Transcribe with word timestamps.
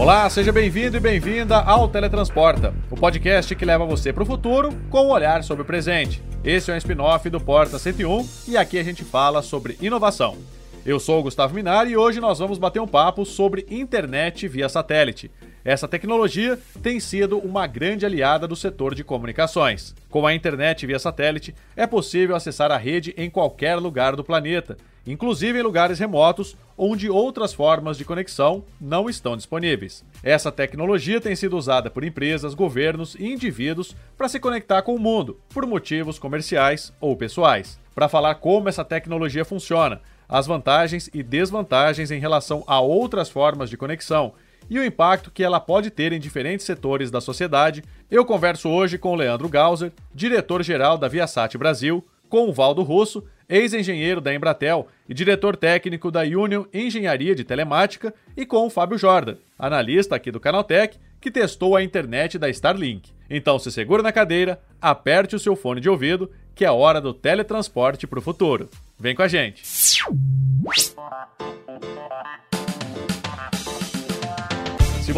Olá, 0.00 0.30
seja 0.30 0.50
bem-vindo 0.50 0.96
e 0.96 1.00
bem-vinda 1.00 1.58
ao 1.58 1.86
Teletransporta, 1.86 2.72
o 2.90 2.96
podcast 2.96 3.54
que 3.54 3.66
leva 3.66 3.84
você 3.84 4.14
para 4.14 4.22
o 4.22 4.26
futuro 4.26 4.72
com 4.88 5.04
um 5.04 5.10
olhar 5.10 5.44
sobre 5.44 5.62
o 5.62 5.66
presente. 5.66 6.22
Esse 6.42 6.70
é 6.70 6.74
um 6.74 6.78
spin-off 6.78 7.28
do 7.28 7.38
Porta 7.38 7.78
101 7.78 8.26
e 8.48 8.56
aqui 8.56 8.78
a 8.78 8.82
gente 8.82 9.04
fala 9.04 9.42
sobre 9.42 9.76
inovação. 9.78 10.38
Eu 10.86 10.98
sou 10.98 11.20
o 11.20 11.22
Gustavo 11.24 11.54
Minari 11.54 11.90
e 11.90 11.96
hoje 11.98 12.18
nós 12.18 12.38
vamos 12.38 12.56
bater 12.56 12.80
um 12.80 12.88
papo 12.88 13.26
sobre 13.26 13.66
internet 13.68 14.48
via 14.48 14.70
satélite. 14.70 15.30
Essa 15.62 15.86
tecnologia 15.86 16.58
tem 16.82 16.98
sido 16.98 17.36
uma 17.36 17.66
grande 17.66 18.06
aliada 18.06 18.48
do 18.48 18.56
setor 18.56 18.94
de 18.94 19.04
comunicações. 19.04 19.94
Com 20.08 20.26
a 20.26 20.32
internet 20.32 20.86
via 20.86 20.98
satélite, 20.98 21.54
é 21.76 21.86
possível 21.86 22.34
acessar 22.34 22.72
a 22.72 22.78
rede 22.78 23.12
em 23.18 23.28
qualquer 23.28 23.76
lugar 23.76 24.16
do 24.16 24.24
planeta, 24.24 24.78
inclusive 25.06 25.58
em 25.58 25.62
lugares 25.62 25.98
remotos 25.98 26.56
onde 26.76 27.10
outras 27.10 27.52
formas 27.52 27.98
de 27.98 28.04
conexão 28.04 28.64
não 28.80 29.08
estão 29.08 29.36
disponíveis. 29.36 30.04
Essa 30.22 30.50
tecnologia 30.50 31.20
tem 31.20 31.36
sido 31.36 31.56
usada 31.56 31.90
por 31.90 32.04
empresas, 32.04 32.54
governos 32.54 33.14
e 33.14 33.26
indivíduos 33.26 33.94
para 34.16 34.28
se 34.28 34.40
conectar 34.40 34.82
com 34.82 34.94
o 34.94 34.98
mundo, 34.98 35.38
por 35.50 35.66
motivos 35.66 36.18
comerciais 36.18 36.92
ou 37.00 37.16
pessoais. 37.16 37.78
Para 37.94 38.08
falar 38.08 38.36
como 38.36 38.68
essa 38.68 38.84
tecnologia 38.84 39.44
funciona, 39.44 40.00
as 40.28 40.46
vantagens 40.46 41.10
e 41.12 41.22
desvantagens 41.22 42.10
em 42.10 42.20
relação 42.20 42.64
a 42.66 42.80
outras 42.80 43.28
formas 43.28 43.68
de 43.68 43.76
conexão 43.76 44.32
e 44.70 44.78
o 44.78 44.84
impacto 44.84 45.32
que 45.32 45.42
ela 45.42 45.58
pode 45.58 45.90
ter 45.90 46.12
em 46.12 46.20
diferentes 46.20 46.64
setores 46.64 47.10
da 47.10 47.20
sociedade, 47.20 47.82
eu 48.08 48.24
converso 48.24 48.68
hoje 48.68 48.96
com 48.96 49.12
o 49.12 49.16
Leandro 49.16 49.48
Gauser, 49.48 49.92
diretor-geral 50.14 50.96
da 50.96 51.08
Viasat 51.08 51.58
Brasil, 51.58 52.06
com 52.28 52.48
o 52.48 52.52
Valdo 52.52 52.82
Russo, 52.84 53.24
ex-engenheiro 53.50 54.20
da 54.20 54.32
Embratel 54.32 54.86
e 55.08 55.12
diretor 55.12 55.56
técnico 55.56 56.10
da 56.10 56.20
Union 56.20 56.64
Engenharia 56.72 57.34
de 57.34 57.42
Telemática, 57.42 58.14
e 58.36 58.46
com 58.46 58.64
o 58.64 58.70
Fábio 58.70 58.96
Jordan, 58.96 59.36
analista 59.58 60.14
aqui 60.14 60.30
do 60.30 60.38
Canaltech, 60.38 60.96
que 61.20 61.30
testou 61.30 61.76
a 61.76 61.82
internet 61.82 62.38
da 62.38 62.48
Starlink. 62.48 63.10
Então 63.28 63.58
se 63.58 63.70
segura 63.70 64.02
na 64.02 64.12
cadeira, 64.12 64.60
aperte 64.80 65.36
o 65.36 65.38
seu 65.38 65.54
fone 65.56 65.80
de 65.80 65.90
ouvido, 65.90 66.30
que 66.54 66.64
é 66.64 66.70
hora 66.70 67.00
do 67.00 67.12
teletransporte 67.12 68.06
para 68.06 68.18
o 68.18 68.22
futuro. 68.22 68.70
Vem 68.98 69.14
com 69.14 69.22
a 69.22 69.28
gente! 69.28 69.62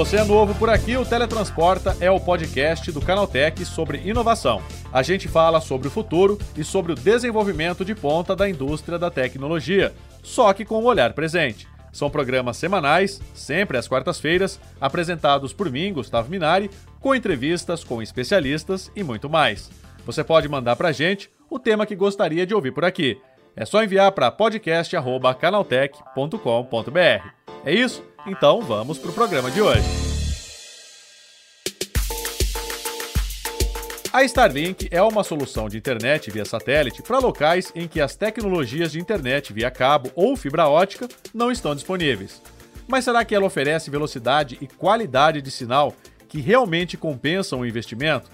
Você 0.05 0.17
é 0.17 0.25
novo 0.25 0.53
por 0.56 0.69
aqui, 0.69 0.97
o 0.97 1.06
Teletransporta 1.06 1.97
é 2.00 2.11
o 2.11 2.19
podcast 2.19 2.91
do 2.91 3.00
Canaltech 3.00 3.64
sobre 3.64 3.98
inovação. 3.98 4.61
A 4.92 5.00
gente 5.00 5.28
fala 5.28 5.61
sobre 5.61 5.86
o 5.86 5.91
futuro 5.92 6.36
e 6.56 6.64
sobre 6.64 6.91
o 6.91 6.97
desenvolvimento 6.97 7.84
de 7.84 7.95
ponta 7.95 8.34
da 8.34 8.50
indústria 8.50 8.98
da 8.98 9.12
tecnologia, 9.12 9.95
só 10.20 10.53
que 10.53 10.64
com 10.64 10.75
o 10.75 10.83
um 10.83 10.86
olhar 10.86 11.12
presente. 11.12 11.69
São 11.92 12.11
programas 12.11 12.56
semanais, 12.56 13.23
sempre 13.33 13.78
às 13.78 13.86
quartas-feiras, 13.86 14.58
apresentados 14.80 15.53
por 15.53 15.70
mim, 15.70 15.92
Gustavo 15.92 16.28
Minari, 16.28 16.69
com 16.98 17.14
entrevistas 17.14 17.84
com 17.84 18.03
especialistas 18.03 18.91
e 18.97 19.05
muito 19.05 19.30
mais. 19.30 19.70
Você 20.05 20.25
pode 20.25 20.48
mandar 20.48 20.75
pra 20.75 20.91
gente 20.91 21.30
o 21.48 21.61
tema 21.61 21.86
que 21.86 21.95
gostaria 21.95 22.45
de 22.45 22.53
ouvir 22.53 22.73
por 22.73 22.84
aqui. 22.84 23.20
É 23.55 23.64
só 23.64 23.84
enviar 23.84 24.11
para 24.11 24.33
podcast@canaltech.com.br. 24.33 27.28
É 27.64 27.73
isso? 27.73 28.03
Então 28.27 28.62
vamos 28.62 28.98
para 28.98 29.11
o 29.11 29.12
programa 29.12 29.51
de 29.51 29.61
hoje. 29.61 29.83
A 34.12 34.23
Starlink 34.25 34.89
é 34.91 35.03
uma 35.03 35.25
solução 35.25 35.69
de 35.69 35.77
internet 35.77 36.31
via 36.31 36.45
satélite 36.45 37.03
para 37.03 37.19
locais 37.19 37.73
em 37.75 37.89
que 37.89 38.01
as 38.01 38.14
tecnologias 38.14 38.92
de 38.92 39.01
internet 39.01 39.53
via 39.53 39.70
cabo 39.70 40.11
ou 40.14 40.37
fibra 40.37 40.69
ótica 40.69 41.09
não 41.34 41.51
estão 41.51 41.75
disponíveis. 41.75 42.41
Mas 42.87 43.05
será 43.05 43.25
que 43.25 43.34
ela 43.34 43.47
oferece 43.47 43.91
velocidade 43.91 44.58
e 44.61 44.67
qualidade 44.69 45.41
de 45.41 45.51
sinal 45.51 45.95
que 46.29 46.41
realmente 46.41 46.96
compensam 46.96 47.61
o 47.61 47.67
investimento? 47.67 48.30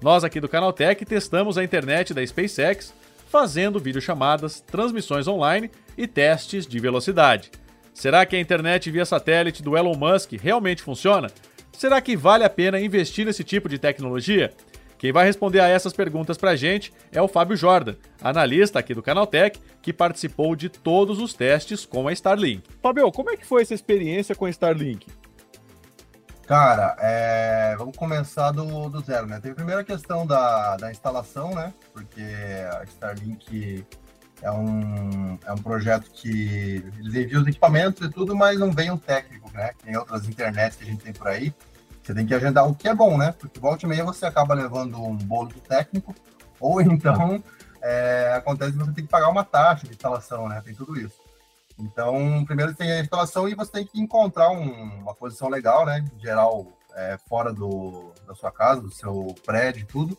Nós 0.00 0.22
aqui 0.22 0.38
do 0.38 0.48
Canaltech 0.48 1.04
testamos 1.04 1.58
a 1.58 1.64
internet 1.64 2.12
da 2.12 2.24
SpaceX 2.24 2.92
fazendo 3.28 3.80
videochamadas, 3.80 4.60
transmissões 4.60 5.26
online 5.26 5.70
e 5.96 6.06
testes 6.06 6.66
de 6.66 6.78
velocidade. 6.78 7.50
Será 7.94 8.26
que 8.26 8.34
a 8.34 8.40
internet 8.40 8.90
via 8.90 9.06
satélite 9.06 9.62
do 9.62 9.76
Elon 9.76 9.96
Musk 9.96 10.32
realmente 10.32 10.82
funciona? 10.82 11.28
Será 11.72 12.00
que 12.00 12.16
vale 12.16 12.44
a 12.44 12.50
pena 12.50 12.80
investir 12.80 13.24
nesse 13.24 13.44
tipo 13.44 13.68
de 13.68 13.78
tecnologia? 13.78 14.52
Quem 14.98 15.12
vai 15.12 15.24
responder 15.24 15.60
a 15.60 15.68
essas 15.68 15.92
perguntas 15.92 16.36
para 16.36 16.50
a 16.50 16.56
gente 16.56 16.92
é 17.12 17.22
o 17.22 17.28
Fábio 17.28 17.56
Jordan, 17.56 17.94
analista 18.20 18.78
aqui 18.78 18.94
do 18.94 19.02
Canaltech, 19.02 19.60
que 19.80 19.92
participou 19.92 20.56
de 20.56 20.68
todos 20.68 21.20
os 21.20 21.34
testes 21.34 21.86
com 21.86 22.08
a 22.08 22.12
Starlink. 22.12 22.62
Fábio, 22.82 23.10
como 23.12 23.30
é 23.30 23.36
que 23.36 23.46
foi 23.46 23.62
essa 23.62 23.74
experiência 23.74 24.34
com 24.34 24.46
a 24.46 24.50
Starlink? 24.50 25.06
Cara, 26.46 26.96
é... 27.00 27.74
vamos 27.76 27.96
começar 27.96 28.50
do, 28.50 28.88
do 28.88 29.00
zero, 29.00 29.26
né? 29.26 29.40
Tem 29.40 29.52
a 29.52 29.54
primeira 29.54 29.84
questão 29.84 30.26
da, 30.26 30.76
da 30.76 30.90
instalação, 30.90 31.54
né? 31.54 31.72
Porque 31.92 32.22
a 32.72 32.84
Starlink 32.84 33.84
é 34.42 34.50
um, 34.50 35.38
é 35.44 35.52
um 35.52 35.58
projeto 35.58 36.10
que 36.10 36.84
eles 36.98 37.14
enviam 37.14 37.42
os 37.42 37.48
equipamentos 37.48 38.06
e 38.06 38.10
tudo, 38.10 38.36
mas 38.36 38.58
não 38.58 38.70
vem 38.70 38.90
um 38.90 38.98
técnico, 38.98 39.50
né? 39.52 39.70
Tem 39.82 39.96
outras 39.96 40.28
internets 40.28 40.76
que 40.76 40.84
a 40.84 40.86
gente 40.86 41.02
tem 41.02 41.12
por 41.12 41.28
aí. 41.28 41.54
Você 42.02 42.12
tem 42.12 42.26
que 42.26 42.34
agendar 42.34 42.68
o 42.68 42.74
que 42.74 42.88
é 42.88 42.94
bom, 42.94 43.16
né? 43.16 43.34
Porque 43.38 43.58
volta 43.58 43.86
e 43.86 43.88
meia 43.88 44.04
você 44.04 44.26
acaba 44.26 44.54
levando 44.54 45.02
um 45.02 45.16
bolo 45.16 45.48
do 45.48 45.60
técnico, 45.60 46.14
ou 46.60 46.80
então 46.80 47.42
é, 47.80 48.34
acontece 48.36 48.72
que 48.72 48.78
você 48.78 48.92
tem 48.92 49.04
que 49.04 49.10
pagar 49.10 49.28
uma 49.28 49.44
taxa 49.44 49.86
de 49.86 49.94
instalação, 49.94 50.48
né? 50.48 50.60
Tem 50.64 50.74
tudo 50.74 50.98
isso. 51.00 51.22
Então, 51.78 52.44
primeiro 52.44 52.74
tem 52.74 52.92
a 52.92 53.00
instalação 53.00 53.48
e 53.48 53.54
você 53.54 53.72
tem 53.72 53.86
que 53.86 54.00
encontrar 54.00 54.50
um, 54.50 55.00
uma 55.00 55.14
posição 55.14 55.48
legal, 55.48 55.86
né? 55.86 56.04
Em 56.14 56.20
geral, 56.20 56.66
é, 56.94 57.18
fora 57.28 57.52
do, 57.52 58.12
da 58.26 58.34
sua 58.34 58.52
casa, 58.52 58.80
do 58.80 58.92
seu 58.92 59.34
prédio, 59.44 59.86
tudo 59.86 60.16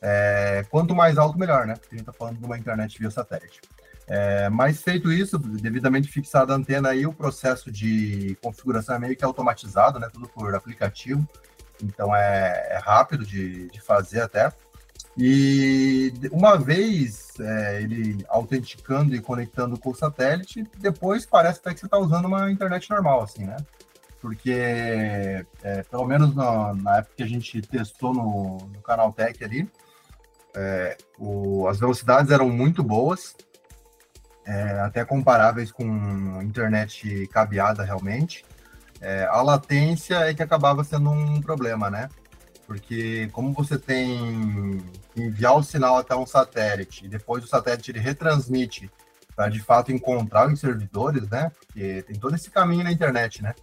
é, 0.00 0.64
quanto 0.70 0.94
mais 0.94 1.18
alto, 1.18 1.38
melhor, 1.38 1.66
né? 1.66 1.74
Porque 1.74 1.94
a 1.94 1.98
gente 1.98 2.08
está 2.08 2.12
falando 2.12 2.38
de 2.38 2.44
uma 2.44 2.58
internet 2.58 2.98
via 2.98 3.10
satélite. 3.10 3.60
É, 4.06 4.48
mas 4.48 4.82
feito 4.82 5.12
isso, 5.12 5.38
devidamente 5.38 6.08
fixada 6.08 6.54
a 6.54 6.56
antena 6.56 6.88
aí, 6.88 7.06
o 7.06 7.12
processo 7.12 7.70
de 7.70 8.38
configuração 8.42 8.94
é 8.96 8.98
meio 8.98 9.16
que 9.16 9.24
automatizado, 9.24 9.98
né? 9.98 10.08
Tudo 10.12 10.28
por 10.28 10.54
aplicativo. 10.54 11.28
Então 11.82 12.14
é, 12.16 12.68
é 12.70 12.78
rápido 12.78 13.24
de, 13.24 13.68
de, 13.68 13.80
fazer 13.80 14.22
até. 14.22 14.50
E 15.16 16.12
uma 16.32 16.56
vez 16.56 17.38
é, 17.38 17.82
ele 17.82 18.24
autenticando 18.28 19.14
e 19.14 19.20
conectando 19.20 19.78
com 19.78 19.90
o 19.90 19.94
satélite, 19.94 20.64
depois 20.78 21.26
parece 21.26 21.60
até 21.60 21.74
que 21.74 21.80
você 21.80 21.86
está 21.86 21.98
usando 21.98 22.24
uma 22.26 22.50
internet 22.50 22.88
normal, 22.90 23.22
assim, 23.22 23.44
né? 23.44 23.56
Porque, 24.20 25.44
é, 25.62 25.82
pelo 25.90 26.06
menos 26.06 26.34
na, 26.34 26.74
na, 26.74 26.96
época 26.98 27.14
que 27.16 27.22
a 27.22 27.28
gente 27.28 27.60
testou 27.62 28.12
no, 28.12 28.58
no 28.58 28.80
canal 28.80 29.12
Tech 29.12 29.44
ali, 29.44 29.68
é, 30.54 30.96
o, 31.18 31.66
as 31.68 31.78
velocidades 31.78 32.30
eram 32.30 32.48
muito 32.48 32.82
boas, 32.82 33.34
é, 34.46 34.80
até 34.80 35.04
comparáveis 35.04 35.70
com 35.70 36.42
internet 36.42 37.26
cabeada 37.28 37.84
realmente. 37.84 38.44
É, 39.00 39.24
a 39.30 39.42
latência 39.42 40.16
é 40.16 40.34
que 40.34 40.42
acabava 40.42 40.82
sendo 40.82 41.10
um 41.10 41.40
problema, 41.40 41.90
né? 41.90 42.08
Porque 42.66 43.28
como 43.32 43.52
você 43.52 43.78
tem 43.78 44.82
que 45.14 45.22
enviar 45.22 45.56
o 45.56 45.62
sinal 45.62 45.96
até 45.96 46.14
um 46.14 46.26
satélite 46.26 47.04
e 47.04 47.08
depois 47.08 47.44
o 47.44 47.46
satélite 47.46 47.90
ele 47.90 48.00
retransmite 48.00 48.90
para 49.34 49.48
de 49.48 49.60
fato 49.60 49.92
encontrar 49.92 50.52
os 50.52 50.60
servidores, 50.60 51.28
né? 51.28 51.52
Porque 51.58 52.02
tem 52.02 52.18
todo 52.18 52.34
esse 52.34 52.50
caminho 52.50 52.84
na 52.84 52.92
internet, 52.92 53.42
né? 53.42 53.54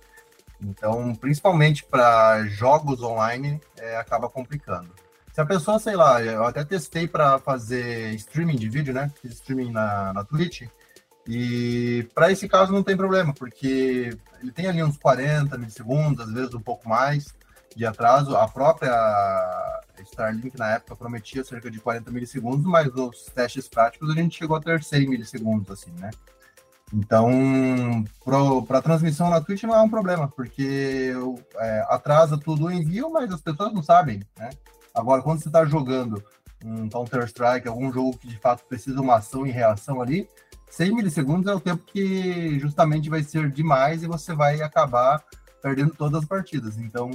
Então, 0.62 1.14
principalmente 1.16 1.84
para 1.84 2.46
jogos 2.46 3.02
online, 3.04 3.60
é, 3.78 3.98
acaba 3.98 4.30
complicando. 4.30 4.94
Se 5.36 5.42
a 5.42 5.46
pessoa, 5.46 5.78
sei 5.80 5.98
lá, 5.98 6.24
eu 6.24 6.46
até 6.46 6.64
testei 6.64 7.10
para 7.10 7.38
fazer 7.40 8.16
streaming 8.16 8.56
de 8.56 8.70
vídeo, 8.70 8.94
né? 8.94 9.12
Fiz 9.22 9.34
streaming 9.34 9.70
na, 9.70 10.14
na 10.14 10.24
Twitch. 10.24 10.62
E 11.28 12.08
para 12.16 12.32
esse 12.32 12.48
caso 12.48 12.72
não 12.72 12.82
tem 12.82 12.96
problema, 12.96 13.34
porque 13.34 14.18
ele 14.42 14.52
tem 14.54 14.68
ali 14.68 14.82
uns 14.82 14.98
40 14.98 15.58
milissegundos, 15.58 16.26
às 16.26 16.32
vezes 16.32 16.54
um 16.54 16.62
pouco 16.62 16.88
mais 16.88 17.36
de 17.76 17.86
atraso. 17.86 18.34
A 18.38 18.48
própria 18.48 18.94
Starlink 20.04 20.58
na 20.58 20.76
época 20.76 20.96
prometia 20.96 21.44
cerca 21.44 21.70
de 21.70 21.82
40 21.82 22.10
milissegundos, 22.12 22.66
mas 22.66 22.90
nos 22.94 23.26
testes 23.26 23.68
práticos 23.68 24.10
a 24.10 24.14
gente 24.14 24.38
chegou 24.38 24.56
a 24.56 24.62
ter 24.62 24.82
100 24.82 25.10
milissegundos, 25.10 25.70
assim, 25.70 25.92
né? 26.00 26.12
Então, 26.94 28.06
para 28.66 28.82
transmissão 28.82 29.30
na 29.30 29.42
Twitch 29.42 29.64
não 29.64 29.76
é 29.76 29.82
um 29.82 29.90
problema, 29.90 30.30
porque 30.30 31.12
é, 31.58 31.86
atrasa 31.90 32.38
tudo 32.38 32.68
o 32.68 32.72
envio, 32.72 33.10
mas 33.10 33.30
as 33.34 33.42
pessoas 33.42 33.74
não 33.74 33.84
sabem, 33.84 34.22
né? 34.40 34.50
Agora, 34.96 35.22
quando 35.22 35.42
você 35.42 35.50
está 35.50 35.66
jogando 35.66 36.24
um 36.64 36.90
Counter-Strike, 36.90 37.68
algum 37.68 37.92
jogo 37.92 38.18
que 38.18 38.28
de 38.28 38.38
fato 38.38 38.64
precisa 38.66 39.02
uma 39.02 39.16
ação 39.16 39.46
e 39.46 39.52
reação 39.52 40.02
ali, 40.02 40.30
100 40.70 40.96
milissegundos 40.96 41.52
é 41.52 41.54
o 41.54 41.60
tempo 41.60 41.84
que 41.86 42.58
justamente 42.60 43.10
vai 43.10 43.24
ser 43.24 43.52
demais 43.52 44.04
e 44.04 44.08
você 44.08 44.34
vai 44.34 44.62
acabar 44.62 45.24
perdendo 45.62 45.94
todas 45.96 46.24
as 46.24 46.28
partidas. 46.28 46.78
Então, 46.78 47.12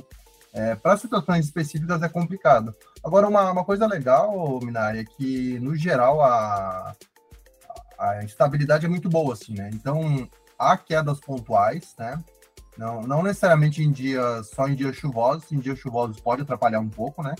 é, 0.52 0.74
para 0.74 0.96
situações 0.96 1.46
específicas 1.46 2.02
é 2.02 2.08
complicado. 2.08 2.74
Agora, 3.02 3.28
uma, 3.28 3.50
uma 3.50 3.64
coisa 3.64 3.86
legal, 3.86 4.60
Minari, 4.62 5.00
é 5.00 5.04
que, 5.04 5.58
no 5.60 5.76
geral, 5.76 6.20
a, 6.20 6.94
a 7.98 8.24
estabilidade 8.24 8.86
é 8.86 8.88
muito 8.88 9.08
boa, 9.08 9.34
assim, 9.34 9.54
né? 9.54 9.70
Então, 9.72 10.28
há 10.58 10.76
quedas 10.76 11.20
pontuais, 11.20 11.94
né? 11.98 12.22
Não, 12.76 13.02
não 13.02 13.22
necessariamente 13.22 13.82
em 13.82 13.90
dias, 13.92 14.50
só 14.50 14.66
em 14.66 14.74
dias 14.74 14.96
chuvosos, 14.96 15.52
em 15.52 15.58
dias 15.58 15.78
chuvosos 15.78 16.20
pode 16.20 16.42
atrapalhar 16.42 16.80
um 16.80 16.88
pouco, 16.88 17.22
né? 17.22 17.34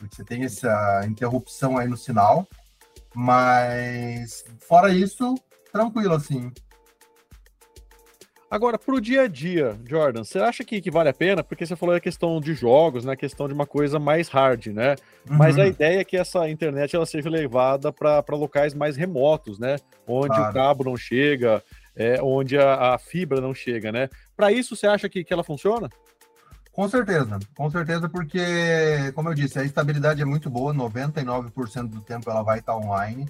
Porque 0.00 0.16
você 0.16 0.24
tem 0.24 0.44
essa 0.44 1.02
interrupção 1.06 1.76
aí 1.76 1.86
no 1.86 1.96
sinal. 1.96 2.48
Mas 3.14 4.44
fora 4.60 4.92
isso, 4.92 5.34
tranquilo 5.70 6.14
assim. 6.14 6.50
Agora, 8.50 8.76
para 8.76 8.94
o 8.96 9.00
dia 9.00 9.22
a 9.22 9.28
dia, 9.28 9.78
Jordan, 9.86 10.24
você 10.24 10.38
acha 10.38 10.64
que, 10.64 10.80
que 10.80 10.90
vale 10.90 11.08
a 11.08 11.14
pena? 11.14 11.44
Porque 11.44 11.64
você 11.64 11.76
falou 11.76 11.94
a 11.94 12.00
questão 12.00 12.40
de 12.40 12.52
jogos, 12.52 13.04
né? 13.04 13.12
A 13.12 13.16
questão 13.16 13.46
de 13.46 13.54
uma 13.54 13.66
coisa 13.66 14.00
mais 14.00 14.28
hard, 14.28 14.68
né? 14.68 14.96
Uhum. 15.28 15.36
Mas 15.36 15.56
a 15.56 15.68
ideia 15.68 16.00
é 16.00 16.04
que 16.04 16.16
essa 16.16 16.48
internet 16.48 16.96
ela 16.96 17.06
seja 17.06 17.30
levada 17.30 17.92
para 17.92 18.24
locais 18.30 18.74
mais 18.74 18.96
remotos, 18.96 19.58
né? 19.58 19.76
Onde 20.04 20.34
claro. 20.34 20.50
o 20.50 20.52
cabo 20.52 20.82
não 20.82 20.96
chega, 20.96 21.62
é, 21.94 22.20
onde 22.20 22.58
a, 22.58 22.94
a, 22.94 22.98
fibra 22.98 23.40
não 23.40 23.54
chega, 23.54 23.92
né? 23.92 24.08
Para 24.36 24.50
isso, 24.50 24.74
você 24.74 24.86
acha 24.88 25.08
que, 25.08 25.22
que 25.22 25.32
ela 25.32 25.44
funciona? 25.44 25.88
Com 26.72 26.88
certeza, 26.88 27.38
com 27.56 27.70
certeza, 27.70 28.08
porque, 28.08 29.12
como 29.14 29.28
eu 29.28 29.34
disse, 29.34 29.58
a 29.58 29.64
estabilidade 29.64 30.22
é 30.22 30.24
muito 30.24 30.48
boa, 30.48 30.72
99% 30.72 31.88
do 31.88 32.00
tempo 32.00 32.30
ela 32.30 32.42
vai 32.42 32.60
estar 32.60 32.76
online, 32.76 33.28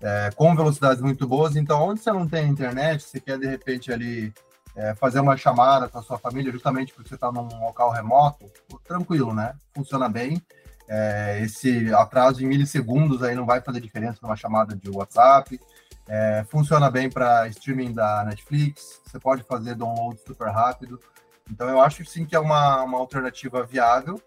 é, 0.00 0.30
com 0.36 0.54
velocidades 0.54 1.00
muito 1.00 1.26
boas. 1.26 1.56
Então, 1.56 1.82
onde 1.82 2.00
você 2.00 2.12
não 2.12 2.28
tem 2.28 2.48
internet, 2.48 3.02
você 3.02 3.18
quer 3.18 3.38
de 3.38 3.46
repente 3.46 3.90
ali 3.90 4.32
é, 4.76 4.94
fazer 4.94 5.20
uma 5.20 5.36
chamada 5.36 5.88
com 5.88 5.98
a 5.98 6.02
sua 6.02 6.18
família, 6.18 6.52
justamente 6.52 6.92
porque 6.92 7.08
você 7.08 7.14
está 7.14 7.32
num 7.32 7.48
local 7.60 7.90
remoto, 7.90 8.50
tranquilo, 8.84 9.32
né? 9.32 9.54
Funciona 9.74 10.08
bem. 10.08 10.40
É, 10.86 11.40
esse 11.42 11.92
atraso 11.94 12.42
em 12.42 12.46
milissegundos 12.46 13.22
aí 13.22 13.34
não 13.34 13.46
vai 13.46 13.62
fazer 13.62 13.80
diferença 13.80 14.18
numa 14.22 14.36
chamada 14.36 14.76
de 14.76 14.90
WhatsApp. 14.90 15.58
É, 16.06 16.44
funciona 16.50 16.90
bem 16.90 17.08
para 17.08 17.48
streaming 17.48 17.92
da 17.92 18.24
Netflix. 18.24 19.00
Você 19.06 19.18
pode 19.18 19.42
fazer 19.44 19.74
download 19.74 20.20
super 20.26 20.50
rápido. 20.50 21.00
Então 21.50 21.68
eu 21.68 21.80
acho 21.80 22.04
sim 22.04 22.24
que 22.24 22.34
é 22.34 22.38
uma, 22.38 22.82
uma 22.82 22.98
alternativa 22.98 23.64
viável 23.64 24.20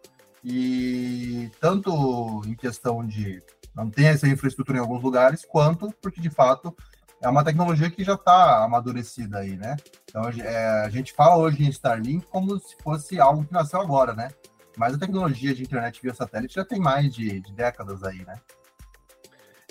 e 0.43 1.49
tanto 1.59 2.41
em 2.45 2.55
questão 2.55 3.05
de 3.05 3.41
não 3.75 3.89
ter 3.89 4.05
essa 4.05 4.27
infraestrutura 4.27 4.77
em 4.77 4.81
alguns 4.81 5.03
lugares, 5.03 5.45
quanto 5.45 5.91
porque 6.01 6.21
de 6.21 6.29
fato 6.29 6.75
é 7.21 7.27
uma 7.27 7.43
tecnologia 7.43 7.89
que 7.89 8.03
já 8.03 8.13
está 8.13 8.63
amadurecida 8.63 9.39
aí, 9.39 9.55
né? 9.55 9.75
Então 10.09 10.29
é, 10.29 10.85
a 10.85 10.89
gente 10.89 11.13
fala 11.13 11.37
hoje 11.37 11.63
em 11.63 11.69
Starlink 11.69 12.25
como 12.27 12.59
se 12.59 12.75
fosse 12.81 13.19
algo 13.19 13.45
que 13.45 13.53
nasceu 13.53 13.81
agora, 13.81 14.13
né? 14.13 14.29
Mas 14.77 14.93
a 14.93 14.99
tecnologia 14.99 15.55
de 15.55 15.63
internet 15.63 15.99
via 16.01 16.13
satélite 16.13 16.55
já 16.55 16.63
tem 16.63 16.79
mais 16.79 17.13
de, 17.13 17.41
de 17.41 17.51
décadas 17.53 18.03
aí, 18.03 18.23
né? 18.25 18.35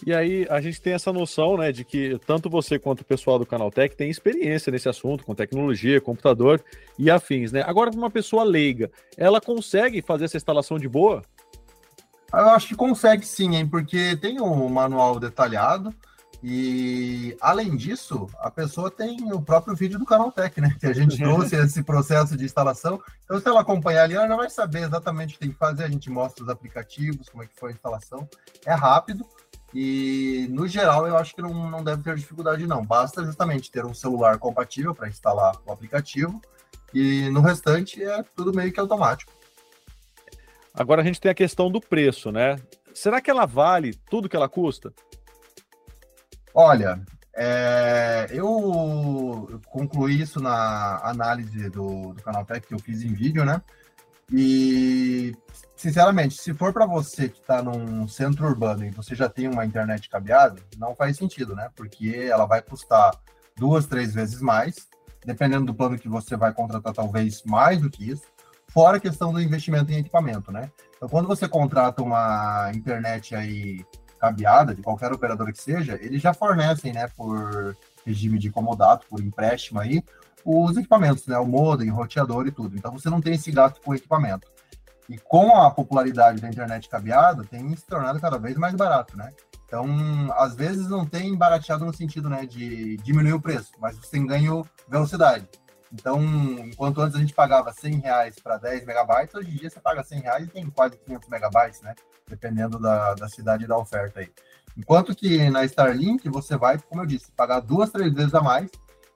E 0.04 0.12
aí 0.12 0.46
a 0.50 0.60
gente 0.60 0.80
tem 0.80 0.92
essa 0.92 1.12
noção, 1.12 1.56
né, 1.56 1.72
de 1.72 1.84
que 1.84 2.18
tanto 2.26 2.50
você 2.50 2.78
quanto 2.78 3.00
o 3.00 3.04
pessoal 3.04 3.38
do 3.38 3.46
Canaltech 3.46 3.96
tem 3.96 4.10
experiência 4.10 4.70
nesse 4.70 4.88
assunto, 4.88 5.24
com 5.24 5.34
tecnologia, 5.34 6.00
computador 6.00 6.62
e 6.98 7.10
afins, 7.10 7.50
né? 7.50 7.62
Agora, 7.66 7.90
para 7.90 7.98
uma 7.98 8.10
pessoa 8.10 8.44
leiga, 8.44 8.90
ela 9.16 9.40
consegue 9.40 10.02
fazer 10.02 10.26
essa 10.26 10.36
instalação 10.36 10.78
de 10.78 10.88
boa? 10.88 11.22
Eu 12.32 12.50
acho 12.50 12.68
que 12.68 12.74
consegue 12.74 13.24
sim, 13.24 13.56
hein? 13.56 13.66
Porque 13.66 14.16
tem 14.16 14.40
um 14.40 14.68
manual 14.68 15.18
detalhado, 15.18 15.94
e, 16.42 17.36
além 17.40 17.76
disso, 17.76 18.28
a 18.38 18.50
pessoa 18.50 18.90
tem 18.90 19.32
o 19.32 19.40
próprio 19.40 19.74
vídeo 19.74 19.98
do 19.98 20.04
Canaltech, 20.04 20.60
né? 20.60 20.76
Que 20.78 20.86
a 20.86 20.92
gente 20.92 21.16
trouxe 21.18 21.56
esse 21.56 21.82
processo 21.82 22.36
de 22.36 22.44
instalação. 22.44 23.00
Então, 23.24 23.40
se 23.40 23.48
ela 23.48 23.62
acompanhar 23.62 24.04
ali, 24.04 24.14
ela 24.14 24.28
já 24.28 24.36
vai 24.36 24.50
saber 24.50 24.84
exatamente 24.84 25.30
o 25.30 25.32
que 25.34 25.38
tem 25.40 25.50
que 25.50 25.58
fazer. 25.58 25.84
A 25.84 25.88
gente 25.88 26.10
mostra 26.10 26.44
os 26.44 26.50
aplicativos, 26.50 27.28
como 27.28 27.42
é 27.42 27.46
que 27.46 27.58
foi 27.58 27.70
a 27.70 27.72
instalação. 27.72 28.28
É 28.64 28.74
rápido 28.74 29.26
e, 29.74 30.46
no 30.50 30.66
geral, 30.66 31.06
eu 31.06 31.16
acho 31.16 31.34
que 31.34 31.42
não, 31.42 31.70
não 31.70 31.82
deve 31.82 32.02
ter 32.02 32.14
dificuldade, 32.14 32.66
não. 32.66 32.84
Basta 32.84 33.24
justamente 33.24 33.70
ter 33.70 33.84
um 33.84 33.94
celular 33.94 34.38
compatível 34.38 34.94
para 34.94 35.08
instalar 35.08 35.56
o 35.66 35.72
aplicativo. 35.72 36.40
E 36.94 37.28
no 37.30 37.40
restante 37.40 38.02
é 38.02 38.22
tudo 38.34 38.54
meio 38.54 38.72
que 38.72 38.80
automático. 38.80 39.32
Agora 40.72 41.02
a 41.02 41.04
gente 41.04 41.20
tem 41.20 41.30
a 41.30 41.34
questão 41.34 41.70
do 41.70 41.80
preço, 41.80 42.30
né? 42.30 42.56
Será 42.94 43.20
que 43.20 43.30
ela 43.30 43.44
vale 43.44 43.94
tudo 44.08 44.28
que 44.28 44.36
ela 44.36 44.48
custa? 44.48 44.92
Olha, 46.54 47.02
é, 47.34 48.28
eu 48.30 49.60
concluí 49.66 50.22
isso 50.22 50.40
na 50.40 51.00
análise 51.02 51.68
do, 51.68 52.14
do 52.14 52.22
canal 52.22 52.46
Tech 52.46 52.66
que 52.66 52.72
eu 52.72 52.78
fiz 52.78 53.02
em 53.02 53.12
vídeo, 53.12 53.44
né? 53.44 53.60
E, 54.32 55.34
sinceramente, 55.76 56.40
se 56.40 56.54
for 56.54 56.72
para 56.72 56.86
você 56.86 57.28
que 57.28 57.38
está 57.38 57.62
num 57.62 58.08
centro 58.08 58.46
urbano 58.46 58.84
e 58.84 58.90
você 58.90 59.14
já 59.14 59.28
tem 59.28 59.46
uma 59.46 59.64
internet 59.64 60.08
cabeada, 60.08 60.60
não 60.78 60.94
faz 60.94 61.16
sentido, 61.16 61.54
né? 61.54 61.70
Porque 61.76 62.28
ela 62.30 62.46
vai 62.46 62.62
custar 62.62 63.12
duas, 63.56 63.86
três 63.86 64.14
vezes 64.14 64.40
mais, 64.40 64.88
dependendo 65.24 65.66
do 65.66 65.74
plano 65.74 65.98
que 65.98 66.08
você 66.08 66.36
vai 66.36 66.52
contratar, 66.52 66.92
talvez 66.92 67.42
mais 67.44 67.80
do 67.80 67.90
que 67.90 68.10
isso, 68.10 68.24
fora 68.68 68.96
a 68.96 69.00
questão 69.00 69.32
do 69.32 69.40
investimento 69.40 69.92
em 69.92 69.98
equipamento, 69.98 70.50
né? 70.50 70.70
Então, 70.96 71.08
quando 71.08 71.26
você 71.26 71.46
contrata 71.46 72.02
uma 72.02 72.70
internet 72.74 73.34
aí 73.34 73.84
cabeada, 74.18 74.74
de 74.74 74.82
qualquer 74.82 75.12
operador 75.12 75.52
que 75.52 75.60
seja, 75.60 75.98
eles 76.00 76.22
já 76.22 76.32
fornecem, 76.32 76.92
né, 76.92 77.06
por 77.16 77.76
regime 78.04 78.38
de 78.38 78.50
comodato, 78.50 79.06
por 79.08 79.20
empréstimo 79.20 79.78
aí, 79.78 80.02
os 80.44 80.76
equipamentos, 80.76 81.26
né, 81.26 81.36
o 81.38 81.46
modem, 81.46 81.90
roteador 81.90 82.46
e 82.46 82.50
tudo. 82.50 82.76
Então 82.76 82.92
você 82.92 83.10
não 83.10 83.20
tem 83.20 83.34
esse 83.34 83.50
gasto 83.50 83.80
com 83.80 83.94
equipamento. 83.94 84.48
E 85.08 85.18
com 85.18 85.56
a 85.56 85.70
popularidade 85.70 86.40
da 86.40 86.48
internet 86.48 86.88
cabeada, 86.88 87.44
tem 87.44 87.74
se 87.76 87.86
tornado 87.86 88.20
cada 88.20 88.38
vez 88.38 88.56
mais 88.56 88.74
barato, 88.74 89.16
né? 89.16 89.32
Então, 89.64 89.86
às 90.34 90.54
vezes 90.54 90.88
não 90.88 91.04
tem 91.04 91.36
barateado 91.36 91.84
no 91.84 91.94
sentido, 91.94 92.28
né, 92.28 92.46
de 92.46 92.96
diminuir 92.98 93.32
o 93.32 93.40
preço, 93.40 93.72
mas 93.80 93.96
você 93.96 94.12
tem 94.12 94.26
ganho 94.26 94.64
velocidade. 94.88 95.48
Então, 95.92 96.22
enquanto 96.58 97.00
antes 97.00 97.16
a 97.16 97.20
gente 97.20 97.34
pagava 97.34 97.72
100 97.72 98.00
reais 98.00 98.36
para 98.38 98.58
10 98.58 98.84
megabytes, 98.84 99.34
hoje 99.34 99.50
em 99.50 99.56
dia 99.56 99.70
você 99.70 99.80
paga 99.80 100.02
100 100.02 100.20
reais 100.20 100.46
e 100.46 100.50
tem 100.50 100.70
quase 100.70 100.96
500 100.98 101.28
megabytes, 101.28 101.80
né? 101.80 101.94
Dependendo 102.28 102.78
da, 102.78 103.14
da 103.14 103.28
cidade 103.28 103.64
e 103.64 103.66
da 103.66 103.76
oferta 103.76 104.20
aí. 104.20 104.30
Enquanto 104.76 105.14
que 105.14 105.48
na 105.48 105.64
Starlink 105.64 106.28
você 106.28 106.56
vai, 106.56 106.78
como 106.78 107.02
eu 107.02 107.06
disse, 107.06 107.32
pagar 107.32 107.60
duas, 107.60 107.90
três 107.90 108.12
vezes 108.12 108.34
a 108.34 108.42
mais 108.42 108.70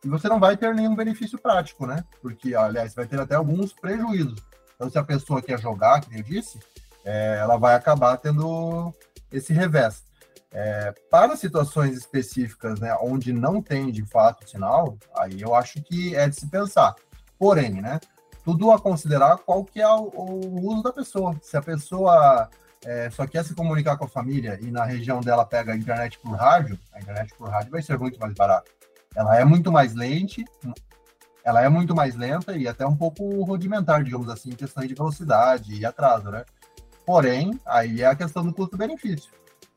e 0.05 0.09
você 0.09 0.29
não 0.29 0.41
vai 0.41 0.57
ter 0.57 0.75
nenhum 0.75 0.95
benefício 0.95 1.39
prático, 1.39 1.87
né? 1.87 2.05
Porque, 2.23 2.55
aliás, 2.55 2.95
vai 2.95 3.07
ter 3.07 3.21
até 3.21 3.35
alguns 3.35 3.73
prejuízos. 3.73 4.43
Então, 4.81 4.89
se 4.89 4.99
a 4.99 5.05
pessoa 5.05 5.43
quer 5.43 5.61
jogar, 5.61 6.03
como 6.03 6.17
eu 6.17 6.23
disse, 6.23 6.59
é, 7.05 7.37
ela 7.39 7.59
vai 7.59 7.75
acabar 7.75 8.17
tendo 8.17 8.95
esse 9.31 9.53
revés. 9.53 10.03
É, 10.51 10.95
para 11.11 11.37
situações 11.37 11.95
específicas, 11.95 12.81
né, 12.81 12.97
onde 13.03 13.31
não 13.31 13.61
tem 13.61 13.93
de 13.93 14.03
fato 14.07 14.49
sinal, 14.49 14.97
aí 15.15 15.43
eu 15.43 15.55
acho 15.55 15.83
que 15.83 16.17
é 16.17 16.27
de 16.27 16.35
se 16.35 16.47
pensar. 16.47 16.95
Porém, 17.39 17.83
né, 17.83 18.01
tudo 18.43 18.71
a 18.71 18.81
considerar 18.81 19.37
qual 19.37 19.67
que 19.67 19.83
é 19.83 19.87
o, 19.87 20.11
o 20.15 20.73
uso 20.73 20.83
da 20.83 20.95
pessoa. 20.95 21.37
Se 21.43 21.59
a 21.59 21.63
pessoa 21.63 22.49
é, 22.83 23.11
só 23.11 23.27
quer 23.27 23.45
se 23.45 23.55
comunicar 23.55 23.99
com 23.99 24.07
a 24.07 24.09
família 24.09 24.59
e 24.63 24.71
na 24.71 24.87
região 24.87 25.21
dela 25.21 25.45
pega 25.45 25.75
a 25.75 25.77
internet 25.77 26.19
por 26.21 26.33
rádio, 26.33 26.79
a 26.95 27.01
internet 27.01 27.35
por 27.35 27.51
rádio 27.51 27.71
vai 27.71 27.83
ser 27.83 27.99
muito 27.99 28.19
mais 28.19 28.33
barata. 28.33 28.71
Ela 29.15 29.39
é 29.39 29.45
muito 29.45 29.71
mais 29.71 29.95
lente, 29.95 30.43
ela 31.45 31.63
é 31.63 31.69
muito 31.69 31.95
mais 31.95 32.15
lenta 32.17 32.57
e 32.57 32.69
até 32.69 32.87
um 32.87 32.97
pouco 32.97 33.43
rudimentar, 33.45 34.03
digamos 34.05 34.29
assim, 34.29 34.51
em 34.51 34.57
questão 34.57 34.85
de 34.87 34.95
velocidade 34.95 35.75
e 35.75 35.85
atraso, 35.85 36.31
né? 36.31 36.45
Porém, 37.07 37.59
aí 37.67 38.03
é 38.03 38.07
a 38.07 38.15
questão 38.15 38.45
do 38.45 38.53
custo-benefício. 38.53 39.31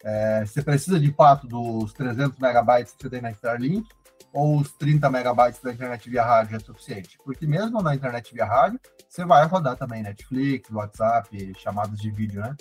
É, 0.03 0.45
você 0.45 0.61
precisa 0.61 0.99
de 0.99 1.11
fato 1.13 1.47
dos 1.47 1.93
300 1.93 2.37
megabytes 2.37 2.93
que 2.93 3.03
você 3.03 3.09
tem 3.09 3.21
na 3.21 3.31
Starlink 3.31 3.87
ou 4.33 4.59
os 4.59 4.71
30 4.73 5.09
megabytes 5.09 5.61
da 5.61 5.71
internet 5.71 6.09
via 6.09 6.23
rádio 6.23 6.57
é 6.57 6.59
suficiente? 6.59 7.17
Porque 7.23 7.47
mesmo 7.47 7.81
na 7.81 7.95
internet 7.95 8.33
via 8.33 8.45
rádio, 8.45 8.79
você 9.07 9.23
vai 9.23 9.45
rodar 9.45 9.77
também 9.77 10.03
Netflix, 10.03 10.69
WhatsApp, 10.69 11.53
chamadas 11.57 11.99
de 11.99 12.11
vídeo, 12.11 12.41
né? 12.41 12.55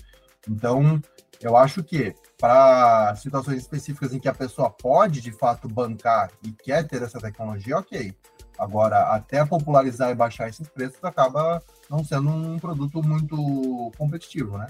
Então, 0.49 1.01
eu 1.43 1.57
acho 1.57 1.83
que 1.83 2.15
para 2.39 3.15
situações 3.17 3.59
específicas 3.59 4.15
em 4.15 4.19
que 4.19 4.29
a 4.29 4.35
pessoa 4.35 4.71
pode 4.71 5.21
de 5.21 5.33
fato 5.33 5.69
bancar 5.69 6.31
e 6.43 6.53
quer 6.53 6.87
ter 6.87 7.03
essa 7.03 7.21
tecnologia, 7.21 7.79
ok. 7.79 8.15
Agora, 8.59 9.15
até 9.15 9.45
popularizar 9.45 10.11
e 10.11 10.15
baixar 10.15 10.49
esses 10.49 10.69
preços 10.69 11.03
acaba 11.03 11.63
não 11.91 12.05
sendo 12.05 12.29
um 12.31 12.59
produto 12.59 13.03
muito 13.03 13.91
competitivo, 13.97 14.57
né? 14.57 14.67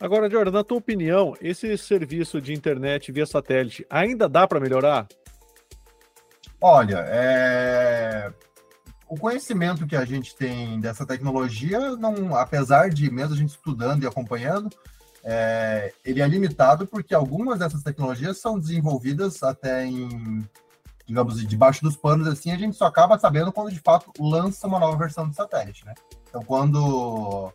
Agora, 0.00 0.28
Jordan, 0.28 0.50
na 0.50 0.64
tua 0.64 0.78
opinião, 0.78 1.34
esse 1.40 1.78
serviço 1.78 2.40
de 2.40 2.52
internet 2.52 3.12
via 3.12 3.24
satélite 3.24 3.86
ainda 3.88 4.28
dá 4.28 4.46
para 4.46 4.60
melhorar? 4.60 5.06
Olha, 6.60 7.04
é... 7.08 8.32
o 9.08 9.16
conhecimento 9.16 9.86
que 9.86 9.96
a 9.96 10.04
gente 10.04 10.34
tem 10.34 10.80
dessa 10.80 11.06
tecnologia, 11.06 11.96
não, 11.96 12.34
apesar 12.34 12.90
de 12.90 13.10
mesmo 13.10 13.34
a 13.34 13.36
gente 13.36 13.50
estudando 13.50 14.02
e 14.02 14.06
acompanhando, 14.06 14.68
é... 15.24 15.92
ele 16.04 16.20
é 16.20 16.28
limitado 16.28 16.86
porque 16.86 17.14
algumas 17.14 17.58
dessas 17.58 17.82
tecnologias 17.82 18.38
são 18.38 18.58
desenvolvidas 18.58 19.42
até 19.42 19.84
em, 19.84 20.46
digamos, 21.06 21.44
debaixo 21.46 21.82
dos 21.82 21.96
panos, 21.96 22.26
assim, 22.28 22.50
a 22.50 22.56
gente 22.56 22.76
só 22.76 22.86
acaba 22.86 23.18
sabendo 23.18 23.52
quando 23.52 23.72
de 23.72 23.80
fato 23.80 24.12
lança 24.18 24.66
uma 24.66 24.78
nova 24.78 24.96
versão 24.96 25.28
do 25.28 25.34
satélite, 25.34 25.84
né? 25.84 25.94
Então, 26.28 26.42
quando 26.42 27.52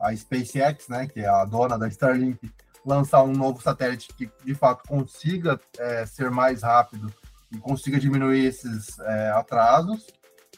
a 0.00 0.14
SpaceX, 0.14 0.88
né, 0.88 1.06
que 1.06 1.20
é 1.20 1.28
a 1.28 1.44
dona 1.44 1.78
da 1.78 1.88
Starlink, 1.88 2.50
lançar 2.84 3.22
um 3.22 3.32
novo 3.32 3.62
satélite 3.62 4.08
que 4.14 4.30
de 4.44 4.54
fato 4.54 4.86
consiga 4.88 5.60
é, 5.78 6.04
ser 6.04 6.30
mais 6.30 6.62
rápido 6.62 7.12
e 7.50 7.58
consiga 7.58 8.00
diminuir 8.00 8.46
esses 8.46 8.98
é, 8.98 9.30
atrasos, 9.30 10.06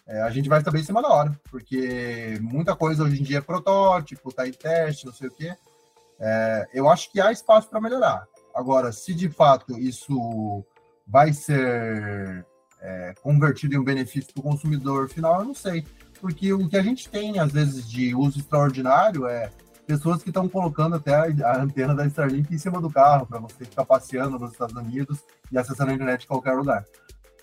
é, 0.07 0.23
a 0.23 0.31
gente 0.31 0.49
vai 0.49 0.63
saber 0.63 0.81
em 0.81 0.85
cima 0.85 1.03
da 1.03 1.09
hora, 1.09 1.41
porque 1.51 2.39
muita 2.41 2.77
coisa 2.77 3.05
hoje 3.05 3.21
em 3.21 3.25
dia 3.25 3.39
é 3.39 3.43
protótipo, 3.43 4.33
tá 4.33 4.47
em 4.47 4.53
teste, 4.53 5.07
não 5.07 5.13
sei 5.13 5.29
o 5.29 5.31
quê. 5.31 5.57
É, 6.19 6.69
eu 6.73 6.89
acho 6.89 7.11
que 7.11 7.21
há 7.21 7.33
espaço 7.33 7.69
para 7.69 7.81
melhorar. 7.81 8.27
Agora, 8.55 8.93
se 8.93 9.15
de 9.15 9.29
fato 9.29 9.79
isso 9.79 10.65
vai 11.07 11.33
ser 11.33 12.47
é, 12.81 13.15
convertido 13.23 13.75
em 13.75 13.79
um 13.79 13.85
benefício 13.85 14.33
para 14.33 14.41
o 14.41 14.45
consumidor 14.45 15.09
final, 15.09 15.41
eu 15.41 15.47
não 15.47 15.55
sei. 15.55 15.85
Porque 16.21 16.53
o 16.53 16.69
que 16.69 16.77
a 16.77 16.83
gente 16.83 17.09
tem, 17.09 17.39
às 17.39 17.53
vezes, 17.53 17.89
de 17.89 18.15
uso 18.15 18.39
extraordinário 18.39 19.27
é 19.27 19.51
pessoas 19.87 20.23
que 20.23 20.31
estão 20.31 20.49
colocando 20.49 20.97
até 20.97 21.15
a 21.15 21.61
antena 21.61 21.95
da 21.95 22.07
Starlink 22.07 22.55
em 22.55 22.59
cima 22.59 22.81
do 22.81 22.91
carro 22.91 23.27
para 23.27 23.39
você 23.39 23.65
ficar 23.65 23.85
passeando 23.85 24.39
nos 24.39 24.53
Estados 24.53 24.75
Unidos 24.75 25.19
e 25.53 25.59
acessando 25.59 25.91
a 25.91 25.95
internet 25.95 26.25
em 26.25 26.29
qualquer 26.29 26.53
lugar. 26.53 26.85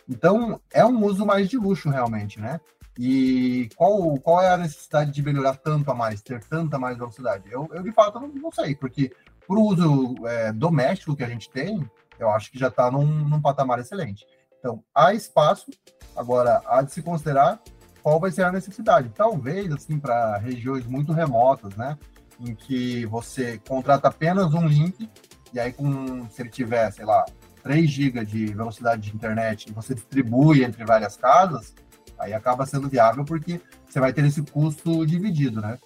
Então, 0.09 0.59
é 0.73 0.83
um 0.83 1.03
uso 1.05 1.25
mais 1.25 1.49
de 1.49 1.57
luxo, 1.57 1.89
realmente, 1.89 2.39
né? 2.39 2.59
E 3.03 3.67
qual, 3.75 4.15
qual 4.19 4.43
é 4.43 4.49
a 4.49 4.57
necessidade 4.57 5.09
de 5.09 5.23
melhorar 5.23 5.55
tanto 5.55 5.89
a 5.89 5.95
mais, 5.95 6.21
ter 6.21 6.39
tanta 6.43 6.77
mais 6.77 6.99
velocidade? 6.99 7.51
Eu, 7.51 7.67
eu 7.73 7.81
de 7.81 7.91
fato, 7.91 8.19
não, 8.19 8.27
não 8.27 8.51
sei, 8.51 8.75
porque 8.75 9.11
para 9.47 9.57
o 9.57 9.63
uso 9.63 10.27
é, 10.27 10.53
doméstico 10.53 11.15
que 11.15 11.23
a 11.23 11.27
gente 11.27 11.49
tem, 11.49 11.83
eu 12.19 12.29
acho 12.29 12.51
que 12.51 12.59
já 12.59 12.67
está 12.67 12.91
num, 12.91 13.07
num 13.07 13.41
patamar 13.41 13.79
excelente. 13.79 14.23
Então, 14.59 14.83
há 14.93 15.15
espaço, 15.15 15.71
agora 16.15 16.61
há 16.67 16.83
de 16.83 16.93
se 16.93 17.01
considerar 17.01 17.59
qual 18.03 18.19
vai 18.19 18.29
ser 18.29 18.43
a 18.43 18.51
necessidade. 18.51 19.09
Talvez, 19.15 19.73
assim, 19.73 19.99
para 19.99 20.37
regiões 20.37 20.85
muito 20.85 21.11
remotas, 21.11 21.75
né? 21.75 21.97
Em 22.39 22.53
que 22.53 23.07
você 23.07 23.59
contrata 23.67 24.09
apenas 24.09 24.53
um 24.53 24.67
link, 24.67 25.09
e 25.51 25.59
aí, 25.59 25.73
com, 25.73 26.29
se 26.29 26.43
ele 26.43 26.51
tiver, 26.51 26.91
sei 26.91 27.05
lá, 27.05 27.25
3 27.63 27.89
GB 27.89 28.25
de 28.25 28.45
velocidade 28.53 29.09
de 29.09 29.15
internet 29.15 29.69
e 29.69 29.73
você 29.73 29.95
distribui 29.95 30.63
entre 30.63 30.85
várias 30.85 31.17
casas, 31.17 31.73
aí 32.21 32.33
acaba 32.33 32.65
sendo 32.65 32.87
viável 32.87 33.25
porque 33.25 33.59
você 33.87 33.99
vai 33.99 34.13
ter 34.13 34.23
esse 34.25 34.41
custo 34.43 35.05
dividido, 35.05 35.61
né? 35.61 35.77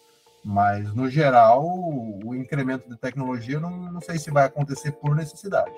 Mas, 0.43 0.93
no 0.93 1.09
geral, 1.09 1.65
o 1.65 2.35
incremento 2.35 2.87
de 2.87 2.95
tecnologia 2.97 3.59
não, 3.59 3.91
não 3.91 4.01
sei 4.01 4.19
se 4.19 4.29
vai 4.29 4.45
acontecer 4.45 4.91
por 4.91 5.15
necessidade. 5.15 5.73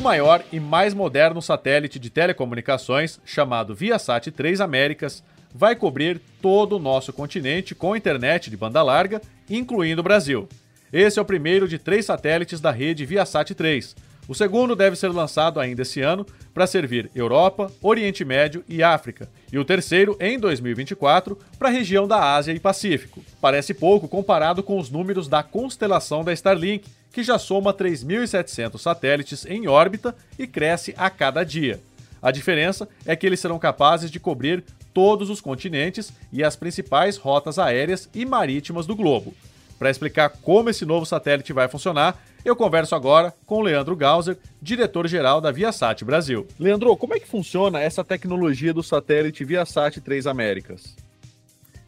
O 0.00 0.02
maior 0.02 0.42
e 0.50 0.58
mais 0.58 0.94
moderno 0.94 1.42
satélite 1.42 1.98
de 1.98 2.08
telecomunicações, 2.08 3.20
chamado 3.22 3.74
Viasat 3.74 4.30
3 4.30 4.62
Américas, 4.62 5.22
vai 5.54 5.76
cobrir 5.76 6.18
todo 6.40 6.76
o 6.76 6.78
nosso 6.78 7.12
continente 7.12 7.74
com 7.74 7.94
internet 7.94 8.48
de 8.48 8.56
banda 8.56 8.82
larga, 8.82 9.20
incluindo 9.48 10.00
o 10.00 10.02
Brasil. 10.02 10.48
Esse 10.90 11.18
é 11.18 11.22
o 11.22 11.24
primeiro 11.24 11.68
de 11.68 11.78
três 11.78 12.06
satélites 12.06 12.62
da 12.62 12.70
rede 12.70 13.04
Viasat 13.04 13.54
3. 13.54 13.94
O 14.30 14.34
segundo 14.36 14.76
deve 14.76 14.94
ser 14.94 15.08
lançado 15.08 15.58
ainda 15.58 15.82
esse 15.82 16.00
ano 16.00 16.24
para 16.54 16.64
servir 16.64 17.10
Europa, 17.16 17.68
Oriente 17.82 18.24
Médio 18.24 18.62
e 18.68 18.80
África, 18.80 19.28
e 19.52 19.58
o 19.58 19.64
terceiro 19.64 20.16
em 20.20 20.38
2024 20.38 21.36
para 21.58 21.66
a 21.66 21.72
região 21.72 22.06
da 22.06 22.36
Ásia 22.36 22.52
e 22.52 22.60
Pacífico. 22.60 23.24
Parece 23.40 23.74
pouco 23.74 24.06
comparado 24.06 24.62
com 24.62 24.78
os 24.78 24.88
números 24.88 25.26
da 25.26 25.42
constelação 25.42 26.22
da 26.22 26.32
Starlink, 26.32 26.88
que 27.12 27.24
já 27.24 27.40
soma 27.40 27.74
3.700 27.74 28.78
satélites 28.78 29.44
em 29.46 29.66
órbita 29.66 30.14
e 30.38 30.46
cresce 30.46 30.94
a 30.96 31.10
cada 31.10 31.42
dia. 31.42 31.80
A 32.22 32.30
diferença 32.30 32.88
é 33.04 33.16
que 33.16 33.26
eles 33.26 33.40
serão 33.40 33.58
capazes 33.58 34.12
de 34.12 34.20
cobrir 34.20 34.62
todos 34.94 35.28
os 35.28 35.40
continentes 35.40 36.12
e 36.32 36.44
as 36.44 36.54
principais 36.54 37.16
rotas 37.16 37.58
aéreas 37.58 38.08
e 38.14 38.24
marítimas 38.24 38.86
do 38.86 38.94
globo. 38.94 39.34
Para 39.76 39.90
explicar 39.90 40.28
como 40.28 40.70
esse 40.70 40.84
novo 40.84 41.04
satélite 41.06 41.52
vai 41.52 41.66
funcionar, 41.66 42.22
eu 42.44 42.56
converso 42.56 42.94
agora 42.94 43.34
com 43.46 43.56
o 43.56 43.62
Leandro 43.62 43.94
Gauser, 43.96 44.38
diretor-geral 44.60 45.40
da 45.40 45.50
Viasat 45.50 46.04
Brasil. 46.04 46.46
Leandro, 46.58 46.96
como 46.96 47.14
é 47.14 47.20
que 47.20 47.28
funciona 47.28 47.80
essa 47.80 48.02
tecnologia 48.02 48.72
do 48.72 48.82
satélite 48.82 49.44
Viasat 49.44 50.00
3 50.00 50.26
Américas? 50.26 50.96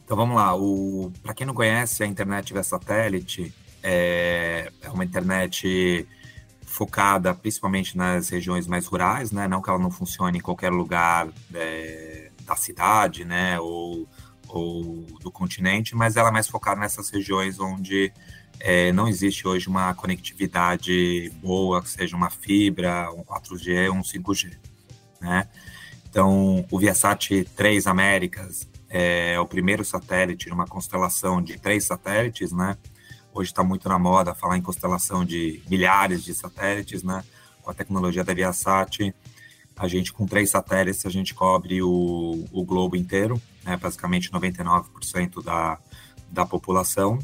Então 0.04 0.16
vamos 0.16 0.36
lá, 0.36 0.52
para 1.22 1.32
quem 1.32 1.46
não 1.46 1.54
conhece 1.54 2.02
a 2.02 2.06
internet 2.06 2.52
via 2.52 2.62
satélite, 2.62 3.52
é, 3.82 4.70
é 4.82 4.90
uma 4.90 5.04
internet 5.04 6.06
focada 6.66 7.34
principalmente 7.34 7.96
nas 7.96 8.28
regiões 8.28 8.66
mais 8.66 8.86
rurais, 8.86 9.30
né? 9.30 9.46
Não 9.46 9.60
que 9.60 9.68
ela 9.68 9.78
não 9.78 9.90
funcione 9.90 10.38
em 10.38 10.40
qualquer 10.40 10.70
lugar 10.70 11.28
é, 11.54 12.30
da 12.42 12.56
cidade, 12.56 13.24
né? 13.24 13.58
Ou, 13.60 14.08
ou 14.48 15.06
do 15.20 15.30
continente, 15.30 15.94
mas 15.94 16.16
ela 16.16 16.28
é 16.28 16.32
mais 16.32 16.48
focada 16.48 16.80
nessas 16.80 17.10
regiões 17.10 17.58
onde 17.60 18.12
é, 18.64 18.92
não 18.92 19.08
existe 19.08 19.46
hoje 19.46 19.66
uma 19.66 19.92
conectividade 19.92 21.32
boa, 21.42 21.82
que 21.82 21.90
seja 21.90 22.16
uma 22.16 22.30
fibra, 22.30 23.10
um 23.10 23.24
4G, 23.24 23.90
um 23.90 24.02
5G, 24.02 24.56
né? 25.20 25.48
Então, 26.08 26.64
o 26.70 26.78
Viasat 26.78 27.44
3 27.56 27.88
Américas 27.88 28.68
é 28.88 29.40
o 29.40 29.46
primeiro 29.46 29.84
satélite 29.84 30.46
de 30.46 30.52
uma 30.52 30.64
constelação 30.64 31.42
de 31.42 31.58
três 31.58 31.84
satélites, 31.84 32.52
né? 32.52 32.78
Hoje 33.34 33.50
está 33.50 33.64
muito 33.64 33.88
na 33.88 33.98
moda 33.98 34.32
falar 34.32 34.56
em 34.56 34.62
constelação 34.62 35.24
de 35.24 35.60
milhares 35.68 36.22
de 36.22 36.32
satélites, 36.32 37.02
né? 37.02 37.24
Com 37.62 37.70
a 37.72 37.74
tecnologia 37.74 38.22
da 38.22 38.32
Viasat, 38.32 39.12
a 39.76 39.88
gente 39.88 40.12
com 40.12 40.24
três 40.24 40.50
satélites 40.50 41.04
a 41.04 41.10
gente 41.10 41.34
cobre 41.34 41.82
o, 41.82 42.46
o 42.52 42.64
globo 42.64 42.94
inteiro, 42.94 43.42
né? 43.64 43.76
Basicamente 43.76 44.30
99% 44.30 45.42
da, 45.42 45.80
da 46.30 46.46
população. 46.46 47.18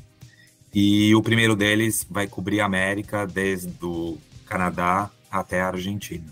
E 0.74 1.14
o 1.14 1.22
primeiro 1.22 1.56
deles 1.56 2.06
vai 2.08 2.26
cobrir 2.26 2.60
a 2.60 2.66
América 2.66 3.26
desde 3.26 3.72
o 3.82 4.18
Canadá 4.46 5.10
até 5.30 5.60
a 5.60 5.68
Argentina. 5.68 6.26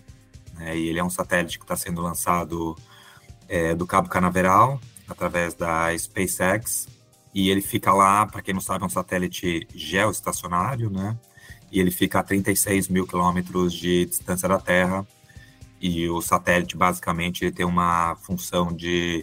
Né? 0.55 0.77
E 0.77 0.89
ele 0.89 0.99
é 0.99 1.05
um 1.05 1.11
satélite 1.11 1.59
que 1.59 1.65
está 1.65 1.77
sendo 1.77 2.03
lançado 2.03 2.77
é, 3.49 3.75
do 3.75 3.87
Cabo 3.87 4.09
Canaveral 4.09 4.81
através 5.09 5.55
da 5.55 5.97
SpaceX 5.97 6.89
e 7.37 7.51
ele 7.51 7.61
fica 7.61 7.93
lá, 7.93 8.25
para 8.25 8.41
quem 8.41 8.55
não 8.55 8.63
sabe, 8.63 8.83
é 8.83 8.87
um 8.87 8.89
satélite 8.89 9.69
geoestacionário, 9.75 10.89
né? 10.89 11.19
E 11.71 11.79
ele 11.79 11.91
fica 11.91 12.19
a 12.19 12.23
36 12.23 12.89
mil 12.89 13.07
quilômetros 13.07 13.75
de 13.75 14.07
distância 14.07 14.49
da 14.49 14.59
Terra. 14.59 15.07
E 15.79 16.09
o 16.09 16.23
satélite, 16.23 16.79
basicamente, 16.79 17.45
ele 17.45 17.53
tem 17.53 17.67
uma 17.67 18.17
função 18.23 18.73
de 18.73 19.23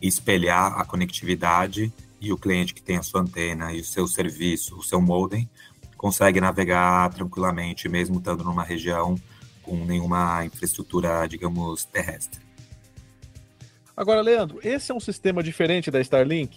espelhar 0.00 0.78
a 0.78 0.84
conectividade 0.84 1.92
e 2.20 2.32
o 2.32 2.38
cliente 2.38 2.74
que 2.74 2.82
tem 2.82 2.96
a 2.96 3.02
sua 3.02 3.20
antena 3.20 3.72
e 3.72 3.80
o 3.80 3.84
seu 3.84 4.06
serviço, 4.06 4.76
o 4.76 4.82
seu 4.82 5.00
modem, 5.00 5.48
consegue 5.96 6.40
navegar 6.40 7.12
tranquilamente, 7.12 7.88
mesmo 7.88 8.18
estando 8.18 8.44
numa 8.44 8.62
região 8.62 9.16
com 9.62 9.84
nenhuma 9.84 10.44
infraestrutura, 10.44 11.26
digamos, 11.26 11.84
terrestre. 11.84 12.40
Agora, 13.96 14.20
Leandro, 14.20 14.60
esse 14.62 14.92
é 14.92 14.94
um 14.94 15.00
sistema 15.00 15.42
diferente 15.42 15.90
da 15.90 16.00
Starlink? 16.00 16.56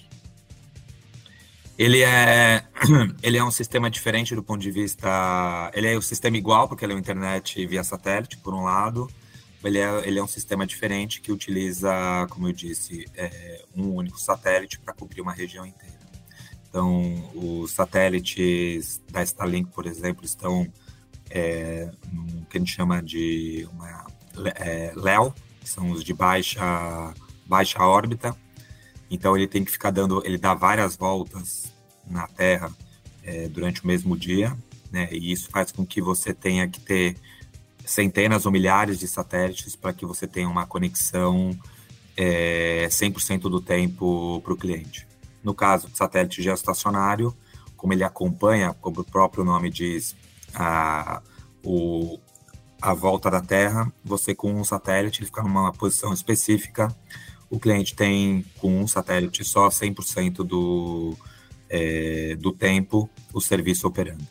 Ele 1.78 2.04
é, 2.04 2.64
ele 3.24 3.38
é 3.38 3.44
um 3.44 3.50
sistema 3.50 3.90
diferente 3.90 4.36
do 4.36 4.44
ponto 4.44 4.62
de 4.62 4.70
vista. 4.70 5.72
Ele 5.74 5.88
é 5.88 5.98
um 5.98 6.02
sistema 6.02 6.38
igual, 6.38 6.68
porque 6.68 6.86
ele 6.86 6.94
é 6.94 6.96
uma 6.96 7.02
internet 7.02 7.66
via 7.66 7.84
satélite, 7.84 8.38
por 8.38 8.54
um 8.54 8.64
lado. 8.64 9.10
Ele 9.64 9.78
é, 9.80 10.08
ele 10.08 10.20
é 10.20 10.24
um 10.24 10.28
sistema 10.28 10.66
diferente 10.66 11.22
que 11.22 11.32
utiliza, 11.32 11.92
como 12.30 12.48
eu 12.48 12.54
disse, 12.54 13.06
é, 13.16 13.64
um 13.76 13.90
único 13.96 14.20
satélite 14.20 14.80
para 14.80 14.94
cobrir 14.94 15.22
uma 15.22 15.34
região 15.34 15.66
inteira. 15.66 16.00
Então, 16.68 17.30
os 17.36 17.72
satélites 17.72 19.02
da 19.12 19.22
Starlink, 19.24 19.72
por 19.72 19.86
exemplo, 19.86 20.24
estão 20.24 20.66
é, 21.30 21.92
no 22.12 22.46
que 22.46 22.58
a 22.58 22.60
gente 22.60 22.74
chama 22.74 23.04
de 23.04 23.68
uma, 23.74 24.08
é, 24.56 24.94
LEO, 24.96 25.34
que 25.60 25.70
são 25.70 25.92
os 25.92 26.04
de 26.04 26.14
baixa, 26.14 27.14
baixa 27.46 27.84
órbita, 27.84 28.36
então 29.10 29.36
ele 29.36 29.48
tem 29.48 29.66
que 29.66 29.72
ficar 29.72 29.92
dando, 29.92 30.26
ele 30.26 30.38
dá 30.38 30.54
várias 30.54 30.96
voltas 30.96 31.72
na 32.08 32.26
Terra 32.28 32.72
é, 33.24 33.50
durante 33.50 33.84
o 33.84 33.88
mesmo 33.88 34.18
dia, 34.18 34.58
né? 34.90 35.10
E 35.12 35.32
isso 35.32 35.50
faz 35.50 35.72
com 35.72 35.86
que 35.86 36.02
você 36.02 36.34
tenha 36.34 36.68
que 36.68 36.80
ter 36.80 37.18
centenas 37.86 38.46
ou 38.46 38.52
milhares 38.52 39.00
de 39.00 39.08
satélites 39.08 39.76
para 39.76 39.94
que 39.94 40.06
você 40.06 40.28
tenha 40.28 40.48
uma 40.48 40.66
conexão 40.66 41.58
é, 42.16 42.88
100% 42.90 43.42
do 43.42 43.62
tempo 43.62 44.42
para 44.44 44.54
o 44.54 44.58
cliente. 44.58 45.08
No 45.44 45.54
caso 45.54 45.88
do 45.88 45.98
satélite 45.98 46.42
geoestacionário, 46.42 47.36
como 47.76 47.94
ele 47.94 48.04
acompanha, 48.04 48.74
como 48.80 49.02
o 49.02 49.04
próprio 49.04 49.44
nome 49.44 49.70
diz, 49.70 50.16
a, 50.54 51.22
o, 51.64 52.20
a 52.82 52.94
volta 52.94 53.32
da 53.32 53.42
Terra, 53.42 53.92
você 54.04 54.36
com 54.36 54.54
um 54.54 54.64
satélite 54.64 55.22
ele 55.22 55.28
fica 55.28 55.42
numa 55.42 55.72
posição 55.72 56.14
específica 56.14 56.96
o 57.52 57.60
cliente 57.60 57.94
tem, 57.94 58.46
com 58.60 58.82
um 58.82 58.88
satélite 58.88 59.44
só, 59.44 59.68
100% 59.68 60.38
do, 60.38 61.18
é, 61.70 62.34
do 62.40 62.54
tempo 62.54 63.10
o 63.34 63.42
serviço 63.42 63.86
operando. 63.86 64.26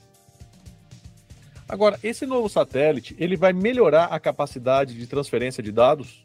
Agora, 1.71 2.01
esse 2.03 2.27
novo 2.27 2.49
satélite, 2.49 3.15
ele 3.17 3.37
vai 3.37 3.53
melhorar 3.53 4.07
a 4.07 4.19
capacidade 4.19 4.93
de 4.95 5.07
transferência 5.07 5.63
de 5.63 5.71
dados? 5.71 6.25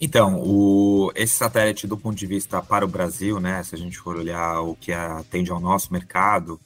Então, 0.00 0.40
o, 0.40 1.10
esse 1.16 1.34
satélite, 1.34 1.88
do 1.88 1.96
ponto 1.96 2.16
de 2.16 2.24
vista 2.24 2.62
para 2.62 2.84
o 2.84 2.88
Brasil, 2.88 3.40
né, 3.40 3.60
se 3.64 3.74
a 3.74 3.78
gente 3.78 3.98
for 3.98 4.16
olhar 4.16 4.60
o 4.60 4.76
que 4.76 4.92
atende 4.92 5.50
ao 5.50 5.58
nosso 5.58 5.92
mercado, 5.92 6.60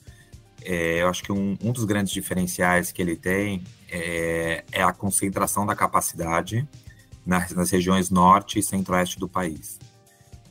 é, 0.62 1.00
eu 1.00 1.08
acho 1.08 1.22
que 1.22 1.32
um, 1.32 1.56
um, 1.62 1.72
dos 1.72 1.84
grandes 1.84 2.12
diferenciais 2.12 2.92
que 2.92 3.00
ele 3.00 3.16
tem 3.16 3.64
é, 3.90 4.62
é 4.70 4.82
a 4.82 4.92
concentração 4.92 5.64
da 5.64 5.74
capacidade 5.74 6.68
nas, 7.24 7.52
nas, 7.52 7.70
regiões 7.70 8.10
norte 8.10 8.58
e 8.58 8.62
centro-oeste 8.62 9.18
do 9.18 9.26
país. 9.26 9.78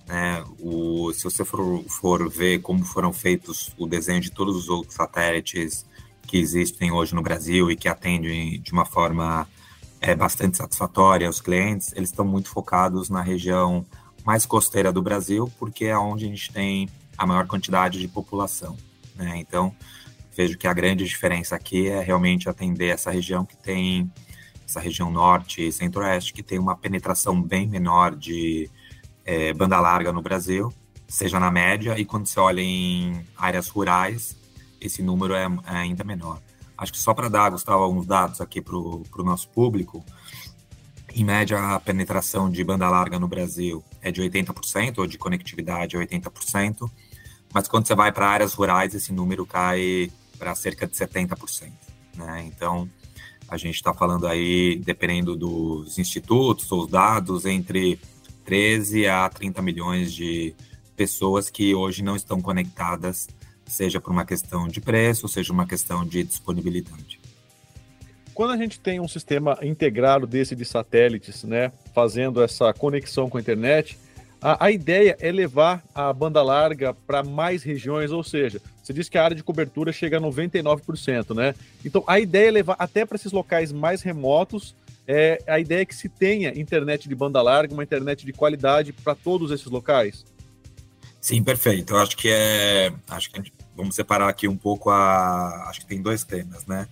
Né? 0.08 0.44
O, 0.60 1.14
se 1.14 1.24
você 1.24 1.46
for, 1.46 1.84
for 1.88 2.28
ver 2.28 2.64
como 2.64 2.84
foram 2.84 3.14
feitos 3.14 3.72
o 3.78 3.86
desenho 3.86 4.22
de 4.22 4.32
todos 4.32 4.56
os 4.56 4.70
outros 4.70 4.96
satélites 4.96 5.86
que 6.30 6.38
existem 6.38 6.92
hoje 6.92 7.16
no 7.16 7.24
Brasil 7.24 7.72
e 7.72 7.76
que 7.76 7.88
atendem 7.88 8.62
de 8.62 8.72
uma 8.72 8.86
forma 8.86 9.48
é, 10.00 10.14
bastante 10.14 10.58
satisfatória 10.58 11.26
aos 11.26 11.42
clientes, 11.42 11.92
eles 11.96 12.10
estão 12.10 12.24
muito 12.24 12.50
focados 12.50 13.10
na 13.10 13.24
região 13.24 13.84
mais 14.24 14.46
costeira 14.46 14.92
do 14.92 15.02
Brasil, 15.02 15.52
porque 15.58 15.86
é 15.86 15.98
onde 15.98 16.26
a 16.26 16.28
gente 16.28 16.54
tem 16.54 16.88
a 17.18 17.26
maior 17.26 17.48
quantidade 17.48 18.00
de 18.00 18.08
população. 18.08 18.78
Né? 19.16 19.38
Então, 19.38 19.76
vejo 20.38 20.56
que 20.56 20.68
a 20.68 20.74
grande 20.74 21.04
diferença 21.04 21.56
aqui 21.56 21.88
é 21.88 22.00
realmente 22.00 22.48
atender 22.48 22.90
essa 22.90 23.10
região 23.10 23.44
que 23.44 23.58
tem 23.58 24.12
essa 24.64 24.80
região 24.80 25.10
norte 25.10 25.68
e 25.68 25.72
centro-oeste, 25.72 26.32
que 26.32 26.44
tem 26.44 26.60
uma 26.60 26.78
penetração 26.78 27.42
bem 27.42 27.68
menor 27.68 28.16
de 28.16 28.70
é, 29.26 29.52
banda 29.52 29.80
larga 29.80 30.14
no 30.14 30.22
Brasil, 30.22 30.72
seja 31.08 31.40
na 31.40 31.50
média, 31.50 31.98
e 31.98 32.06
quando 32.06 32.28
você 32.28 32.40
olha 32.40 32.62
em 32.62 33.26
áreas 33.36 33.68
rurais, 33.68 34.39
esse 34.82 35.02
número 35.02 35.34
é, 35.34 35.44
é 35.44 35.76
ainda 35.76 36.04
menor. 36.04 36.40
Acho 36.78 36.94
que 36.94 37.00
só 37.00 37.14
para 37.14 37.30
dar, 37.30 37.52
Gustavo, 37.52 37.84
alguns 37.84 38.06
dados 38.06 38.40
aqui 38.40 38.62
para 38.62 38.76
o 38.76 39.04
nosso 39.18 39.50
público, 39.50 40.04
em 41.14 41.24
média, 41.24 41.76
a 41.76 41.80
penetração 41.80 42.50
de 42.50 42.64
banda 42.64 42.90
larga 42.90 43.20
no 43.20 43.28
Brasil 43.28 43.84
é 44.02 44.12
de 44.12 44.22
80%, 44.22 45.00
ou 45.00 45.08
de 45.08 45.18
conectividade 45.18 45.96
é 45.96 46.00
80%, 46.00 46.90
mas 47.54 47.68
quando 47.68 47.88
você 47.88 47.96
vai 47.96 48.12
para 48.12 48.30
áreas 48.30 48.54
rurais, 48.54 48.94
esse 48.94 49.12
número 49.12 49.46
cai 49.46 50.12
para 50.38 50.54
cerca 50.56 50.88
de 50.88 50.94
70%. 50.96 51.72
Né? 52.16 52.46
Então, 52.46 52.90
a 53.48 53.58
gente 53.58 53.76
está 53.76 53.94
falando 53.94 54.28
aí, 54.28 54.78
dependendo 54.78 55.36
dos 55.36 55.98
institutos 55.98 56.72
ou 56.72 56.86
dados, 56.86 57.46
entre 57.46 58.00
13 58.46 59.08
a 59.08 59.28
30 59.28 59.62
milhões 59.62 60.14
de 60.14 60.56
pessoas 60.96 61.50
que 61.50 61.74
hoje 61.74 62.04
não 62.04 62.16
estão 62.16 62.40
conectadas 62.42 63.28
seja 63.70 64.02
por 64.02 64.12
uma 64.12 64.26
questão 64.26 64.68
de 64.68 64.82
preço, 64.82 65.28
seja 65.28 65.54
uma 65.54 65.66
questão 65.66 66.06
de 66.06 66.24
disponibilidade. 66.24 67.20
Quando 68.34 68.52
a 68.52 68.58
gente 68.58 68.80
tem 68.80 69.00
um 69.00 69.08
sistema 69.08 69.58
integrado 69.62 70.26
desse 70.26 70.56
de 70.56 70.66
satélites, 70.66 71.44
né, 71.44 71.72
fazendo 71.94 72.42
essa 72.42 72.74
conexão 72.74 73.30
com 73.30 73.38
a 73.38 73.42
internet, 73.42 73.98
a, 74.42 74.66
a 74.66 74.72
ideia 74.72 75.18
é 75.20 75.32
levar 75.32 75.84
a 75.94 76.12
banda 76.14 76.42
larga 76.42 76.94
para 76.94 77.22
mais 77.24 77.64
regiões, 77.64 78.12
ou 78.12 78.24
seja, 78.24 78.62
você 78.82 78.94
disse 78.94 79.12
que 79.12 79.18
a 79.18 79.24
área 79.24 79.36
de 79.36 79.44
cobertura 79.44 79.92
chega 79.92 80.18
a 80.18 80.22
99%, 80.22 81.36
né? 81.36 81.54
Então 81.84 82.04
a 82.08 82.20
ideia 82.20 82.48
é 82.48 82.52
levar 82.52 82.76
até 82.80 83.06
para 83.06 83.16
esses 83.16 83.32
locais 83.32 83.72
mais 83.72 84.02
remotos. 84.02 84.74
É, 85.06 85.42
a 85.46 85.60
ideia 85.60 85.82
é 85.82 85.86
que 85.86 85.96
se 85.96 86.08
tenha 86.08 86.58
internet 86.58 87.10
de 87.10 87.16
banda 87.16 87.42
larga, 87.42 87.74
uma 87.74 87.84
internet 87.84 88.26
de 88.26 88.32
qualidade 88.32 88.94
para 88.94 89.14
todos 89.14 89.52
esses 89.52 89.68
locais. 89.68 90.24
Sim, 91.20 91.44
perfeito. 91.44 91.94
Eu 91.94 91.98
acho 91.98 92.16
que 92.16 92.30
é. 92.30 92.94
Acho 93.10 93.30
que 93.32 93.52
vamos 93.80 93.96
separar 93.96 94.28
aqui 94.28 94.46
um 94.46 94.58
pouco 94.58 94.90
a. 94.90 95.70
Acho 95.70 95.80
que 95.80 95.86
tem 95.86 96.02
dois 96.02 96.26
temas, 96.26 96.66
né? 96.66 96.88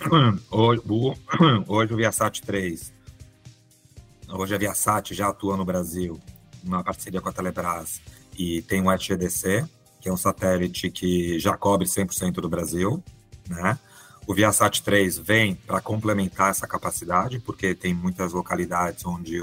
Hoje 0.50 0.82
o, 0.86 1.14
hoje 1.66 1.92
o 1.92 1.96
Viasat 1.96 2.40
3. 2.42 2.92
Hoje 4.28 4.54
a 4.54 4.58
Viasat 4.58 5.14
já 5.14 5.28
atua 5.28 5.56
no 5.56 5.64
Brasil, 5.64 6.20
uma 6.62 6.84
parceria 6.84 7.20
com 7.20 7.28
a 7.28 7.32
Telebrás, 7.32 8.00
e 8.38 8.62
tem 8.62 8.80
o 8.80 8.90
HDC, 8.90 9.66
que 10.00 10.08
é 10.08 10.12
um 10.12 10.16
satélite 10.16 10.90
que 10.90 11.38
já 11.38 11.56
cobre 11.56 11.86
100% 11.86 12.34
do 12.34 12.48
Brasil, 12.48 13.02
né? 13.48 13.78
O 14.26 14.34
Viasat 14.34 14.82
3 14.82 15.18
vem 15.18 15.54
para 15.54 15.80
complementar 15.80 16.50
essa 16.50 16.66
capacidade, 16.66 17.40
porque 17.40 17.74
tem 17.74 17.92
muitas 17.92 18.32
localidades 18.32 19.04
onde 19.04 19.40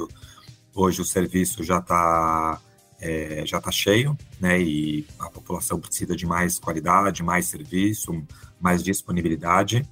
hoje 0.73 1.01
o 1.01 1.05
serviço 1.05 1.63
já 1.63 1.79
está 1.79 2.61
é, 2.99 3.43
já 3.45 3.57
está 3.57 3.71
cheio, 3.71 4.17
né? 4.39 4.59
E 4.61 5.05
a 5.19 5.29
população 5.29 5.79
precisa 5.79 6.15
de 6.15 6.25
mais 6.25 6.59
qualidade, 6.59 7.23
mais 7.23 7.45
serviço, 7.45 8.23
mais 8.59 8.83
disponibilidade. 8.83 9.87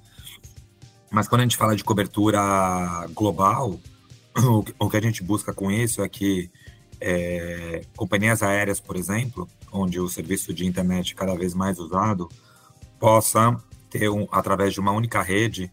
Mas 1.10 1.28
quando 1.28 1.40
a 1.42 1.44
gente 1.44 1.56
fala 1.56 1.76
de 1.76 1.84
cobertura 1.84 3.06
global, 3.14 3.78
o 4.78 4.90
que 4.90 4.96
a 4.96 5.00
gente 5.00 5.22
busca 5.22 5.52
com 5.52 5.70
isso 5.70 6.02
é 6.02 6.08
que 6.08 6.50
é, 7.00 7.82
companhias 7.96 8.42
aéreas, 8.42 8.80
por 8.80 8.96
exemplo, 8.96 9.48
onde 9.72 10.00
o 10.00 10.08
serviço 10.08 10.52
de 10.52 10.66
internet 10.66 11.12
é 11.12 11.16
cada 11.16 11.34
vez 11.34 11.54
mais 11.54 11.78
usado, 11.78 12.28
possa 12.98 13.56
ter, 13.90 14.08
um, 14.08 14.26
através 14.32 14.74
de 14.74 14.80
uma 14.80 14.92
única 14.92 15.22
rede, 15.22 15.70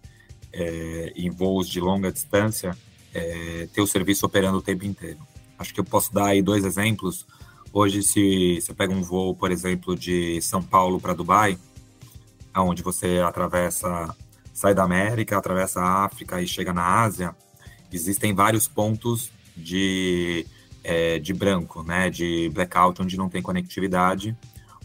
é, 0.52 1.14
em 1.16 1.30
voos 1.30 1.68
de 1.68 1.80
longa 1.80 2.12
distância, 2.12 2.78
é, 3.14 3.68
ter 3.74 3.82
o 3.82 3.88
serviço 3.88 4.26
operando 4.26 4.58
o 4.58 4.62
tempo 4.62 4.86
inteiro. 4.86 5.20
Acho 5.64 5.74
que 5.74 5.80
eu 5.80 5.86
posso 5.86 6.14
dar 6.14 6.26
aí 6.26 6.42
dois 6.42 6.66
exemplos. 6.66 7.26
Hoje, 7.72 8.04
se 8.04 8.60
você 8.60 8.74
pega 8.74 8.94
um 8.94 9.02
voo, 9.02 9.34
por 9.34 9.50
exemplo, 9.50 9.96
de 9.96 10.42
São 10.42 10.62
Paulo 10.62 11.00
para 11.00 11.14
Dubai, 11.14 11.58
onde 12.54 12.84
você 12.84 13.22
atravessa, 13.26 14.14
sai 14.54 14.76
da 14.76 14.84
América, 14.84 15.38
atravessa 15.38 15.80
a 15.80 16.04
África 16.04 16.42
e 16.42 16.48
chega 16.48 16.74
na 16.74 17.02
Ásia, 17.02 17.34
existem 17.94 18.34
vários 18.34 18.68
pontos 18.68 19.32
de, 19.56 20.46
é, 20.84 21.18
de 21.18 21.34
branco, 21.34 21.82
né, 21.82 22.10
de 22.10 22.50
blackout, 22.54 23.02
onde 23.02 23.16
não 23.16 23.30
tem 23.30 23.42
conectividade, 23.42 24.36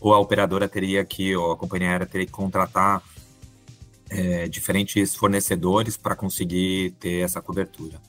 ou 0.01 0.15
a 0.15 0.21
operadora 0.21 0.69
teria 0.69 1.05
que, 1.05 1.35
ou 1.35 1.51
a 1.51 1.57
companhia 1.57 1.91
aérea 1.91 2.07
teria 2.07 2.27
que 2.27 2.33
contratar 2.33 3.03
é, 4.09 4.47
diferentes 4.47 5.17
fornecedores 5.17 5.97
para 5.97 6.15
conseguir 6.15 6.93
ter 7.01 7.25
essa 7.25 7.43
cobertura. 7.43 8.01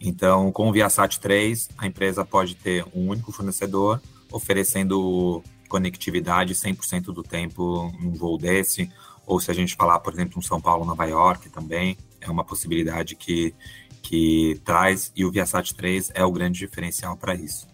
Então, 0.00 0.52
com 0.52 0.68
o 0.68 0.72
Viasat 0.72 1.18
3, 1.18 1.70
a 1.78 1.86
empresa 1.86 2.24
pode 2.24 2.54
ter 2.54 2.84
um 2.94 3.08
único 3.08 3.32
fornecedor 3.32 4.00
oferecendo 4.30 5.42
conectividade 5.68 6.54
100% 6.54 7.06
do 7.06 7.22
tempo 7.22 7.92
num 8.00 8.12
voo 8.12 8.38
desse, 8.38 8.90
ou 9.26 9.40
se 9.40 9.50
a 9.50 9.54
gente 9.54 9.74
falar, 9.74 9.98
por 10.00 10.12
exemplo, 10.12 10.38
um 10.38 10.42
São 10.42 10.60
Paulo, 10.60 10.84
Nova 10.84 11.04
York 11.04 11.48
também, 11.50 11.96
é 12.20 12.30
uma 12.30 12.44
possibilidade 12.44 13.16
que, 13.16 13.54
que 14.02 14.60
traz, 14.64 15.12
e 15.16 15.24
o 15.24 15.30
Viasat 15.30 15.74
3 15.74 16.12
é 16.14 16.24
o 16.24 16.30
grande 16.30 16.58
diferencial 16.58 17.16
para 17.16 17.34
isso. 17.34 17.66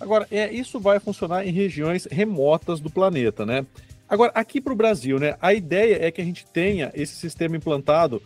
Agora, 0.00 0.26
é, 0.30 0.52
isso 0.52 0.78
vai 0.78 1.00
funcionar 1.00 1.46
em 1.46 1.52
regiões 1.52 2.06
remotas 2.10 2.80
do 2.80 2.90
planeta, 2.90 3.44
né? 3.44 3.66
Agora, 4.08 4.32
aqui 4.34 4.60
para 4.60 4.72
o 4.72 4.76
Brasil, 4.76 5.18
né? 5.18 5.36
A 5.40 5.52
ideia 5.52 5.98
é 6.06 6.10
que 6.10 6.20
a 6.20 6.24
gente 6.24 6.46
tenha 6.46 6.90
esse 6.94 7.14
sistema 7.14 7.56
implantado 7.56 8.22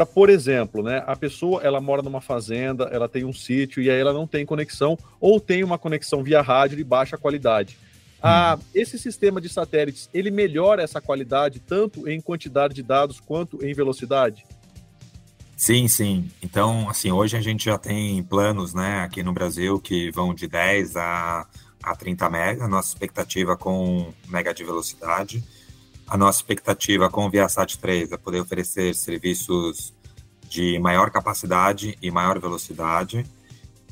para, 0.00 0.06
por 0.06 0.30
exemplo, 0.30 0.82
né, 0.82 1.04
a 1.06 1.14
pessoa 1.14 1.62
ela 1.62 1.78
mora 1.78 2.00
numa 2.00 2.22
fazenda, 2.22 2.84
ela 2.84 3.06
tem 3.06 3.22
um 3.24 3.34
sítio 3.34 3.82
e 3.82 3.90
aí 3.90 4.00
ela 4.00 4.14
não 4.14 4.26
tem 4.26 4.46
conexão 4.46 4.96
ou 5.20 5.38
tem 5.38 5.62
uma 5.62 5.76
conexão 5.76 6.22
via 6.22 6.40
rádio 6.40 6.78
de 6.78 6.84
baixa 6.84 7.18
qualidade. 7.18 7.76
Ah, 8.22 8.58
esse 8.74 8.98
sistema 8.98 9.42
de 9.42 9.48
satélites 9.50 10.08
ele 10.12 10.30
melhora 10.30 10.82
essa 10.82 11.02
qualidade 11.02 11.60
tanto 11.60 12.08
em 12.08 12.18
quantidade 12.18 12.72
de 12.72 12.82
dados 12.82 13.20
quanto 13.20 13.62
em 13.62 13.74
velocidade? 13.74 14.46
Sim, 15.54 15.86
sim. 15.86 16.30
Então, 16.42 16.88
assim, 16.88 17.12
hoje 17.12 17.36
a 17.36 17.40
gente 17.42 17.66
já 17.66 17.76
tem 17.76 18.22
planos, 18.22 18.72
né, 18.72 19.02
aqui 19.02 19.22
no 19.22 19.34
Brasil 19.34 19.78
que 19.78 20.10
vão 20.10 20.32
de 20.32 20.48
10 20.48 20.96
a, 20.96 21.46
a 21.82 21.94
30 21.94 22.30
mega. 22.30 22.66
Nossa 22.66 22.88
expectativa 22.88 23.54
com 23.54 24.14
mega 24.28 24.54
de 24.54 24.64
velocidade. 24.64 25.44
A 26.10 26.16
nossa 26.16 26.40
expectativa 26.40 27.08
com 27.08 27.24
o 27.24 27.30
Viasat 27.30 27.78
3 27.78 28.10
é 28.10 28.16
poder 28.16 28.40
oferecer 28.40 28.96
serviços 28.96 29.94
de 30.48 30.76
maior 30.80 31.08
capacidade 31.08 31.96
e 32.02 32.10
maior 32.10 32.36
velocidade, 32.40 33.24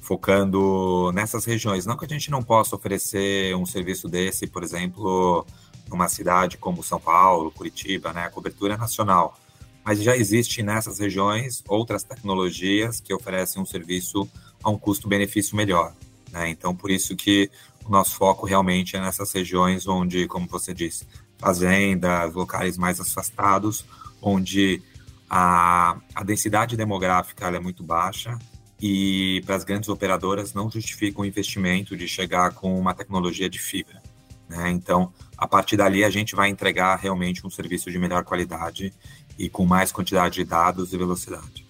focando 0.02 1.12
nessas 1.12 1.44
regiões. 1.44 1.86
Não 1.86 1.96
que 1.96 2.04
a 2.04 2.08
gente 2.08 2.28
não 2.28 2.42
possa 2.42 2.74
oferecer 2.74 3.54
um 3.54 3.64
serviço 3.64 4.08
desse, 4.08 4.48
por 4.48 4.64
exemplo, 4.64 5.46
numa 5.88 6.08
cidade 6.08 6.56
como 6.56 6.82
São 6.82 6.98
Paulo, 6.98 7.52
Curitiba, 7.52 8.12
né? 8.12 8.24
A 8.24 8.30
cobertura 8.30 8.74
é 8.74 8.76
nacional. 8.76 9.38
Mas 9.84 10.02
já 10.02 10.16
existe 10.16 10.60
nessas 10.60 10.98
regiões 10.98 11.62
outras 11.68 12.02
tecnologias 12.02 12.98
que 12.98 13.14
oferecem 13.14 13.62
um 13.62 13.64
serviço 13.64 14.28
a 14.64 14.68
um 14.68 14.76
custo-benefício 14.76 15.54
melhor. 15.56 15.94
Né? 16.32 16.50
Então, 16.50 16.74
por 16.74 16.90
isso 16.90 17.14
que 17.14 17.48
o 17.86 17.90
nosso 17.92 18.16
foco 18.16 18.44
realmente 18.44 18.96
é 18.96 19.00
nessas 19.00 19.30
regiões 19.30 19.86
onde, 19.86 20.26
como 20.26 20.48
você 20.48 20.74
disse, 20.74 21.06
fazendas, 21.38 22.34
locais 22.34 22.76
mais 22.76 23.00
afastados, 23.00 23.84
onde 24.20 24.82
a, 25.30 25.96
a 26.14 26.24
densidade 26.24 26.76
demográfica 26.76 27.46
é 27.46 27.60
muito 27.60 27.82
baixa 27.82 28.38
e 28.80 29.42
para 29.44 29.56
as 29.56 29.64
grandes 29.64 29.88
operadoras 29.88 30.54
não 30.54 30.70
justifica 30.70 31.20
o 31.20 31.24
investimento 31.24 31.96
de 31.96 32.06
chegar 32.06 32.52
com 32.52 32.78
uma 32.78 32.94
tecnologia 32.94 33.48
de 33.48 33.58
fibra. 33.58 34.00
Né? 34.48 34.70
Então, 34.70 35.12
a 35.36 35.46
partir 35.46 35.76
dali, 35.76 36.04
a 36.04 36.10
gente 36.10 36.34
vai 36.34 36.48
entregar 36.48 36.96
realmente 36.96 37.46
um 37.46 37.50
serviço 37.50 37.90
de 37.90 37.98
melhor 37.98 38.24
qualidade 38.24 38.92
e 39.38 39.48
com 39.48 39.66
mais 39.66 39.92
quantidade 39.92 40.36
de 40.36 40.44
dados 40.44 40.92
e 40.92 40.96
velocidade. 40.96 41.66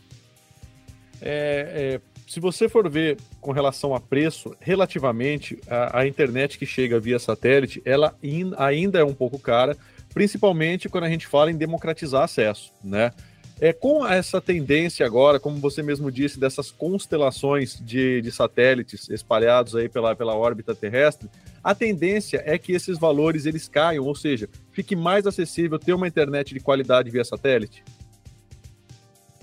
É, 1.20 1.94
é, 1.94 2.00
se 2.28 2.40
você 2.40 2.68
for 2.68 2.88
ver 2.90 3.16
com 3.40 3.52
relação 3.52 3.94
a 3.94 4.00
preço, 4.00 4.54
relativamente, 4.60 5.58
a, 5.66 6.00
a 6.00 6.06
internet 6.06 6.58
que 6.58 6.66
chega 6.66 7.00
via 7.00 7.18
satélite, 7.18 7.80
ela 7.86 8.14
in, 8.22 8.52
ainda 8.58 8.98
é 8.98 9.04
um 9.04 9.14
pouco 9.14 9.38
cara, 9.38 9.74
principalmente 10.12 10.88
quando 10.88 11.04
a 11.04 11.08
gente 11.08 11.26
fala 11.26 11.50
em 11.50 11.56
democratizar 11.56 12.22
acesso, 12.22 12.70
né? 12.84 13.12
É, 13.60 13.72
com 13.72 14.06
essa 14.06 14.40
tendência 14.40 15.04
agora, 15.04 15.40
como 15.40 15.56
você 15.56 15.82
mesmo 15.82 16.12
disse, 16.12 16.38
dessas 16.38 16.70
constelações 16.70 17.76
de, 17.80 18.20
de 18.20 18.30
satélites 18.30 19.08
espalhados 19.08 19.74
aí 19.74 19.88
pela, 19.88 20.14
pela 20.14 20.36
órbita 20.36 20.76
terrestre, 20.76 21.28
a 21.64 21.74
tendência 21.74 22.40
é 22.46 22.56
que 22.56 22.72
esses 22.72 22.98
valores 22.98 23.46
eles 23.46 23.66
caiam, 23.68 24.04
ou 24.04 24.14
seja, 24.14 24.48
fique 24.70 24.94
mais 24.94 25.26
acessível 25.26 25.76
ter 25.76 25.92
uma 25.92 26.06
internet 26.06 26.54
de 26.54 26.60
qualidade 26.60 27.10
via 27.10 27.24
satélite? 27.24 27.82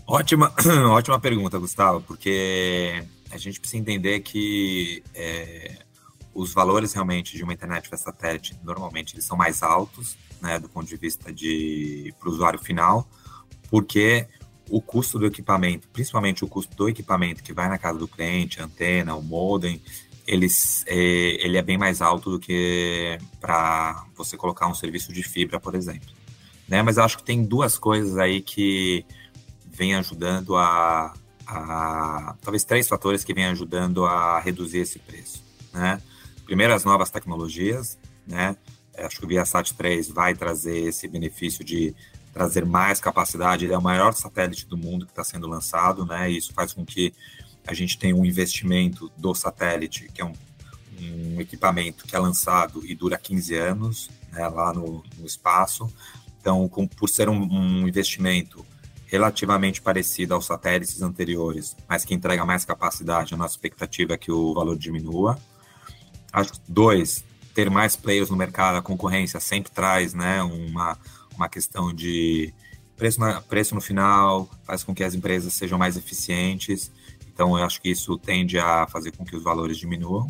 Ótima, 0.07 0.53
ótima 0.91 1.19
pergunta, 1.19 1.57
Gustavo, 1.57 2.01
porque 2.01 3.03
a 3.31 3.37
gente 3.37 3.59
precisa 3.59 3.81
entender 3.81 4.19
que 4.19 5.03
é, 5.13 5.79
os 6.33 6.53
valores 6.53 6.93
realmente 6.93 7.35
de 7.35 7.43
uma 7.43 7.53
internet 7.53 7.89
via 7.89 7.97
satélite, 7.97 8.55
normalmente 8.63 9.15
eles 9.15 9.25
são 9.25 9.35
mais 9.35 9.63
altos, 9.63 10.15
né, 10.41 10.59
do 10.59 10.69
ponto 10.69 10.87
de 10.87 10.95
vista 10.95 11.33
de 11.33 12.13
para 12.19 12.29
o 12.29 12.31
usuário 12.31 12.59
final, 12.59 13.09
porque 13.69 14.27
o 14.69 14.79
custo 14.79 15.17
do 15.17 15.25
equipamento, 15.25 15.87
principalmente 15.89 16.43
o 16.43 16.47
custo 16.47 16.75
do 16.75 16.87
equipamento 16.87 17.43
que 17.43 17.53
vai 17.53 17.67
na 17.67 17.77
casa 17.77 17.97
do 17.97 18.07
cliente, 18.07 18.61
a 18.61 18.65
antena, 18.65 19.15
o 19.15 19.23
modem, 19.23 19.81
eles, 20.27 20.83
é, 20.87 20.95
ele 21.43 21.57
é 21.57 21.61
bem 21.61 21.77
mais 21.77 22.01
alto 22.01 22.31
do 22.31 22.39
que 22.39 23.17
para 23.39 24.05
você 24.15 24.37
colocar 24.37 24.67
um 24.67 24.73
serviço 24.73 25.13
de 25.13 25.23
fibra, 25.23 25.59
por 25.59 25.75
exemplo. 25.75 26.09
Né? 26.67 26.81
Mas 26.81 26.97
acho 26.97 27.17
que 27.17 27.23
tem 27.23 27.43
duas 27.43 27.77
coisas 27.77 28.17
aí 28.17 28.41
que 28.41 29.05
vem 29.75 29.95
ajudando 29.95 30.55
a, 30.55 31.13
a, 31.45 32.35
talvez 32.41 32.63
três 32.63 32.87
fatores 32.87 33.23
que 33.23 33.33
vêm 33.33 33.45
ajudando 33.45 34.05
a 34.05 34.39
reduzir 34.39 34.79
esse 34.79 34.99
preço, 34.99 35.43
né? 35.73 36.01
Primeiro, 36.45 36.73
as 36.73 36.85
novas 36.85 37.09
tecnologias, 37.09 37.97
né? 38.25 38.55
Acho 38.97 39.19
que 39.19 39.25
o 39.25 39.27
Viasat 39.27 39.73
3 39.73 40.09
vai 40.09 40.33
trazer 40.33 40.77
esse 40.77 41.07
benefício 41.07 41.65
de 41.65 41.93
trazer 42.33 42.65
mais 42.65 42.99
capacidade. 42.99 43.65
Ele 43.65 43.73
é 43.73 43.77
o 43.77 43.81
maior 43.81 44.13
satélite 44.13 44.65
do 44.65 44.77
mundo 44.77 45.05
que 45.05 45.11
está 45.11 45.23
sendo 45.23 45.47
lançado, 45.47 46.05
né? 46.05 46.31
E 46.31 46.37
isso 46.37 46.53
faz 46.53 46.71
com 46.71 46.85
que 46.85 47.13
a 47.67 47.73
gente 47.73 47.97
tenha 47.97 48.15
um 48.15 48.25
investimento 48.25 49.11
do 49.17 49.33
satélite, 49.33 50.07
que 50.13 50.21
é 50.21 50.25
um, 50.25 50.33
um 51.01 51.41
equipamento 51.41 52.05
que 52.05 52.15
é 52.15 52.19
lançado 52.19 52.85
e 52.85 52.95
dura 52.95 53.17
15 53.17 53.55
anos, 53.55 54.09
né? 54.31 54.47
Lá 54.47 54.73
no, 54.73 55.03
no 55.17 55.25
espaço. 55.25 55.91
Então, 56.39 56.69
com, 56.69 56.87
por 56.87 57.09
ser 57.09 57.27
um, 57.27 57.41
um 57.41 57.87
investimento 57.87 58.65
relativamente 59.05 59.81
parecido 59.81 60.33
aos 60.33 60.45
satélites 60.45 61.01
anteriores, 61.01 61.75
mas 61.87 62.03
que 62.03 62.13
entrega 62.13 62.45
mais 62.45 62.65
capacidade, 62.65 63.33
a 63.33 63.37
nossa 63.37 63.53
expectativa 63.53 64.13
é 64.13 64.17
que 64.17 64.31
o 64.31 64.53
valor 64.53 64.77
diminua. 64.77 65.37
Acho 66.33 66.53
dois, 66.67 67.23
ter 67.53 67.69
mais 67.69 67.95
players 67.95 68.29
no 68.29 68.35
mercado, 68.35 68.77
a 68.77 68.81
concorrência 68.81 69.39
sempre 69.39 69.71
traz 69.71 70.13
né, 70.13 70.41
uma, 70.43 70.97
uma 71.35 71.47
questão 71.47 71.93
de 71.93 72.53
preço, 72.97 73.19
na, 73.19 73.41
preço 73.41 73.75
no 73.75 73.81
final, 73.81 74.49
faz 74.63 74.83
com 74.83 74.93
que 74.93 75.03
as 75.03 75.13
empresas 75.13 75.53
sejam 75.53 75.77
mais 75.77 75.95
eficientes. 75.95 76.91
Então, 77.33 77.57
eu 77.57 77.63
acho 77.63 77.81
que 77.81 77.89
isso 77.89 78.17
tende 78.17 78.57
a 78.57 78.87
fazer 78.87 79.11
com 79.11 79.23
que 79.23 79.35
os 79.35 79.43
valores 79.43 79.77
diminuam. 79.77 80.27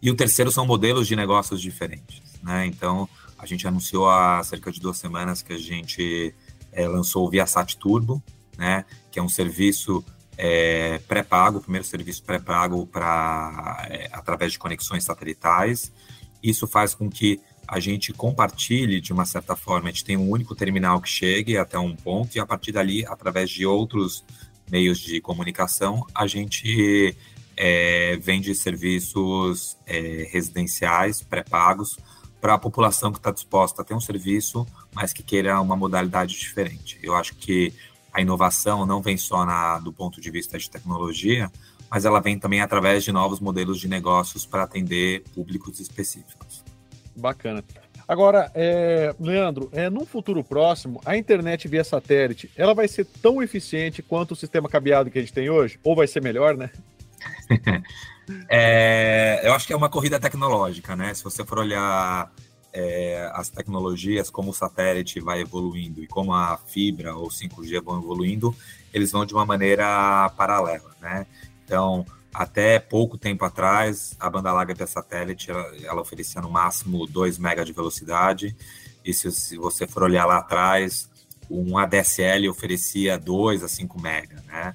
E 0.00 0.10
o 0.10 0.14
terceiro 0.14 0.50
são 0.50 0.66
modelos 0.66 1.06
de 1.06 1.16
negócios 1.16 1.60
diferentes. 1.60 2.22
Né? 2.42 2.66
Então, 2.66 3.08
a 3.38 3.46
gente 3.46 3.66
anunciou 3.66 4.08
há 4.08 4.42
cerca 4.42 4.70
de 4.72 4.80
duas 4.80 4.98
semanas 4.98 5.42
que 5.42 5.52
a 5.52 5.58
gente 5.58 6.34
é, 6.76 6.86
lançou 6.86 7.26
o 7.26 7.30
Viasat 7.30 7.76
Turbo, 7.78 8.22
né? 8.56 8.84
que 9.10 9.18
é 9.18 9.22
um 9.22 9.28
serviço 9.28 10.04
é, 10.36 10.98
pré-pago, 11.08 11.58
o 11.58 11.60
primeiro 11.62 11.86
serviço 11.86 12.22
pré-pago 12.22 12.86
para 12.86 13.86
é, 13.90 14.08
através 14.12 14.52
de 14.52 14.58
conexões 14.58 15.02
satelitais. 15.02 15.90
Isso 16.42 16.66
faz 16.66 16.94
com 16.94 17.08
que 17.08 17.40
a 17.66 17.80
gente 17.80 18.12
compartilhe 18.12 19.00
de 19.00 19.12
uma 19.12 19.24
certa 19.24 19.56
forma, 19.56 19.88
a 19.88 19.90
gente 19.92 20.04
tem 20.04 20.16
um 20.16 20.30
único 20.30 20.54
terminal 20.54 21.00
que 21.00 21.08
chegue 21.08 21.56
até 21.56 21.78
um 21.78 21.96
ponto 21.96 22.36
e 22.36 22.38
a 22.38 22.46
partir 22.46 22.70
dali, 22.70 23.04
através 23.06 23.50
de 23.50 23.66
outros 23.66 24.22
meios 24.70 24.98
de 24.98 25.20
comunicação, 25.20 26.06
a 26.14 26.26
gente 26.26 27.16
é, 27.56 28.16
vende 28.20 28.54
serviços 28.54 29.76
é, 29.86 30.28
residenciais 30.30 31.22
pré-pagos 31.22 31.98
para 32.40 32.54
a 32.54 32.58
população 32.58 33.10
que 33.10 33.18
está 33.18 33.30
disposta 33.30 33.82
a 33.82 33.84
ter 33.84 33.94
um 33.94 34.00
serviço, 34.00 34.66
mas 34.96 35.12
que 35.12 35.22
queira 35.22 35.60
uma 35.60 35.76
modalidade 35.76 36.38
diferente. 36.38 36.98
Eu 37.02 37.14
acho 37.14 37.34
que 37.34 37.70
a 38.10 38.22
inovação 38.22 38.86
não 38.86 39.02
vem 39.02 39.18
só 39.18 39.44
na, 39.44 39.78
do 39.78 39.92
ponto 39.92 40.22
de 40.22 40.30
vista 40.30 40.56
de 40.56 40.70
tecnologia, 40.70 41.52
mas 41.90 42.06
ela 42.06 42.18
vem 42.18 42.38
também 42.38 42.62
através 42.62 43.04
de 43.04 43.12
novos 43.12 43.38
modelos 43.38 43.78
de 43.78 43.88
negócios 43.88 44.46
para 44.46 44.62
atender 44.62 45.22
públicos 45.34 45.80
específicos. 45.80 46.64
Bacana. 47.14 47.62
Agora, 48.08 48.50
é, 48.54 49.14
Leandro, 49.20 49.68
é, 49.70 49.90
num 49.90 50.06
futuro 50.06 50.42
próximo, 50.42 50.98
a 51.04 51.14
internet 51.14 51.68
via 51.68 51.84
satélite, 51.84 52.50
ela 52.56 52.72
vai 52.72 52.88
ser 52.88 53.04
tão 53.04 53.42
eficiente 53.42 54.02
quanto 54.02 54.30
o 54.30 54.36
sistema 54.36 54.66
cabeado 54.66 55.10
que 55.10 55.18
a 55.18 55.20
gente 55.20 55.32
tem 55.32 55.50
hoje? 55.50 55.78
Ou 55.84 55.94
vai 55.94 56.06
ser 56.06 56.22
melhor, 56.22 56.56
né? 56.56 56.70
é, 58.48 59.42
eu 59.44 59.52
acho 59.52 59.66
que 59.66 59.74
é 59.74 59.76
uma 59.76 59.90
corrida 59.90 60.18
tecnológica, 60.18 60.96
né? 60.96 61.12
Se 61.12 61.22
você 61.22 61.44
for 61.44 61.58
olhar 61.58 62.32
é, 62.76 63.30
as 63.32 63.48
tecnologias, 63.48 64.28
como 64.28 64.50
o 64.50 64.54
satélite 64.54 65.18
vai 65.18 65.40
evoluindo 65.40 66.02
e 66.02 66.06
como 66.06 66.34
a 66.34 66.58
fibra 66.58 67.16
ou 67.16 67.28
5G 67.28 67.82
vão 67.82 67.98
evoluindo, 67.98 68.54
eles 68.92 69.10
vão 69.10 69.24
de 69.24 69.32
uma 69.32 69.46
maneira 69.46 70.30
paralela, 70.36 70.94
né? 71.00 71.26
Então, 71.64 72.04
até 72.34 72.78
pouco 72.78 73.16
tempo 73.16 73.46
atrás, 73.46 74.14
a 74.20 74.28
banda 74.28 74.52
larga 74.52 74.74
via 74.74 74.86
satélite, 74.86 75.50
ela, 75.50 75.74
ela, 75.84 76.02
oferecia 76.02 76.42
no 76.42 76.50
máximo 76.50 77.06
2 77.06 77.38
MB 77.38 77.64
de 77.64 77.72
velocidade, 77.72 78.54
e 79.02 79.14
se, 79.14 79.32
se, 79.32 79.56
você 79.56 79.86
for 79.86 80.02
olhar 80.02 80.26
lá 80.26 80.36
atrás, 80.36 81.08
um 81.48 81.78
ADSL 81.78 82.46
oferecia 82.50 83.18
2 83.18 83.62
a 83.62 83.68
5 83.68 83.98
MB, 83.98 84.34
né? 84.46 84.74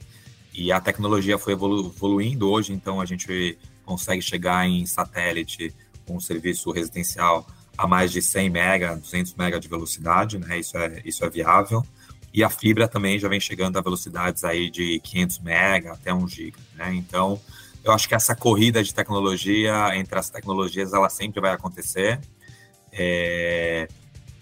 E 0.51 0.71
a 0.71 0.81
tecnologia 0.81 1.37
foi 1.37 1.53
evolu 1.53 1.93
evoluindo 1.95 2.49
hoje, 2.49 2.73
então 2.73 2.99
a 2.99 3.05
gente 3.05 3.59
consegue 3.85 4.23
chegar 4.23 4.67
em 4.67 4.87
satélite 4.87 5.71
com 6.07 6.15
um 6.15 6.19
serviço 6.19 6.71
residencial 6.71 7.45
a 7.77 7.87
mais 7.87 8.11
de 8.11 8.21
100 8.21 8.49
MB, 8.49 9.01
200 9.01 9.33
MB 9.33 9.59
de 9.59 9.67
velocidade, 9.67 10.37
né? 10.37 10.59
Isso 10.59 10.77
é, 10.77 11.01
isso 11.05 11.23
é 11.25 11.29
viável. 11.29 11.85
E 12.33 12.43
a 12.43 12.49
fibra 12.49 12.87
também 12.87 13.19
já 13.19 13.27
vem 13.27 13.39
chegando 13.39 13.77
a 13.77 13.81
velocidades 13.81 14.43
aí 14.43 14.69
de 14.69 14.99
500 14.99 15.39
MB 15.39 15.87
até 15.89 16.13
1 16.13 16.27
GB, 16.27 16.53
né? 16.75 16.93
Então, 16.95 17.39
eu 17.83 17.91
acho 17.91 18.07
que 18.07 18.15
essa 18.15 18.35
corrida 18.35 18.83
de 18.83 18.93
tecnologia 18.93 19.95
entre 19.95 20.17
as 20.17 20.29
tecnologias, 20.29 20.93
ela 20.93 21.09
sempre 21.09 21.41
vai 21.41 21.51
acontecer. 21.51 22.19
É... 22.91 23.87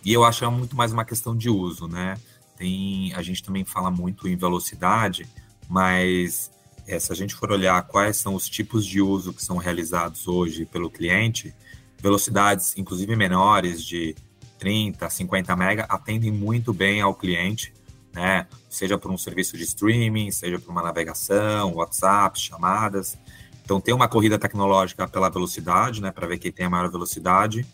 E 0.04 0.14
eu 0.14 0.24
acho 0.24 0.40
que 0.40 0.46
é 0.46 0.50
muito 0.50 0.76
mais 0.76 0.92
uma 0.92 1.06
questão 1.06 1.36
de 1.36 1.50
uso, 1.50 1.88
né? 1.88 2.16
Tem, 2.58 3.14
a 3.16 3.22
gente 3.22 3.42
também 3.42 3.64
fala 3.64 3.90
muito 3.90 4.28
em 4.28 4.36
velocidade, 4.36 5.28
mas 5.68 6.52
é, 6.86 7.00
se 7.00 7.12
a 7.12 7.16
gente 7.16 7.34
for 7.36 7.52
olhar 7.52 7.82
quais 7.84 8.18
são 8.18 8.36
os 8.36 8.50
tipos 8.50 8.86
de 8.86 9.02
uso 9.02 9.34
que 9.34 9.44
são 9.44 9.58
realizados 9.58 10.28
hoje 10.28 10.66
pelo 10.66 10.90
cliente, 10.90 11.54
velocidades, 12.00 12.78
inclusive 12.78 13.16
menores, 13.16 13.84
de 13.84 14.16
30, 14.58 15.10
50 15.10 15.56
mega, 15.56 15.84
atendem 15.84 16.32
muito 16.32 16.74
bem 16.74 17.02
ao 17.02 17.14
cliente, 17.14 17.74
né? 18.14 18.48
Seja 18.70 18.98
por 18.98 19.12
um 19.12 19.18
serviço 19.18 19.58
de 19.58 19.64
streaming, 19.64 20.32
seja 20.32 20.60
por 20.60 20.72
uma 20.72 20.82
navegação, 20.82 21.74
WhatsApp, 21.76 22.40
chamadas. 22.40 23.18
Então 23.64 23.80
tem 23.80 23.94
uma 23.94 24.08
corrida 24.08 24.38
tecnológica 24.38 25.08
pela 25.08 25.30
velocidade, 25.30 26.02
né? 26.02 26.12
Para 26.12 26.28
ver 26.28 26.40
quem 26.40 26.52
tem 26.52 26.66
a 26.66 26.70
maior 26.70 26.90
velocidade, 26.90 27.66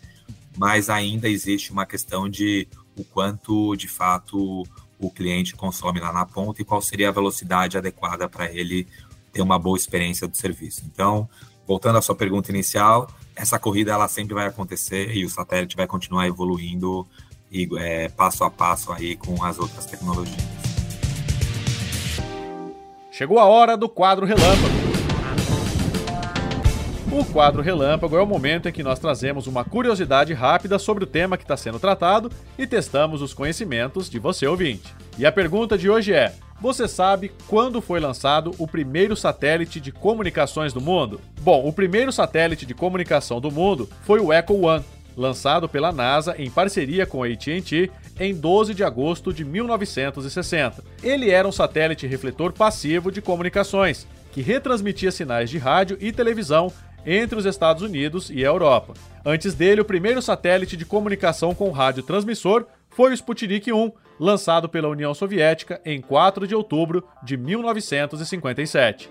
mas 0.56 0.88
ainda 0.88 1.28
existe 1.28 1.72
uma 1.72 1.86
questão 1.86 2.28
de 2.28 2.68
o 2.96 3.04
quanto 3.04 3.76
de 3.76 3.88
fato 3.88 4.62
o 4.98 5.10
cliente 5.10 5.54
consome 5.54 6.00
lá 6.00 6.12
na 6.12 6.24
ponta 6.24 6.62
e 6.62 6.64
qual 6.64 6.80
seria 6.80 7.08
a 7.08 7.12
velocidade 7.12 7.76
adequada 7.76 8.28
para 8.28 8.50
ele 8.50 8.86
ter 9.32 9.42
uma 9.42 9.58
boa 9.58 9.76
experiência 9.76 10.26
do 10.26 10.36
serviço. 10.36 10.82
Então, 10.86 11.28
voltando 11.66 11.98
à 11.98 12.02
sua 12.02 12.14
pergunta 12.14 12.50
inicial, 12.50 13.06
essa 13.36 13.58
corrida 13.58 13.92
ela 13.92 14.08
sempre 14.08 14.34
vai 14.34 14.46
acontecer 14.46 15.14
e 15.14 15.24
o 15.24 15.28
satélite 15.28 15.76
vai 15.76 15.86
continuar 15.86 16.26
evoluindo 16.26 17.06
e, 17.52 17.68
é, 17.78 18.08
passo 18.08 18.42
a 18.42 18.50
passo 18.50 18.90
aí 18.90 19.14
com 19.14 19.44
as 19.44 19.58
outras 19.58 19.84
tecnologias. 19.84 20.44
Chegou 23.12 23.38
a 23.38 23.44
hora 23.44 23.76
do 23.76 23.88
quadro 23.88 24.26
relâmpago. 24.26 24.86
O 27.12 27.24
quadro 27.24 27.62
Relâmpago 27.62 28.14
é 28.16 28.20
o 28.20 28.26
momento 28.26 28.68
em 28.68 28.72
que 28.72 28.82
nós 28.82 28.98
trazemos 28.98 29.46
uma 29.46 29.64
curiosidade 29.64 30.34
rápida 30.34 30.78
sobre 30.78 31.04
o 31.04 31.06
tema 31.06 31.38
que 31.38 31.44
está 31.44 31.56
sendo 31.56 31.78
tratado 31.78 32.30
e 32.58 32.66
testamos 32.66 33.22
os 33.22 33.32
conhecimentos 33.32 34.10
de 34.10 34.18
você 34.18 34.46
ouvinte. 34.46 34.94
E 35.16 35.24
a 35.24 35.32
pergunta 35.32 35.78
de 35.78 35.88
hoje 35.88 36.12
é: 36.12 36.34
você 36.60 36.88
sabe 36.88 37.30
quando 37.46 37.80
foi 37.80 38.00
lançado 38.00 38.52
o 38.58 38.66
primeiro 38.66 39.14
satélite 39.14 39.80
de 39.80 39.92
comunicações 39.92 40.72
do 40.72 40.80
mundo? 40.80 41.20
Bom, 41.40 41.66
o 41.66 41.72
primeiro 41.72 42.10
satélite 42.10 42.64
de 42.64 42.74
comunicação 42.74 43.40
do 43.40 43.50
mundo 43.50 43.88
foi 44.02 44.20
o 44.20 44.32
Echo 44.32 44.54
One, 44.54 44.84
lançado 45.16 45.68
pela 45.68 45.92
NASA 45.92 46.34
em 46.38 46.50
parceria 46.50 47.06
com 47.06 47.22
a 47.22 47.26
AT&T 47.26 47.90
em 48.18 48.34
12 48.34 48.74
de 48.74 48.84
agosto 48.84 49.32
de 49.32 49.44
1960. 49.44 50.82
Ele 51.02 51.30
era 51.30 51.46
um 51.46 51.52
satélite 51.52 52.06
refletor 52.06 52.52
passivo 52.52 53.10
de 53.10 53.20
comunicações, 53.20 54.06
que 54.32 54.42
retransmitia 54.42 55.10
sinais 55.10 55.48
de 55.50 55.58
rádio 55.58 55.96
e 56.00 56.12
televisão 56.12 56.72
entre 57.04 57.38
os 57.38 57.46
Estados 57.46 57.82
Unidos 57.82 58.30
e 58.30 58.44
a 58.44 58.48
Europa. 58.48 58.94
Antes 59.24 59.54
dele, 59.54 59.80
o 59.80 59.84
primeiro 59.84 60.20
satélite 60.20 60.76
de 60.76 60.84
comunicação 60.84 61.54
com 61.54 61.70
rádio 61.70 62.02
transmissor 62.02 62.66
foi 62.90 63.10
o 63.10 63.14
Sputnik 63.14 63.72
1, 63.72 63.92
lançado 64.18 64.68
pela 64.68 64.88
União 64.88 65.12
Soviética 65.14 65.80
em 65.84 66.00
4 66.00 66.46
de 66.46 66.54
outubro 66.54 67.06
de 67.22 67.36
1957. 67.36 69.10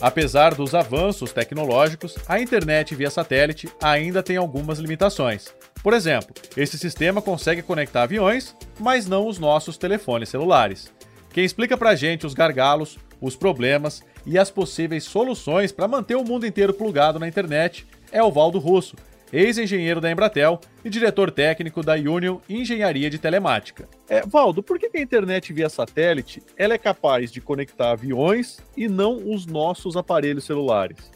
Apesar 0.00 0.52
dos 0.56 0.74
avanços 0.74 1.32
tecnológicos, 1.32 2.16
a 2.26 2.40
internet 2.40 2.92
via 2.92 3.08
satélite 3.08 3.68
ainda 3.80 4.20
tem 4.20 4.36
algumas 4.36 4.80
limitações. 4.80 5.54
Por 5.80 5.94
exemplo, 5.94 6.34
esse 6.56 6.76
sistema 6.76 7.22
consegue 7.22 7.62
conectar 7.62 8.02
aviões, 8.02 8.56
mas 8.80 9.06
não 9.06 9.28
os 9.28 9.38
nossos 9.38 9.76
telefones 9.76 10.28
celulares. 10.28 10.92
Quem 11.32 11.44
explica 11.44 11.76
pra 11.76 11.94
gente 11.94 12.26
os 12.26 12.34
gargalos, 12.34 12.98
os 13.20 13.36
problemas 13.36 14.02
e 14.26 14.36
as 14.36 14.50
possíveis 14.50 15.04
soluções 15.04 15.70
para 15.70 15.86
manter 15.86 16.16
o 16.16 16.24
mundo 16.24 16.46
inteiro 16.46 16.74
plugado 16.74 17.20
na 17.20 17.28
internet 17.28 17.86
é 18.10 18.20
o 18.20 18.32
Valdo 18.32 18.58
Russo, 18.58 18.96
ex-engenheiro 19.32 20.00
da 20.00 20.10
Embratel 20.10 20.60
e 20.84 20.90
diretor 20.90 21.30
técnico 21.30 21.82
da 21.82 21.94
Union 21.94 22.38
Engenharia 22.48 23.08
de 23.08 23.18
Telemática. 23.18 23.88
É, 24.08 24.26
Valdo, 24.26 24.62
por 24.62 24.78
que 24.78 24.90
a 24.94 25.00
internet 25.00 25.52
via 25.52 25.68
satélite 25.68 26.42
ela 26.56 26.74
é 26.74 26.78
capaz 26.78 27.32
de 27.32 27.40
conectar 27.40 27.92
aviões 27.92 28.58
e 28.76 28.88
não 28.88 29.32
os 29.32 29.46
nossos 29.46 29.96
aparelhos 29.96 30.44
celulares? 30.44 31.10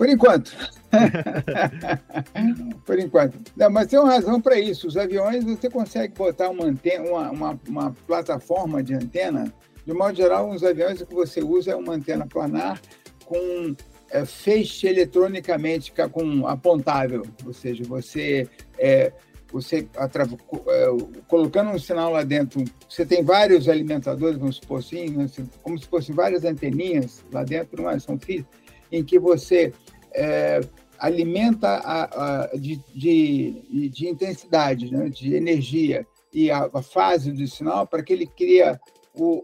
Por 0.00 0.08
enquanto. 0.08 0.56
por 2.86 2.98
enquanto. 2.98 3.38
Não, 3.54 3.70
mas 3.70 3.86
tem 3.86 3.98
uma 3.98 4.10
razão 4.10 4.40
para 4.40 4.58
isso. 4.58 4.88
Os 4.88 4.96
aviões, 4.96 5.44
você 5.44 5.68
consegue 5.68 6.14
botar 6.14 6.48
uma, 6.48 6.64
antena, 6.64 7.04
uma, 7.04 7.30
uma, 7.30 7.60
uma 7.68 7.92
plataforma 8.06 8.82
de 8.82 8.94
antena. 8.94 9.52
De 9.86 9.92
modo 9.92 10.16
geral, 10.16 10.48
os 10.48 10.64
aviões 10.64 11.02
o 11.02 11.06
que 11.06 11.14
você 11.14 11.42
usa 11.42 11.72
é 11.72 11.76
uma 11.76 11.92
antena 11.92 12.26
planar 12.26 12.80
com 13.26 13.76
é, 14.10 14.24
feixe 14.24 14.86
eletronicamente 14.86 15.92
com 16.12 16.46
apontável, 16.46 17.22
ou 17.44 17.52
seja, 17.52 17.84
você 17.84 18.48
é, 18.78 19.12
você 19.52 19.88
é, 19.96 21.20
colocando 21.26 21.70
um 21.70 21.78
sinal 21.78 22.12
lá 22.12 22.22
dentro, 22.22 22.64
você 22.88 23.04
tem 23.04 23.22
vários 23.22 23.68
alimentadores, 23.68 24.38
vamos 24.38 24.56
supor 24.56 24.78
assim, 24.78 25.10
né, 25.10 25.26
como 25.62 25.78
se 25.78 25.86
fossem 25.86 26.14
várias 26.14 26.44
anteninhas 26.44 27.24
lá 27.32 27.42
dentro, 27.42 27.82
não 27.82 27.90
é? 27.90 27.98
são 27.98 28.18
fios, 28.18 28.44
em 28.92 29.04
que 29.04 29.18
você 29.18 29.72
é, 30.14 30.60
alimenta 30.98 31.68
a, 31.68 32.42
a 32.42 32.56
de, 32.56 32.80
de, 32.94 33.88
de, 33.88 34.08
intensidade, 34.08 34.92
né, 34.92 35.08
de 35.08 35.34
energia 35.34 36.06
e 36.32 36.50
a, 36.50 36.68
a 36.72 36.82
fase 36.82 37.32
do 37.32 37.46
sinal 37.46 37.86
para 37.86 38.02
que 38.02 38.12
ele 38.12 38.26
crie 38.26 38.62
o, 38.62 38.78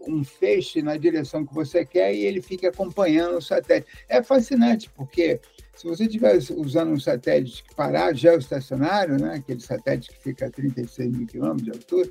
um 0.07 0.23
feixe 0.23 0.81
na 0.81 0.97
direção 0.97 1.45
que 1.45 1.53
você 1.53 1.85
quer 1.85 2.13
e 2.13 2.25
ele 2.25 2.41
fica 2.41 2.69
acompanhando 2.69 3.37
o 3.37 3.41
satélite. 3.41 3.87
É 4.09 4.21
fascinante, 4.21 4.89
porque 4.89 5.39
se 5.75 5.85
você 5.85 6.05
estiver 6.05 6.37
usando 6.55 6.91
um 6.91 6.99
satélite 6.99 7.63
parado, 7.75 8.17
geoestacionário, 8.17 9.19
né, 9.19 9.35
aquele 9.35 9.59
satélite 9.59 10.09
que 10.09 10.19
fica 10.19 10.47
a 10.47 10.49
36 10.49 11.11
mil 11.11 11.27
quilômetros 11.27 11.65
de 11.65 11.71
altura, 11.71 12.09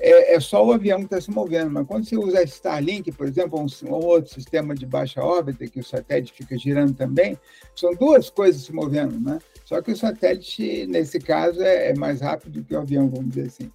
é, 0.00 0.34
é, 0.34 0.40
só 0.40 0.64
o 0.64 0.72
avião 0.72 0.98
que 0.98 1.04
está 1.04 1.20
se 1.20 1.30
movendo. 1.30 1.70
Mas 1.70 1.86
quando 1.86 2.04
você 2.04 2.16
usa 2.16 2.42
Starlink, 2.42 3.12
por 3.12 3.26
exemplo, 3.26 3.60
um, 3.60 3.66
um, 3.88 3.94
outro 3.94 4.32
sistema 4.32 4.74
de 4.74 4.86
baixa 4.86 5.22
órbita, 5.22 5.66
que 5.66 5.80
o 5.80 5.84
satélite 5.84 6.32
fica 6.32 6.58
girando 6.58 6.94
também, 6.94 7.38
são 7.74 7.94
duas 7.94 8.30
coisas 8.30 8.62
se 8.62 8.72
movendo, 8.72 9.18
né? 9.20 9.38
Só 9.64 9.80
que 9.80 9.92
o 9.92 9.96
satélite, 9.96 10.86
nesse 10.86 11.18
caso, 11.18 11.62
é, 11.62 11.90
é 11.90 11.94
mais 11.94 12.20
rápido 12.20 12.64
que 12.64 12.74
o 12.74 12.78
avião, 12.78 13.08
vamos 13.08 13.30
dizer 13.30 13.46
assim. 13.46 13.70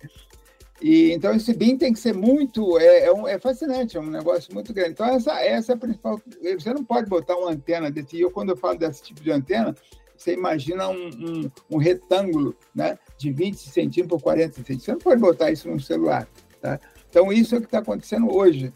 E, 0.81 1.11
então, 1.11 1.33
esse 1.33 1.53
BIM 1.53 1.77
tem 1.77 1.91
que 1.91 1.99
ser 1.99 2.13
muito. 2.13 2.77
É, 2.79 3.05
é, 3.05 3.13
um, 3.13 3.27
é, 3.27 3.37
fascinante, 3.37 3.97
é 3.97 3.99
um 3.99 4.09
negócio 4.09 4.53
muito 4.53 4.73
grande. 4.73 4.91
Então, 4.91 5.07
essa, 5.07 5.39
essa 5.41 5.73
é 5.73 5.75
a 5.75 5.77
principal. 5.77 6.21
Você 6.57 6.73
não 6.73 6.83
pode 6.83 7.09
botar 7.09 7.35
uma 7.35 7.51
antena 7.51 7.91
desse. 7.91 8.15
E 8.15 8.21
eu, 8.21 8.31
quando 8.31 8.49
eu 8.49 8.57
falo 8.57 8.77
desse 8.77 9.03
tipo 9.03 9.21
de 9.21 9.31
antena, 9.31 9.75
você 10.15 10.33
imagina 10.33 10.87
um, 10.89 11.07
um, 11.07 11.51
um 11.71 11.77
retângulo 11.77 12.55
né, 12.73 12.97
de 13.17 13.31
20 13.31 13.55
centímetros 13.57 14.19
por 14.19 14.23
40 14.23 14.55
centímetros. 14.55 14.85
Você 14.85 14.91
não 14.91 14.99
pode 14.99 15.21
botar 15.21 15.51
isso 15.51 15.69
num 15.69 15.79
celular. 15.79 16.27
Tá? 16.61 16.79
Então, 17.09 17.31
isso 17.31 17.55
é 17.55 17.57
o 17.57 17.61
que 17.61 17.67
está 17.67 17.79
acontecendo 17.79 18.33
hoje. 18.33 18.73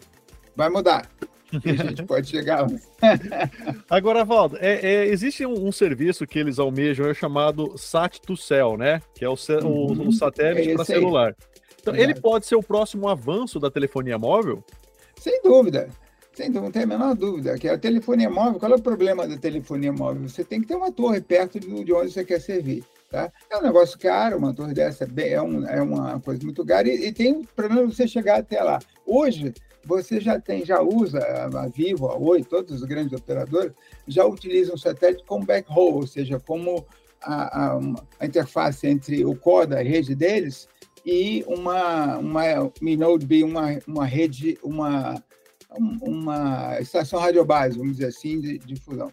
Vai 0.56 0.70
mudar. 0.70 1.10
a 1.54 1.84
gente 1.84 2.04
pode 2.04 2.28
chegar. 2.28 2.66
Agora, 3.90 4.26
Valdo, 4.26 4.58
é, 4.60 4.80
é, 4.86 5.06
existe 5.08 5.46
um, 5.46 5.68
um, 5.68 5.72
serviço 5.72 6.26
que 6.26 6.40
eles 6.40 6.60
almejam, 6.60 7.08
é 7.08 7.14
chamado 7.14 7.78
Sat 7.78 8.20
to 8.22 8.36
Cell, 8.36 8.76
né? 8.78 9.02
Que 9.14 9.24
é 9.24 9.30
o, 9.30 9.36
uhum. 9.64 10.06
o, 10.06 10.08
o 10.08 10.12
satélite 10.12 10.72
é 10.72 10.76
para 10.76 10.86
celular. 10.86 11.36
Então, 11.84 11.96
ele 11.96 12.16
pode 12.16 12.46
ser 12.46 12.56
o 12.56 12.64
próximo 12.64 13.10
avanço 13.10 13.60
da 13.60 13.70
telefonia 13.70 14.18
móvel? 14.18 14.64
Sem 15.20 15.42
dúvida. 15.42 15.90
Sem 16.34 16.48
dúvida, 16.48 16.64
não 16.64 16.72
tem 16.72 16.84
a 16.84 16.88
menor 16.88 17.14
dúvida. 17.14 17.58
Que 17.58 17.68
a 17.68 17.78
telefonia 17.78 18.30
móvel, 18.30 18.58
qual 18.58 18.72
é 18.72 18.76
o 18.76 18.82
problema 18.82 19.28
da 19.28 19.38
telefonia 19.38 19.92
móvel? 19.92 20.28
Você 20.30 20.46
tem 20.46 20.62
que 20.62 20.68
ter 20.68 20.76
uma 20.76 20.94
torre 20.94 21.20
perto 21.20 21.60
de 21.60 21.94
onde 21.94 22.12
você 22.12 22.24
quer 22.24 22.40
servir. 22.40 22.86
Tá? 23.10 23.32
É 23.50 23.58
um 23.58 23.62
negócio 23.62 24.00
caro, 24.00 24.38
uma 24.38 24.54
torre 24.54 24.74
dessa 24.74 25.08
é, 25.18 25.42
um, 25.42 25.68
é 25.68 25.82
uma 25.82 26.20
coisa 26.22 26.42
muito 26.44 26.66
cara 26.66 26.88
e, 26.88 27.08
e 27.08 27.12
tem 27.12 27.34
um 27.34 27.44
problema 27.44 27.86
você 27.86 28.08
chegar 28.08 28.40
até 28.40 28.64
lá. 28.64 28.80
Hoje, 29.06 29.54
você 29.86 30.22
já 30.22 30.40
tem, 30.40 30.66
já 30.66 30.82
usa 30.82 31.20
a 31.20 31.68
Vivo, 31.68 32.08
a 32.08 32.18
Oi, 32.18 32.44
todos 32.44 32.82
os 32.82 32.88
grandes 32.88 33.14
operadores 33.14 33.74
já 34.08 34.26
utilizam 34.26 34.76
o 34.76 34.80
satélite 34.80 35.26
como 35.26 35.46
backhaul, 35.46 35.96
ou 35.96 36.08
seja, 36.08 36.40
como 36.40 36.86
a, 37.22 37.76
a, 37.76 37.80
a 38.20 38.26
interface 38.26 38.88
entre 38.88 39.24
o 39.26 39.36
core 39.36 39.68
da 39.68 39.82
rede 39.84 40.16
deles 40.16 40.68
e 41.06 41.44
uma, 41.48 42.18
uma 42.18 42.72
Minode 42.82 43.26
B, 43.26 43.44
uma, 43.44 43.80
uma 43.88 44.06
rede, 44.06 44.58
uma, 44.64 45.22
uma 46.02 46.80
estação 46.80 47.20
radiobase, 47.20 47.78
vamos 47.78 47.98
dizer 47.98 48.08
assim, 48.08 48.40
de, 48.40 48.58
de 48.60 48.76
fusão. 48.76 49.12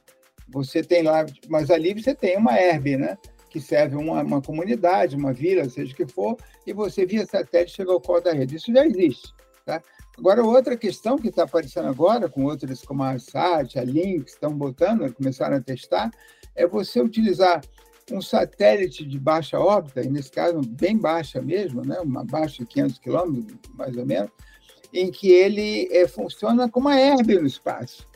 Você 0.48 0.82
tem 0.82 1.02
lá, 1.02 1.24
mas 1.48 1.70
ali 1.70 1.94
você 1.94 2.14
tem 2.14 2.36
uma 2.36 2.58
herb, 2.58 2.96
né? 2.96 3.16
Que 3.48 3.60
serve 3.60 3.96
uma, 3.96 4.22
uma 4.22 4.40
comunidade, 4.40 5.16
uma 5.16 5.32
vila, 5.32 5.68
seja 5.68 5.92
o 5.92 5.96
que 5.96 6.06
for, 6.06 6.36
e 6.66 6.72
você 6.72 7.04
via 7.04 7.26
satélite 7.26 7.76
chega 7.76 7.92
ao 7.92 8.00
colo 8.00 8.20
da 8.20 8.32
rede. 8.32 8.56
Isso 8.56 8.72
já 8.72 8.86
existe. 8.86 9.32
Tá? 9.64 9.82
Agora, 10.18 10.44
outra 10.44 10.76
questão 10.76 11.16
que 11.16 11.28
está 11.28 11.44
aparecendo 11.44 11.88
agora, 11.88 12.28
com 12.28 12.44
outras 12.44 12.82
como 12.82 13.02
a 13.02 13.18
SAT, 13.18 13.76
a 13.76 13.84
Link, 13.84 14.28
estão 14.28 14.52
botando, 14.52 15.12
começaram 15.14 15.56
a 15.56 15.60
testar, 15.60 16.10
é 16.54 16.66
você 16.66 17.00
utilizar 17.00 17.60
um 18.14 18.22
satélite 18.22 19.04
de 19.04 19.18
baixa 19.18 19.58
órbita, 19.58 20.02
e 20.02 20.08
nesse 20.08 20.30
caso 20.30 20.60
bem 20.60 20.96
baixa 20.96 21.40
mesmo, 21.40 21.82
né, 21.82 21.98
uma 22.00 22.24
baixa 22.24 22.62
de 22.62 22.66
500 22.66 22.98
quilômetros, 22.98 23.58
mais 23.74 23.96
ou 23.96 24.06
menos, 24.06 24.30
em 24.92 25.10
que 25.10 25.30
ele 25.30 25.88
é, 25.90 26.06
funciona 26.08 26.68
como 26.68 26.88
uma 26.88 26.98
herbe 26.98 27.38
no 27.38 27.46
espaço. 27.46 28.08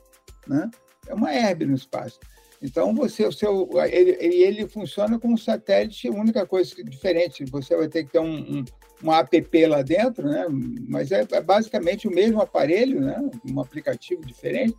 Né? 0.46 0.70
É 1.06 1.14
uma 1.14 1.32
herbe 1.32 1.66
no 1.66 1.74
espaço. 1.74 2.18
Então, 2.60 2.94
você, 2.94 3.26
o 3.26 3.32
seu, 3.32 3.68
ele, 3.90 4.16
ele 4.20 4.68
funciona 4.68 5.18
como 5.18 5.34
um 5.34 5.36
satélite, 5.38 6.08
única 6.08 6.46
coisa 6.46 6.74
diferente, 6.82 7.44
você 7.44 7.76
vai 7.76 7.88
ter 7.88 8.04
que 8.04 8.12
ter 8.12 8.20
um, 8.20 8.58
um, 8.58 8.64
um 9.02 9.12
app 9.12 9.66
lá 9.66 9.82
dentro, 9.82 10.26
né? 10.26 10.46
mas 10.88 11.12
é, 11.12 11.26
é 11.30 11.40
basicamente 11.40 12.08
o 12.08 12.10
mesmo 12.10 12.40
aparelho, 12.40 13.00
né? 13.00 13.20
um 13.50 13.60
aplicativo 13.60 14.24
diferente, 14.24 14.74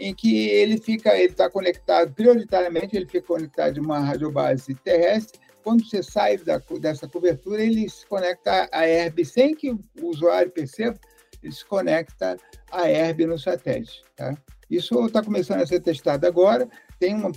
em 0.00 0.14
que 0.14 0.48
ele 0.48 0.78
fica, 0.78 1.14
ele 1.14 1.32
está 1.32 1.50
conectado, 1.50 2.10
prioritariamente 2.14 2.96
ele 2.96 3.04
fica 3.04 3.26
conectado 3.26 3.74
de 3.74 3.80
uma 3.80 3.98
radiobase 3.98 4.74
terrestre. 4.76 5.38
Quando 5.62 5.84
você 5.84 6.02
sai 6.02 6.38
da, 6.38 6.58
dessa 6.80 7.06
cobertura, 7.06 7.62
ele 7.62 7.86
se 7.86 8.06
conecta 8.06 8.66
à 8.72 8.88
ERB 8.88 9.26
sem 9.26 9.54
que 9.54 9.70
o 9.70 9.80
usuário 10.02 10.50
perceba, 10.50 10.98
ele 11.42 11.52
se 11.52 11.66
conecta 11.66 12.38
à 12.72 12.90
ERB 12.90 13.26
no 13.26 13.38
satélite. 13.38 14.02
Tá? 14.16 14.34
Isso 14.70 15.04
está 15.04 15.22
começando 15.22 15.60
a 15.60 15.66
ser 15.66 15.80
testado 15.80 16.26
agora. 16.26 16.66
Tem 16.98 17.14
uma, 17.14 17.30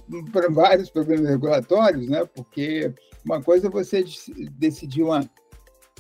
vários 0.52 0.89
problemas 0.89 1.30
regulatórios, 1.30 2.08
né? 2.08 2.23
porque 2.34 2.93
uma 3.26 3.41
coisa 3.41 3.67
é 3.67 3.69
você 3.69 4.06
decidir 4.54 5.04
uma, 5.04 5.30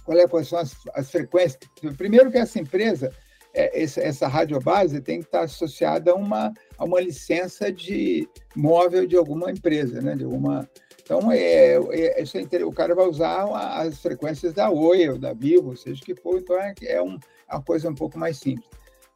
qual 0.05 0.17
é, 0.17 0.25
quais 0.29 0.47
são 0.47 0.59
as, 0.59 0.73
as 0.93 1.11
frequências. 1.11 1.59
Primeiro 1.97 2.31
que 2.31 2.37
essa 2.37 2.57
empresa 2.57 3.11
essa, 3.53 4.01
essa 4.01 4.27
radiobase 4.27 4.99
tem 5.01 5.19
que 5.19 5.25
estar 5.25 5.41
associada 5.41 6.11
a 6.11 6.15
uma, 6.15 6.51
a 6.77 6.83
uma 6.83 6.99
licença 6.99 7.71
de 7.71 8.27
móvel 8.55 9.05
de 9.05 9.15
alguma 9.15 9.51
empresa, 9.51 10.01
né? 10.01 10.15
De 10.15 10.23
alguma, 10.23 10.67
então, 11.03 11.31
é, 11.31 11.75
é, 11.75 12.23
é, 12.23 12.65
o 12.65 12.71
cara 12.71 12.95
vai 12.95 13.05
usar 13.05 13.45
as 13.77 13.99
frequências 13.99 14.53
da 14.53 14.69
Oi 14.69 15.09
ou 15.09 15.17
da 15.17 15.33
Vivo, 15.33 15.75
seja 15.75 16.01
que 16.03 16.15
for, 16.15 16.39
então 16.39 16.57
é, 16.59 16.73
é, 16.83 17.01
um, 17.01 17.19
é 17.49 17.53
uma 17.53 17.61
coisa 17.61 17.89
um 17.89 17.95
pouco 17.95 18.17
mais 18.17 18.37
simples. 18.37 18.67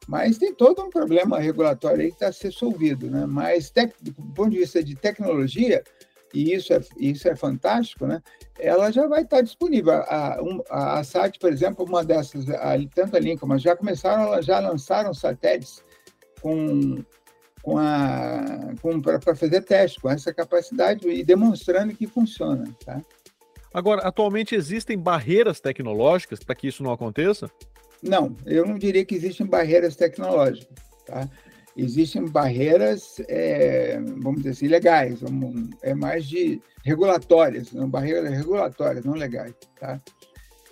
Mas 0.06 0.38
tem 0.38 0.54
todo 0.54 0.82
um 0.82 0.90
problema 0.90 1.38
regulatório 1.38 2.00
aí 2.00 2.08
que 2.08 2.14
está 2.14 2.28
a 2.28 2.32
ser 2.32 2.50
solvido, 2.50 3.10
né? 3.10 3.26
Mas, 3.26 3.72
do 4.00 4.14
ponto 4.34 4.50
de 4.50 4.58
vista 4.58 4.82
de 4.82 4.94
tecnologia, 4.94 5.82
e 6.34 6.54
isso 6.54 6.72
é, 6.72 6.80
isso 6.98 7.28
é 7.28 7.34
fantástico, 7.34 8.06
né? 8.06 8.22
ela 8.58 8.90
já 8.90 9.06
vai 9.06 9.22
estar 9.22 9.40
disponível. 9.40 9.92
A, 9.92 10.38
um, 10.42 10.62
a, 10.68 10.98
a 10.98 11.04
SAT, 11.04 11.38
por 11.38 11.52
exemplo, 11.52 11.84
uma 11.84 12.04
dessas, 12.04 12.48
a, 12.50 12.74
tanto 12.94 13.16
a 13.16 13.20
Lincoln, 13.20 13.46
mas 13.46 13.62
já 13.62 13.76
começaram, 13.76 14.40
já 14.42 14.58
lançaram 14.58 15.14
satélites 15.14 15.84
com, 16.40 17.02
com 17.62 17.78
a 17.78 18.74
com, 18.82 19.00
para 19.00 19.34
fazer 19.34 19.62
teste 19.62 20.00
com 20.00 20.10
essa 20.10 20.32
capacidade 20.34 21.08
e 21.08 21.22
demonstrando 21.22 21.94
que 21.94 22.06
funciona. 22.06 22.64
Tá? 22.84 23.00
Agora, 23.72 24.02
atualmente 24.02 24.54
existem 24.54 24.98
barreiras 24.98 25.60
tecnológicas 25.60 26.40
para 26.40 26.54
que 26.54 26.66
isso 26.66 26.82
não 26.82 26.92
aconteça? 26.92 27.50
Não, 28.02 28.34
eu 28.46 28.66
não 28.66 28.78
diria 28.78 29.04
que 29.04 29.14
existem 29.14 29.46
barreiras 29.46 29.96
tecnológicas. 29.96 30.68
Tá? 31.06 31.28
Existem 31.80 32.24
barreiras, 32.24 33.20
é, 33.28 34.00
vamos 34.18 34.38
dizer 34.38 34.50
assim, 34.50 34.66
legais, 34.66 35.20
vamos, 35.20 35.70
é 35.80 35.94
mais 35.94 36.26
de 36.26 36.60
regulatórias, 36.82 37.70
não, 37.70 37.88
barreiras 37.88 38.36
regulatórias, 38.36 39.04
não 39.04 39.14
legais. 39.14 39.54
Tá? 39.78 40.02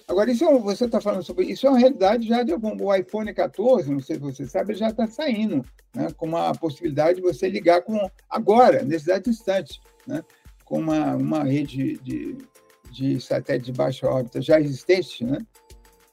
Agora, 0.08 0.32
isso 0.32 0.44
é, 0.44 0.58
você 0.58 0.84
está 0.84 1.00
falando 1.00 1.22
sobre 1.22 1.44
isso, 1.46 1.64
é 1.64 1.70
uma 1.70 1.78
realidade 1.78 2.26
já 2.26 2.42
de 2.42 2.52
algum. 2.52 2.76
O 2.82 2.92
iPhone 2.92 3.32
14, 3.32 3.88
não 3.88 4.00
sei 4.00 4.16
se 4.16 4.22
você 4.22 4.46
sabe, 4.46 4.74
já 4.74 4.88
está 4.88 5.06
saindo, 5.06 5.64
né, 5.94 6.08
com 6.16 6.26
uma 6.26 6.52
possibilidade 6.56 7.16
de 7.16 7.22
você 7.22 7.48
ligar 7.48 7.82
com 7.82 8.10
agora, 8.28 8.82
nesse 8.82 9.08
exato 9.08 9.30
instante, 9.30 9.80
né, 10.08 10.24
com 10.64 10.80
uma, 10.80 11.14
uma 11.14 11.44
rede 11.44 12.00
de, 12.02 12.36
de 12.90 13.20
satélite 13.20 13.70
de 13.70 13.78
baixa 13.78 14.08
órbita 14.08 14.42
já 14.42 14.60
existente, 14.60 15.24
né, 15.24 15.38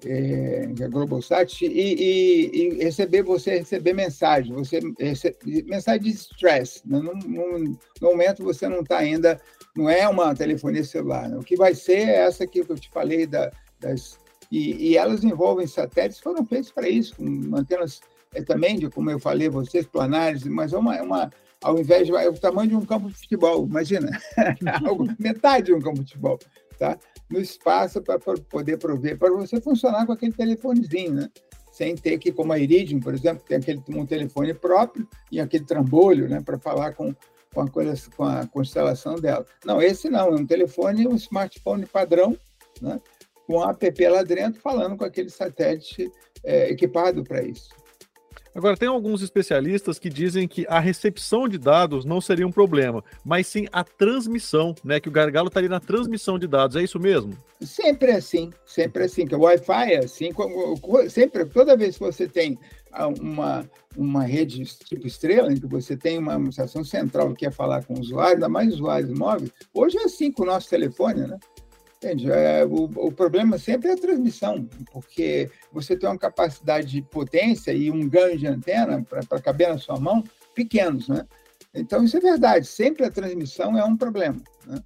é, 0.06 0.68
Globosat, 0.90 1.62
e, 1.62 1.68
e, 1.68 2.52
e, 2.54 2.84
receber 2.84 3.24
você 3.24 3.60
receber 3.60 3.94
mensagem, 3.94 4.54
você 4.54 4.80
receber, 5.00 5.64
mensagem 5.66 6.02
de 6.02 6.10
stress. 6.10 6.82
Né? 6.86 7.00
No, 7.00 7.14
no, 7.14 7.60
no, 7.60 7.78
momento 8.02 8.44
você 8.44 8.68
não 8.68 8.82
está 8.82 8.98
ainda, 8.98 9.40
não 9.76 9.90
é 9.90 10.08
uma 10.08 10.36
telefonia 10.36 10.84
celular. 10.84 11.30
Né? 11.30 11.38
O 11.38 11.44
que 11.44 11.56
vai 11.56 11.74
ser 11.74 12.10
é 12.10 12.16
essa 12.26 12.46
que 12.48 12.60
eu 12.60 12.76
te 12.76 12.90
falei 12.90 13.26
da, 13.26 13.52
das 13.80 14.18
e, 14.52 14.90
e 14.90 14.98
elas 14.98 15.24
envolvem 15.24 15.66
satélites 15.66 16.20
foram 16.20 16.46
feitos 16.46 16.72
para 16.72 16.88
isso, 16.88 17.16
com 17.16 17.56
antenas 17.56 18.02
é, 18.36 18.42
também 18.44 18.78
de 18.78 18.88
como 18.88 19.10
eu 19.10 19.20
falei 19.20 19.50
vocês 19.50 19.88
planares, 19.88 20.44
mas 20.44 20.74
é 20.74 20.78
uma, 20.78 20.96
é 20.96 21.02
uma 21.02 21.32
ao 21.64 21.80
invés 21.80 22.06
de 22.06 22.16
é 22.16 22.30
o 22.30 22.34
tamanho 22.34 22.70
de 22.70 22.76
um 22.76 22.86
campo 22.86 23.10
de 23.10 23.16
futebol, 23.16 23.66
imagina, 23.66 24.12
metade 25.18 25.68
de 25.68 25.74
um 25.74 25.82
campo 25.82 26.04
de 26.04 26.12
futebol, 26.12 26.38
tá? 26.78 26.98
no 27.30 27.40
espaço 27.40 28.02
para 28.02 28.20
poder 28.20 28.78
prover, 28.78 29.18
para 29.18 29.32
você 29.32 29.60
funcionar 29.60 30.06
com 30.06 30.12
aquele 30.12 30.34
telefonezinho, 30.34 31.14
né? 31.14 31.30
sem 31.72 31.96
ter 31.96 32.20
que, 32.20 32.32
como 32.32 32.54
a 32.54 32.60
Iridium, 32.60 33.00
por 33.00 33.14
exemplo, 33.14 33.44
tem 33.48 33.58
aquele, 33.58 33.82
um 33.90 34.06
telefone 34.06 34.54
próprio 34.54 35.08
e 35.32 35.40
aquele 35.40 35.66
trambolho 35.66 36.30
né? 36.30 36.40
para 36.40 36.60
falar 36.60 36.94
com, 36.94 37.14
com, 37.54 37.62
a 37.62 37.68
com 38.16 38.24
a 38.24 38.46
constelação 38.48 39.16
dela. 39.16 39.46
Não, 39.66 39.82
esse 39.82 40.10
não, 40.10 40.28
é 40.28 40.36
um 40.36 40.46
telefone, 40.46 41.08
um 41.08 41.16
smartphone 41.16 41.86
padrão, 41.86 42.38
né? 42.80 43.02
com 43.48 43.58
um 43.58 43.70
app 43.70 44.08
lá 44.08 44.24
dentro, 44.24 44.62
falando 44.62 44.96
com 44.96 45.04
aquele 45.04 45.30
satélite 45.30 46.12
é, 46.44 46.70
equipado 46.70 47.24
para 47.24 47.42
isso. 47.42 47.70
Agora, 48.56 48.78
tem 48.78 48.88
alguns 48.88 49.22
especialistas 49.22 49.98
que 49.98 50.10
dizem 50.10 50.48
que 50.48 50.66
a 50.70 50.80
recepção 50.80 51.48
de 51.48 51.58
dados 51.58 52.06
não 52.06 52.22
seria 52.22 52.46
um 52.46 52.52
problema, 52.52 53.04
mas 53.26 53.48
sim 53.48 53.68
a 53.72 53.84
transmissão, 53.84 54.76
né? 54.84 55.00
Que 55.00 55.10
o 55.10 55.12
gargalo 55.12 55.48
estaria 55.48 55.70
na 55.70 55.80
transmissão 55.80 56.38
de 56.38 56.48
dados. 56.48 56.76
É 56.76 56.84
isso 56.84 57.00
mesmo? 57.00 57.36
Sempre 57.62 58.12
é 58.12 58.16
assim, 58.18 58.52
sempre 58.66 59.04
é 59.04 59.06
assim. 59.08 59.26
Que 59.26 59.36
o 59.36 59.42
Wi-Fi 59.42 59.94
é 59.94 60.00
assim, 60.00 60.30
sempre, 61.10 61.46
toda 61.46 61.76
vez 61.76 61.98
que 61.98 62.04
você 62.04 62.28
tem 62.28 62.60
uma, 63.20 63.68
uma 63.98 64.24
rede 64.24 64.64
tipo 64.64 65.08
estrela, 65.08 65.52
em 65.52 65.60
que 65.60 65.66
você 65.66 65.98
tem 65.98 66.18
uma 66.18 66.34
administração 66.34 66.84
central 66.84 67.30
que 67.30 67.46
quer 67.46 67.52
falar 67.52 67.84
com 67.84 67.96
o 67.96 68.00
usuário, 68.00 68.36
ainda 68.36 68.50
mais 68.50 68.74
usuários 68.74 69.18
móveis, 69.18 69.52
hoje 69.74 69.98
é 69.98 70.04
assim 70.04 70.32
com 70.32 70.44
o 70.44 70.46
nosso 70.46 70.70
telefone, 70.70 71.22
né? 71.22 71.40
Entende? 72.04 72.30
É, 72.30 72.66
o, 72.66 72.84
o 73.08 73.12
problema 73.14 73.58
sempre 73.58 73.90
é 73.90 73.94
a 73.94 73.98
transmissão, 73.98 74.68
porque 74.92 75.50
você 75.72 75.96
tem 75.96 76.10
uma 76.10 76.18
capacidade 76.18 76.88
de 76.88 77.02
potência 77.02 77.72
e 77.72 77.90
um 77.90 78.10
ganho 78.10 78.38
de 78.38 78.46
antena 78.46 79.02
para 79.02 79.42
caber 79.42 79.70
na 79.70 79.78
sua 79.78 79.98
mão 79.98 80.22
pequenos, 80.54 81.08
né? 81.08 81.26
Então, 81.74 82.04
isso 82.04 82.18
é 82.18 82.20
verdade. 82.20 82.68
Sempre 82.68 83.06
a 83.06 83.10
transmissão 83.10 83.78
é 83.78 83.86
um 83.86 83.96
problema. 83.96 84.42
Né? 84.68 84.84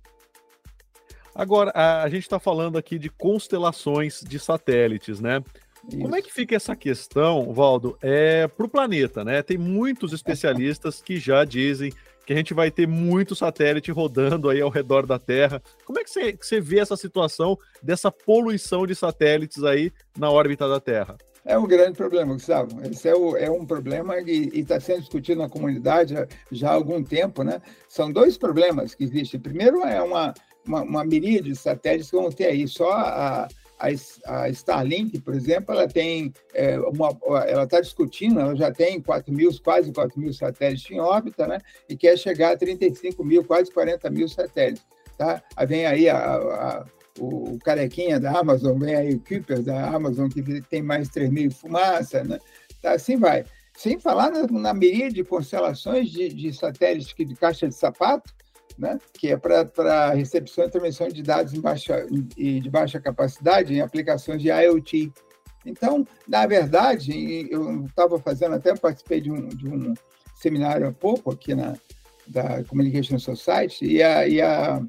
Agora, 1.34 1.72
a, 1.74 2.04
a 2.04 2.10
gente 2.10 2.22
está 2.22 2.40
falando 2.40 2.78
aqui 2.78 3.00
de 3.00 3.10
constelações 3.10 4.22
de 4.22 4.38
satélites, 4.38 5.20
né? 5.20 5.44
Isso. 5.88 6.00
Como 6.00 6.16
é 6.16 6.22
que 6.22 6.34
fica 6.34 6.56
essa 6.56 6.76
questão, 6.76 7.54
Valdo, 7.54 7.98
é, 8.02 8.48
para 8.48 8.66
o 8.66 8.70
planeta, 8.70 9.24
né? 9.24 9.42
Tem 9.42 9.58
muitos 9.58 10.12
especialistas 10.12 11.02
que 11.02 11.18
já 11.18 11.46
dizem 11.46 11.94
que 12.26 12.34
a 12.34 12.36
gente 12.36 12.54
vai 12.54 12.70
ter 12.70 12.86
muito 12.86 13.34
satélite 13.34 13.90
rodando 13.90 14.50
aí 14.50 14.60
ao 14.60 14.70
redor 14.70 15.06
da 15.06 15.18
Terra. 15.18 15.62
Como 15.86 15.98
é 15.98 16.04
que 16.04 16.10
você, 16.10 16.34
que 16.34 16.46
você 16.46 16.60
vê 16.60 16.80
essa 16.80 16.98
situação 16.98 17.58
dessa 17.82 18.12
poluição 18.12 18.86
de 18.86 18.94
satélites 18.94 19.64
aí 19.64 19.94
na 20.18 20.30
órbita 20.30 20.68
da 20.68 20.78
Terra? 20.78 21.18
É 21.46 21.58
um 21.58 21.66
grande 21.66 21.94
problema, 21.94 22.34
Gustavo. 22.34 22.82
Esse 22.84 23.08
é, 23.08 23.16
o, 23.16 23.38
é 23.38 23.50
um 23.50 23.66
problema 23.66 24.20
e 24.20 24.60
está 24.60 24.78
sendo 24.82 25.00
discutido 25.00 25.42
na 25.42 25.48
comunidade 25.48 26.14
já, 26.14 26.28
já, 26.52 26.70
há 26.72 26.74
algum 26.74 27.02
tempo, 27.02 27.42
né? 27.42 27.62
São 27.88 28.12
dois 28.12 28.38
problemas 28.38 28.94
que 28.94 29.06
existem. 29.06 29.40
Primeiro 29.40 29.82
é 29.86 30.02
uma, 30.02 30.34
uma, 30.68 30.82
uma 30.82 31.06
miríade 31.06 31.48
de 31.48 31.56
satélites 31.56 32.10
que 32.10 32.18
vão 32.18 32.30
ter 32.30 32.48
aí 32.48 32.68
só 32.68 32.92
a, 32.92 33.48
a, 33.80 34.50
Starlink, 34.50 35.20
por 35.22 35.36
exemplo, 35.36 35.74
ela 35.74 35.88
tem 35.88 36.34
é, 36.54 36.80
uma, 36.80 37.16
ela 37.48 37.64
está 37.64 37.80
discutindo, 37.80 38.40
ela 38.40 38.56
já 38.56 38.72
tem 38.72 39.00
4 39.02 39.32
mil, 39.32 39.52
quase 39.62 39.92
4 39.92 40.20
mil 40.20 40.34
satélites 40.34 40.90
em 40.90 41.00
órbita, 41.00 41.48
né? 41.48 41.60
E 41.88 41.96
quer 41.96 42.18
chegar 42.18 42.54
a 42.54 42.58
35 42.58 43.24
mil, 43.24 43.44
quase 43.44 43.72
40 43.72 44.10
mil 44.10 44.28
satélites, 44.28 44.84
tá? 45.18 45.42
Aí 45.56 45.68
vem 45.68 45.86
aí 45.86 46.10
a, 46.10 46.18
a, 46.18 46.86
o 47.20 47.60
carequinha 47.64 48.20
da 48.20 48.40
Amazon, 48.40 48.80
vem 48.80 48.96
aí 48.96 49.14
o 49.14 49.20
Kuiper 49.20 49.62
da 49.62 49.90
Amazon, 49.90 50.28
que 50.28 50.42
tem 50.64 50.82
mais 50.82 51.10
3 51.10 51.30
mil 51.30 51.52
fumaça, 51.52 52.24
né? 52.24 52.40
Tá, 52.82 52.94
assim 52.94 53.18
vai. 53.18 53.46
Sem 53.76 54.00
falar 54.00 54.32
na, 54.32 54.48
na 54.48 54.74
miríade 54.74 55.16
de 55.16 55.24
constelações 55.24 56.10
de, 56.10 56.30
de 56.30 56.52
satélites 56.52 57.14
que 57.14 57.24
de 57.24 57.36
caixa 57.36 57.68
de 57.68 57.76
sapato, 57.76 58.34
né? 58.78 59.00
que 59.14 59.30
é 59.30 59.38
para 59.38 60.14
recepção 60.14 60.66
e 60.66 60.70
transmissão 60.70 61.08
de 61.08 61.24
dados 61.24 61.54
em 61.54 61.62
baixa, 61.62 62.06
em, 62.38 62.62
de 62.62 62.70
baixa 62.70 63.00
capacidade 63.00 63.74
em 63.74 63.82
aplicações 63.82 64.42
de 64.42 64.50
IoT. 64.50 65.12
Então, 65.66 66.08
na 66.28 66.46
verdade, 66.46 67.48
eu 67.52 67.86
estava 67.86 68.20
fazendo, 68.20 68.56
até 68.56 68.76
participei 68.76 69.20
de 69.20 69.32
um, 69.32 69.48
de 69.48 69.68
um 69.68 69.94
seminário 70.36 70.88
há 70.88 70.92
pouco 70.92 71.32
aqui 71.32 71.56
na 71.56 71.76
da 72.28 72.64
Communication 72.66 73.18
Society, 73.18 73.86
e, 73.86 74.04
a, 74.04 74.28
e, 74.28 74.42
a, 74.42 74.82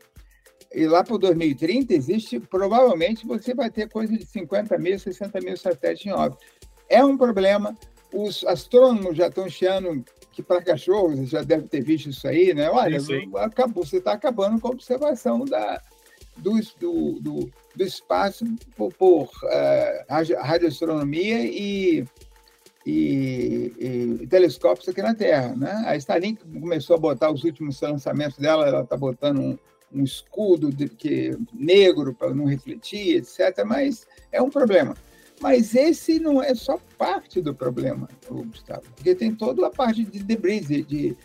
e 0.75 0.87
lá 0.87 1.05
para 1.05 1.17
2030 1.17 1.95
existe, 1.95 2.41
provavelmente 2.41 3.27
você 3.27 3.55
vai 3.55 3.71
ter 3.71 3.89
coisa 3.89 4.17
de 4.17 4.27
50 4.27 4.77
mil, 4.79 4.99
60 4.99 5.41
mil 5.41 5.57
satélites 5.57 6.07
em 6.07 6.13
órbita. 6.13 6.45
É 6.89 7.05
um 7.05 7.17
problema, 7.17 7.77
os 8.13 8.45
astrônomos 8.45 9.17
já 9.17 9.29
estão 9.29 9.49
chiando 9.49 10.05
que 10.39 10.43
para 10.45 10.63
cachorros, 10.63 11.19
você 11.19 11.27
já 11.27 11.43
deve 11.43 11.67
ter 11.67 11.83
visto 11.83 12.11
isso 12.11 12.29
aí, 12.29 12.55
né? 12.55 12.71
Olha, 12.71 13.01
sim. 13.01 13.29
Acabou, 13.35 13.85
você 13.85 13.97
está 13.97 14.13
acabando 14.13 14.61
com 14.61 14.69
a 14.69 14.71
observação 14.71 15.45
da, 15.45 15.83
do, 16.37 16.53
do, 16.79 17.21
do, 17.21 17.53
do 17.75 17.85
espaço 17.85 18.45
por, 18.77 18.93
por 18.95 19.25
uh, 19.25 20.39
radioastronomia 20.39 21.45
e, 21.45 22.07
e, 22.87 24.21
e, 24.21 24.27
telescópios 24.29 24.89
aqui 24.89 25.03
na 25.03 25.13
Terra. 25.13 25.57
Né? 25.57 25.73
A 25.87 25.97
Starlink 25.97 26.45
começou 26.61 26.95
a 26.95 27.01
botar 27.01 27.33
os 27.33 27.43
últimos 27.43 27.81
lançamentos 27.81 28.39
dela, 28.39 28.69
ela 28.69 28.83
está 28.83 28.97
botando 28.97 29.41
um, 29.41 29.59
um 29.93 30.05
escudo 30.05 30.71
de, 30.71 30.89
que, 30.89 31.37
negro 31.53 32.15
para 32.15 32.33
não 32.33 32.45
refletir, 32.45 33.17
etc., 33.17 33.65
mas 33.67 34.07
é 34.31 34.41
um 34.41 34.51
problema. 34.51 34.97
Mas 35.41 35.75
esse 35.75 36.19
não 36.19 36.43
é 36.43 36.55
só 36.55 36.79
parte 36.97 37.41
do 37.41 37.55
problema, 37.55 38.09
Gustavo, 38.29 38.83
porque 38.97 39.15
tem 39.15 39.35
toda 39.35 39.67
a 39.67 39.71
parte 39.71 40.05
de 40.05 40.19
debris, 40.19 40.67
de, 40.67 40.83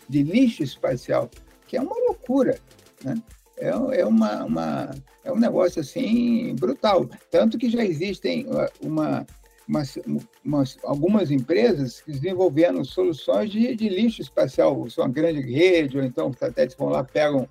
de, 0.08 0.22
lixo 0.22 0.62
espacial, 0.62 1.28
que 1.66 1.76
é 1.76 1.80
uma 1.80 1.96
loucura. 1.96 2.58
Né? 3.02 3.16
É, 3.56 3.68
é, 3.68 4.06
uma, 4.06 4.44
uma, 4.44 4.90
é 5.24 5.32
um 5.32 5.38
negócio 5.38 5.80
assim 5.80 6.54
brutal. 6.54 7.08
Tanto 7.30 7.58
que 7.58 7.68
já 7.68 7.84
existem 7.84 8.46
uma, 8.80 9.26
umas, 9.68 9.98
umas, 10.44 10.78
algumas 10.84 11.30
empresas 11.30 12.02
desenvolvendo 12.06 12.84
soluções 12.84 13.50
de, 13.50 13.74
de 13.74 13.88
lixo 13.88 14.22
espacial, 14.22 14.88
são 14.90 15.04
uma 15.04 15.12
grande 15.12 15.40
rede, 15.40 15.98
ou 15.98 16.04
então 16.04 16.32
satélites 16.32 16.76
vão 16.76 16.88
lá, 16.88 17.02
pegam 17.02 17.48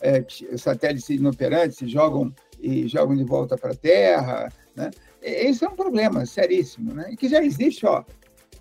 é, 0.00 0.24
satélites 0.56 1.08
inoperantes 1.08 1.90
jogam, 1.90 2.32
e 2.60 2.86
jogam 2.86 3.16
de 3.16 3.24
volta 3.24 3.56
para 3.56 3.72
a 3.72 3.76
Terra. 3.76 4.52
Né? 4.76 4.90
Esse 5.24 5.64
é 5.64 5.68
um 5.68 5.74
problema 5.74 6.26
seríssimo, 6.26 6.92
né? 6.92 7.14
Que 7.16 7.28
já 7.28 7.42
existe, 7.42 7.86
ó. 7.86 8.04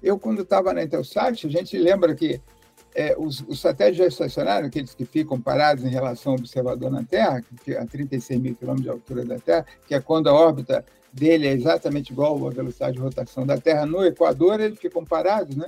Eu, 0.02 0.18
quando 0.18 0.44
estava 0.44 0.74
na 0.74 0.84
Intelsat, 0.84 1.46
a 1.46 1.50
gente 1.50 1.78
lembra 1.78 2.16
que 2.16 2.42
é, 2.96 3.16
os, 3.18 3.42
os, 3.48 3.60
satélites 3.60 3.98
já 3.98 4.08
estacionários, 4.08 4.68
aqueles 4.68 4.96
que 4.96 5.04
ficam 5.04 5.42
parados 5.42 5.84
em 5.84 5.90
relação 5.90 6.34
ao 6.34 6.40
observador 6.40 6.90
na 6.90 7.04
Terra, 7.04 7.42
que 7.64 7.76
a 7.76 7.86
36 7.86 8.40
mil 8.40 8.56
quilômetros 8.56 8.84
de 8.84 8.90
altura 8.90 9.26
da 9.26 9.40
Terra, 9.40 9.66
que 9.88 9.94
é 9.94 10.00
quando 10.00 10.30
a 10.30 10.34
órbita 10.34 10.86
dele 11.12 11.48
é 11.48 11.52
exatamente 11.52 12.12
igual 12.12 12.48
à 12.48 12.50
velocidade 12.50 12.96
de 12.96 13.02
rotação 13.02 13.46
da 13.46 13.58
Terra 13.58 13.86
no 13.86 14.06
Equador, 14.06 14.60
eles 14.60 14.80
ficam 14.80 15.04
parados, 15.04 15.56
né? 15.56 15.68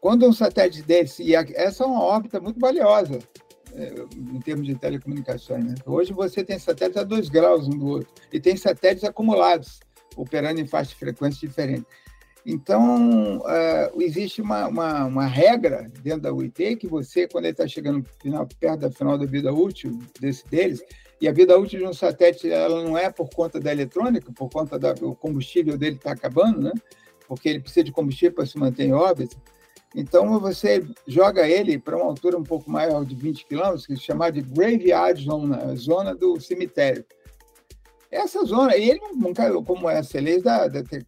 Quando 0.00 0.26
um 0.26 0.32
satélite 0.32 0.82
desse, 0.82 1.22
e 1.22 1.34
essa 1.34 1.84
é 1.84 1.86
uma 1.86 2.02
órbita 2.02 2.40
muito 2.40 2.58
valiosa, 2.58 3.20
em 3.76 4.40
termos 4.40 4.66
de 4.66 4.74
telecomunicações. 4.74 5.64
Né? 5.64 5.74
Hoje 5.86 6.12
você 6.12 6.44
tem 6.44 6.58
satélites 6.58 7.00
a 7.00 7.04
dois 7.04 7.28
graus 7.28 7.66
um 7.66 7.78
do 7.78 7.86
outro, 7.86 8.08
e 8.32 8.40
tem 8.40 8.56
satélites 8.56 9.04
acumulados, 9.04 9.80
operando 10.16 10.60
em 10.60 10.66
faixas 10.66 10.90
de 10.90 10.96
frequência 10.96 11.46
diferentes. 11.46 11.86
Então, 12.44 13.38
uh, 13.38 14.02
existe 14.02 14.42
uma, 14.42 14.66
uma, 14.66 15.04
uma, 15.04 15.26
regra 15.26 15.90
dentro 16.02 16.22
da 16.22 16.32
UIT 16.32 16.76
que 16.76 16.88
você, 16.88 17.28
quando 17.28 17.44
ele 17.44 17.52
está 17.52 17.68
chegando 17.68 18.04
final, 18.20 18.46
perto 18.58 18.80
da 18.80 18.90
final 18.90 19.16
da 19.16 19.24
vida 19.24 19.52
útil 19.52 19.96
desse 20.20 20.44
deles, 20.48 20.82
e 21.20 21.28
a 21.28 21.32
vida 21.32 21.56
útil 21.56 21.78
de 21.78 21.86
um 21.86 21.92
satélite 21.92 22.50
ela 22.50 22.82
não 22.82 22.98
é 22.98 23.08
por 23.08 23.30
conta 23.30 23.60
da 23.60 23.70
eletrônica, 23.70 24.32
por 24.32 24.50
conta 24.50 24.76
do 24.76 25.14
combustível 25.14 25.78
dele 25.78 25.94
está 25.94 26.10
acabando, 26.10 26.62
né? 26.62 26.72
porque 27.28 27.48
ele 27.48 27.60
precisa 27.60 27.84
de 27.84 27.92
combustível 27.92 28.34
para 28.34 28.46
se 28.46 28.58
manter 28.58 28.84
em 28.84 28.92
órbita. 28.92 29.36
Então, 29.94 30.38
você 30.40 30.84
joga 31.06 31.46
ele 31.46 31.78
para 31.78 31.96
uma 31.96 32.06
altura 32.06 32.38
um 32.38 32.42
pouco 32.42 32.70
maior 32.70 33.04
de 33.04 33.14
20 33.14 33.46
quilômetros, 33.46 33.86
que 33.86 33.92
é 33.92 33.96
chamada 33.96 34.32
de 34.32 34.42
graveyard 34.42 35.22
zone, 35.22 35.54
a 35.54 35.74
zona 35.74 36.14
do 36.14 36.40
cemitério. 36.40 37.04
Essa 38.10 38.44
zona, 38.44 38.76
e 38.76 38.90
ele 38.90 39.00
não 39.14 39.32
caiu, 39.32 39.62
como 39.62 39.88
é 39.88 39.98
essa 39.98 40.20
lei 40.20 40.40
da, 40.40 40.68
da, 40.68 40.82
da, 40.82 40.98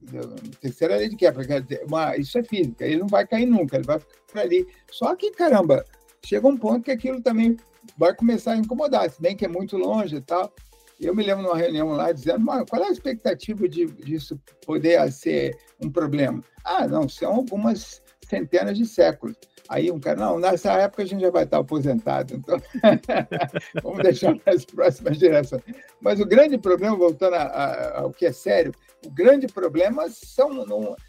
terceira 0.61 0.97
lei 0.97 1.09
de 1.09 1.17
quebra, 1.17 1.45
uma, 1.87 2.17
isso 2.17 2.39
é 2.39 2.43
física, 2.43 2.87
ele 2.87 2.97
não 2.97 3.07
vai 3.07 3.27
cair 3.27 3.45
nunca, 3.45 3.77
ele 3.77 3.85
vai 3.85 3.99
ficar 3.99 4.41
ali. 4.41 4.67
Só 4.91 5.15
que, 5.15 5.31
caramba, 5.31 5.85
chega 6.25 6.47
um 6.47 6.57
ponto 6.57 6.83
que 6.83 6.91
aquilo 6.91 7.21
também 7.21 7.59
vai 7.99 8.15
começar 8.15 8.53
a 8.53 8.57
incomodar, 8.57 9.09
se 9.11 9.21
bem 9.21 9.37
que 9.37 9.45
é 9.45 9.49
muito 9.49 9.77
longe 9.77 10.17
e 10.17 10.21
tal. 10.21 10.53
Eu 10.99 11.15
me 11.15 11.23
lembro 11.23 11.43
numa 11.43 11.59
reunião 11.59 11.89
lá 11.89 12.13
dizendo, 12.13 12.47
qual 12.47 12.83
é 12.83 12.89
a 12.89 12.93
expectativa 12.93 13.69
de, 13.69 13.85
disso 13.87 14.41
poder 14.65 15.11
ser 15.13 15.59
um 15.83 15.91
problema? 15.91 16.43
Ah, 16.65 16.87
não, 16.87 17.09
são 17.09 17.35
algumas 17.35 18.01
centenas 18.29 18.77
de 18.77 18.87
séculos. 18.87 19.37
Aí 19.69 19.91
um 19.91 19.99
cara, 19.99 20.21
não, 20.21 20.39
nessa 20.39 20.73
época 20.75 21.03
a 21.03 21.07
gente 21.07 21.23
já 21.23 21.31
vai 21.31 21.45
estar 21.45 21.59
aposentado, 21.59 22.35
então 22.35 22.61
vamos 23.83 24.03
deixar 24.03 24.37
para 24.39 24.55
as 24.55 24.65
próximas 24.65 25.17
gerações. 25.17 25.63
Mas 26.01 26.21
o 26.21 26.27
grande 26.27 26.59
problema, 26.59 26.97
voltando 26.97 27.35
a, 27.35 27.43
a, 27.43 28.01
ao 28.01 28.11
que 28.11 28.27
é 28.27 28.33
sério, 28.33 28.73
o 29.07 29.11
grande 29.11 29.47
problema 29.47 30.09
são, 30.11 30.51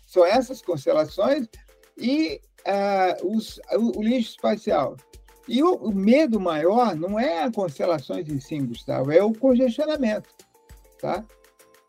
são 0.06 0.26
essas 0.26 0.62
constelações 0.62 1.48
e 1.98 2.42
uh, 2.66 3.36
os, 3.36 3.60
o, 3.74 4.00
o, 4.00 4.04
lixo 4.04 4.32
espacial. 4.32 4.96
E 5.48 5.62
o, 5.62 5.76
o, 5.76 5.94
medo 5.94 6.40
maior 6.40 6.96
não 6.96 7.20
é 7.20 7.44
as 7.44 7.54
constelações 7.54 8.28
em 8.30 8.40
si, 8.40 8.58
Gustavo, 8.60 9.12
é 9.12 9.24
o 9.24 9.34
congestionamento. 9.34 10.30
Tá? 11.00 11.24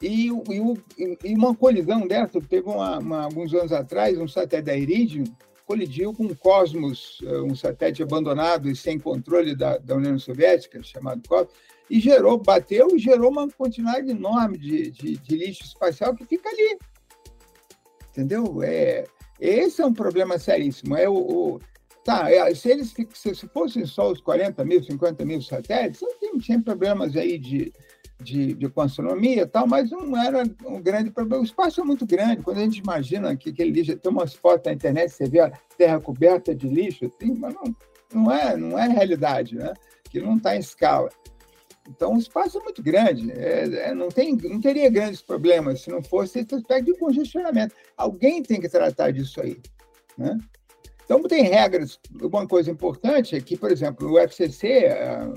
E, 0.01 0.29
e, 0.29 1.19
e 1.25 1.35
uma 1.35 1.55
colisão 1.55 2.07
dessa, 2.07 2.41
teve 2.41 2.69
uma, 2.69 2.99
uma, 2.99 3.25
alguns 3.25 3.55
anos 3.55 3.73
atrás, 3.73 4.19
um 4.19 4.29
satélite 4.29 4.67
da 4.67 4.77
Iridium, 4.77 5.25
colidiu 5.67 6.13
com 6.13 6.27
o 6.27 6.37
Cosmos, 6.37 7.19
eh, 7.25 7.41
um 7.41 7.55
satélite 7.55 8.03
abandonado 8.03 8.71
e 8.71 8.77
sem 8.77 8.99
controle 8.99 9.57
da, 9.57 9.79
da 9.79 9.97
União 9.97 10.19
Soviética, 10.19 10.81
chamado 10.83 11.21
Cosmos, 11.29 11.53
e 11.91 11.99
gerou, 11.99 12.39
bateu 12.39 12.89
e 12.95 12.99
gerou 12.99 13.31
uma 13.31 13.49
quantidade 13.49 14.11
enorme 14.11 14.59
de, 14.59 14.91
de, 14.91 15.17
de 15.17 15.37
lixo 15.37 15.65
espacial 15.65 16.15
que 16.15 16.25
fica 16.25 16.49
ali. 16.49 16.79
Entendeu? 18.11 18.63
É, 18.63 19.05
esse 19.41 19.83
é 19.83 19.87
um 19.87 19.93
problema 19.93 20.39
seríssimo. 20.39 20.97
É 20.97 21.09
o, 21.09 21.15
o 21.15 21.61
tá, 22.05 22.31
é, 22.31 22.55
se 22.55 22.71
eles 22.71 22.95
se, 23.13 23.35
se 23.35 23.49
fossem 23.49 23.85
só 23.85 24.11
os 24.11 24.21
40 24.21 24.65
mil, 24.65 24.83
50 24.83 25.25
mil 25.25 25.43
satélites, 25.43 26.01
não 26.01 26.39
tem, 26.39 26.61
problemas 26.63 27.17
aí 27.17 27.39
de, 27.39 27.73
de, 28.21 28.55
de 28.55 28.73
astronomia 28.77 29.43
e 29.43 29.47
tal, 29.47 29.67
mas 29.67 29.91
não 29.91 30.17
era 30.17 30.43
um 30.65 30.81
grande 30.81 31.11
problema. 31.11 31.43
O 31.43 31.47
espaço 31.47 31.81
é 31.81 31.85
muito 31.85 32.07
grande. 32.07 32.43
Quando 32.43 32.59
a 32.59 32.63
gente 32.63 32.79
imagina 32.79 33.37
que 33.37 33.51
aquele 33.51 33.71
lixo, 33.71 33.97
tem 33.97 34.13
umas 34.13 34.35
fotos 34.35 34.67
na 34.67 34.73
internet, 34.73 35.11
você 35.11 35.29
vê 35.29 35.41
a 35.41 35.51
terra 35.77 36.01
coberta 36.01 36.55
de 36.55 36.69
lixo, 36.69 37.07
assim, 37.07 37.35
mas 37.35 37.55
não, 37.55 37.77
não, 38.13 38.33
é, 38.33 38.57
não 38.57 38.79
é 38.79 38.89
realidade, 38.89 39.57
né? 39.57 39.73
que 40.11 40.21
não 40.21 40.37
está 40.37 40.57
em 40.57 40.61
escala. 40.61 41.11
Então, 41.89 42.15
o 42.15 42.19
espaço 42.19 42.59
é 42.59 42.63
muito 42.63 42.83
grande, 42.83 43.31
é, 43.33 43.91
é, 43.91 43.95
não, 43.95 44.09
tem, 44.09 44.35
não 44.35 44.61
teria 44.61 44.91
grandes 44.91 45.23
problemas 45.23 45.83
se 45.83 45.91
não 45.91 46.03
fosse 46.03 46.41
esse 46.41 46.55
aspecto 46.55 46.93
de 46.93 46.99
congestionamento. 46.99 47.75
Alguém 47.97 48.43
tem 48.43 48.61
que 48.61 48.69
tratar 48.69 49.13
disso 49.13 49.41
aí. 49.41 49.61
Né? 50.19 50.37
Então, 51.07 51.23
tem 51.23 51.45
regras. 51.45 52.01
Uma 52.21 52.49
coisa 52.49 52.69
importante 52.69 53.37
é 53.37 53.41
que, 53.41 53.57
por 53.57 53.71
exemplo, 53.71 54.11
o 54.11 54.19
FCC, 54.19 54.87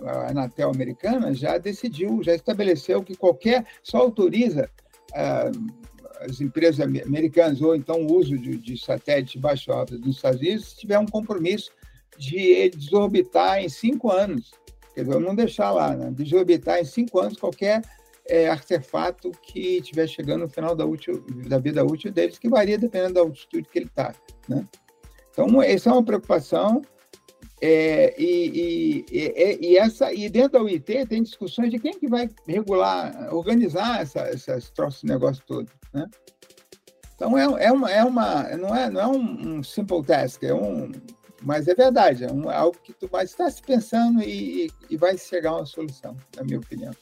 a 0.04 0.32
Anatel 0.32 0.72
americana, 0.72 1.32
já 1.32 1.60
decidiu, 1.60 2.24
já 2.24 2.34
estabeleceu 2.34 3.04
que 3.04 3.16
qualquer, 3.16 3.66
só 3.84 4.00
autoriza 4.00 4.68
uh, 5.12 5.90
as 6.22 6.42
empresas 6.42 6.80
americanas, 6.80 7.62
ou 7.62 7.76
então 7.76 8.02
o 8.02 8.14
uso 8.18 8.36
de, 8.36 8.58
de 8.58 8.78
satélite 8.78 9.34
de 9.34 9.40
baixo 9.40 9.72
órbita 9.72 10.00
dos 10.00 10.16
Estados 10.16 10.42
Unidos, 10.42 10.72
se 10.72 10.78
tiver 10.78 10.98
um 10.98 11.06
compromisso 11.06 11.72
de 12.18 12.72
desorbitar 12.72 13.60
em 13.60 13.70
cinco 13.70 14.12
anos. 14.12 14.52
Quer 14.96 15.04
dizer, 15.04 15.20
não 15.20 15.36
deixar 15.36 15.70
lá, 15.70 15.96
né? 15.96 16.12
desorbitar 16.12 16.80
em 16.80 16.86
cinco 16.86 17.20
anos 17.20 17.38
qualquer 17.38 17.82
é, 18.28 18.50
artefato 18.50 19.32
que 19.44 19.78
estiver 19.78 20.08
chegando 20.08 20.42
no 20.42 20.50
final 20.50 20.76
da, 20.76 20.86
útil, 20.86 21.24
da 21.48 21.60
vida 21.60 21.86
útil 21.86 22.12
deles, 22.12 22.40
que 22.40 22.50
varia 22.50 22.78
dependendo 22.78 23.14
da 23.14 23.22
altitude 23.22 23.70
que 23.72 23.78
ele 23.78 23.86
está. 23.86 24.14
Né? 24.48 24.68
Então, 25.32 25.62
essa 25.62 25.90
é 25.90 25.94
uma 25.94 26.04
preocupação. 26.04 26.82
É, 27.62 28.16
e, 28.18 29.06
e, 29.12 29.58
e, 29.62 29.78
essa, 29.78 30.14
e 30.14 30.30
dentro 30.30 30.54
da 30.54 30.64
UIT 30.64 31.06
tem 31.08 31.22
discussões 31.22 31.70
de 31.70 31.78
quem 31.78 31.92
que 31.92 32.08
vai 32.08 32.30
regular, 32.48 33.34
organizar 33.34 34.02
essa, 34.02 34.22
essas 34.22 34.70
troços 34.70 35.02
de 35.02 35.08
negócio 35.08 35.44
todo. 35.46 35.70
Né? 35.94 36.06
Então, 37.16 37.38
é, 37.38 37.66
é, 37.66 37.72
uma, 37.72 37.92
é 37.92 38.04
uma, 38.04 38.44
não 38.56 38.74
é, 38.74 38.90
não 38.90 39.02
é 39.02 39.08
um, 39.08 39.58
um 39.58 39.64
simple 39.64 40.02
task, 40.04 40.42
é 40.44 40.54
um, 40.54 40.90
mas 41.42 41.68
é 41.68 41.76
verdade, 41.76 42.24
é, 42.24 42.32
um, 42.32 42.50
algo 42.50 42.78
que 42.82 42.94
tu 42.94 43.10
vai 43.10 43.26
estar 43.26 43.50
se 43.52 43.62
pensando 43.62 44.22
e, 44.22 44.72
e 44.90 44.96
vai 44.96 45.18
chegar 45.18 45.52
a 45.52 45.58
uma 45.58 45.66
solução, 45.66 46.16
na 46.38 46.44
minha 46.44 46.60
opinião. 46.60 46.94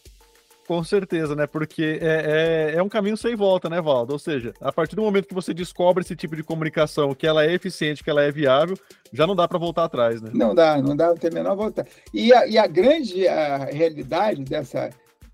Com 0.68 0.84
certeza, 0.84 1.34
né? 1.34 1.48
Porque 1.48 1.98
é, 2.02 2.74
é, 2.74 2.76
é, 2.76 2.84
um 2.84 2.90
caminho 2.90 3.16
sem 3.16 3.34
volta, 3.38 3.70
né, 3.70 3.80
Valdo? 3.80 4.12
Ou 4.12 4.20
seja, 4.20 4.54
a 4.60 4.70
partir 4.70 4.98
do 4.98 5.02
momento 5.02 5.26
que 5.26 5.34
você 5.34 5.54
descobre 5.54 6.04
esse 6.04 6.14
tipo 6.14 6.36
de 6.36 6.44
comunicação, 6.44 7.16
que 7.16 7.26
ela 7.26 7.46
é 7.46 7.54
eficiente, 7.54 8.04
que 8.04 8.10
ela 8.10 8.22
é 8.22 8.30
viável, 8.30 8.78
já 9.14 9.26
não 9.26 9.34
dá 9.34 9.48
para 9.48 9.58
voltar 9.58 9.86
atrás, 9.86 10.22
né? 10.22 10.30
Não 10.34 10.54
dá, 10.54 10.82
não 10.82 10.94
dá, 10.94 11.08
não 11.08 11.16
tem 11.16 11.30
a 11.30 11.34
menor 11.34 11.56
volta. 11.56 11.88
E 12.14 12.34
a, 12.34 12.46
e 12.46 12.58
a 12.58 12.68
grande 12.68 13.26
a 13.26 13.64
realidade 13.64 14.44
dessa. 14.44 14.90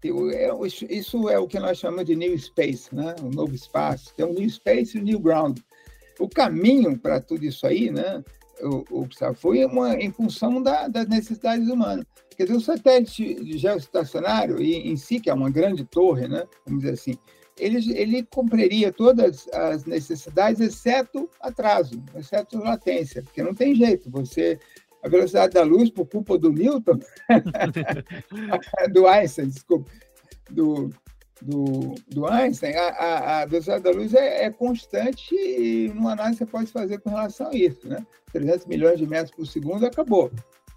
É, 0.05 0.51
isso 0.89 1.29
é 1.29 1.39
o 1.39 1.47
que 1.47 1.57
nós 1.57 1.79
chamamos 1.79 2.05
de 2.05 2.15
New 2.15 2.37
Space, 2.37 2.93
né? 2.93 3.15
o 3.23 3.29
novo 3.29 3.55
espaço. 3.55 4.13
Tem 4.15 4.25
o 4.25 4.33
New 4.33 4.47
Space 4.47 4.95
e 4.95 5.01
o 5.01 5.03
New 5.03 5.19
Ground. 5.19 5.57
O 6.19 6.29
caminho 6.29 6.95
para 6.95 7.19
tudo 7.19 7.43
isso 7.43 7.65
aí, 7.65 7.89
né? 7.89 8.23
O, 8.61 9.07
foi 9.35 9.65
uma, 9.65 9.95
em 9.95 10.11
função 10.11 10.61
da, 10.61 10.87
das 10.87 11.07
necessidades 11.07 11.67
humanas. 11.67 12.05
Quer 12.35 12.43
dizer, 12.43 12.57
o 12.57 12.61
satélite 12.61 13.57
geoestacionário 13.57 14.61
em, 14.61 14.89
em 14.89 14.97
si, 14.97 15.19
que 15.19 15.29
é 15.29 15.33
uma 15.33 15.49
grande 15.49 15.83
torre, 15.83 16.27
né, 16.27 16.45
vamos 16.65 16.83
dizer 16.83 16.93
assim, 16.93 17.17
ele, 17.57 17.97
ele 17.97 18.23
cumpriria 18.23 18.91
todas 18.91 19.47
as 19.53 19.85
necessidades, 19.85 20.59
exceto 20.59 21.29
atraso, 21.39 22.01
exceto 22.15 22.57
latência, 22.57 23.21
porque 23.21 23.43
não 23.43 23.53
tem 23.53 23.75
jeito. 23.75 24.09
Você 24.09 24.59
a 25.03 25.09
velocidade 25.09 25.53
da 25.53 25.63
luz, 25.63 25.89
por 25.89 26.05
culpa 26.07 26.37
do 26.37 26.51
Newton, 26.51 26.97
do 28.93 29.05
Einstein, 29.05 29.49
desculpa, 29.49 29.91
do, 30.49 30.89
do, 31.43 31.95
do 32.07 32.25
Einstein, 32.25 32.75
a, 32.75 32.87
a, 32.89 33.41
a, 33.41 33.45
velocidade 33.45 33.83
da 33.83 33.91
luz 33.91 34.13
é, 34.13 34.45
é, 34.45 34.49
constante 34.49 35.35
e 35.35 35.91
numa 35.93 36.13
análise 36.13 36.39
você 36.39 36.45
pode 36.45 36.71
fazer 36.71 36.99
com 36.99 37.09
relação 37.09 37.47
a 37.47 37.55
isso. 37.55 37.87
Né? 37.87 38.05
300 38.31 38.65
milhões 38.65 38.97
de 38.97 39.05
metros 39.05 39.35
por 39.35 39.45
segundo 39.45 39.85
acabou. 39.85 40.31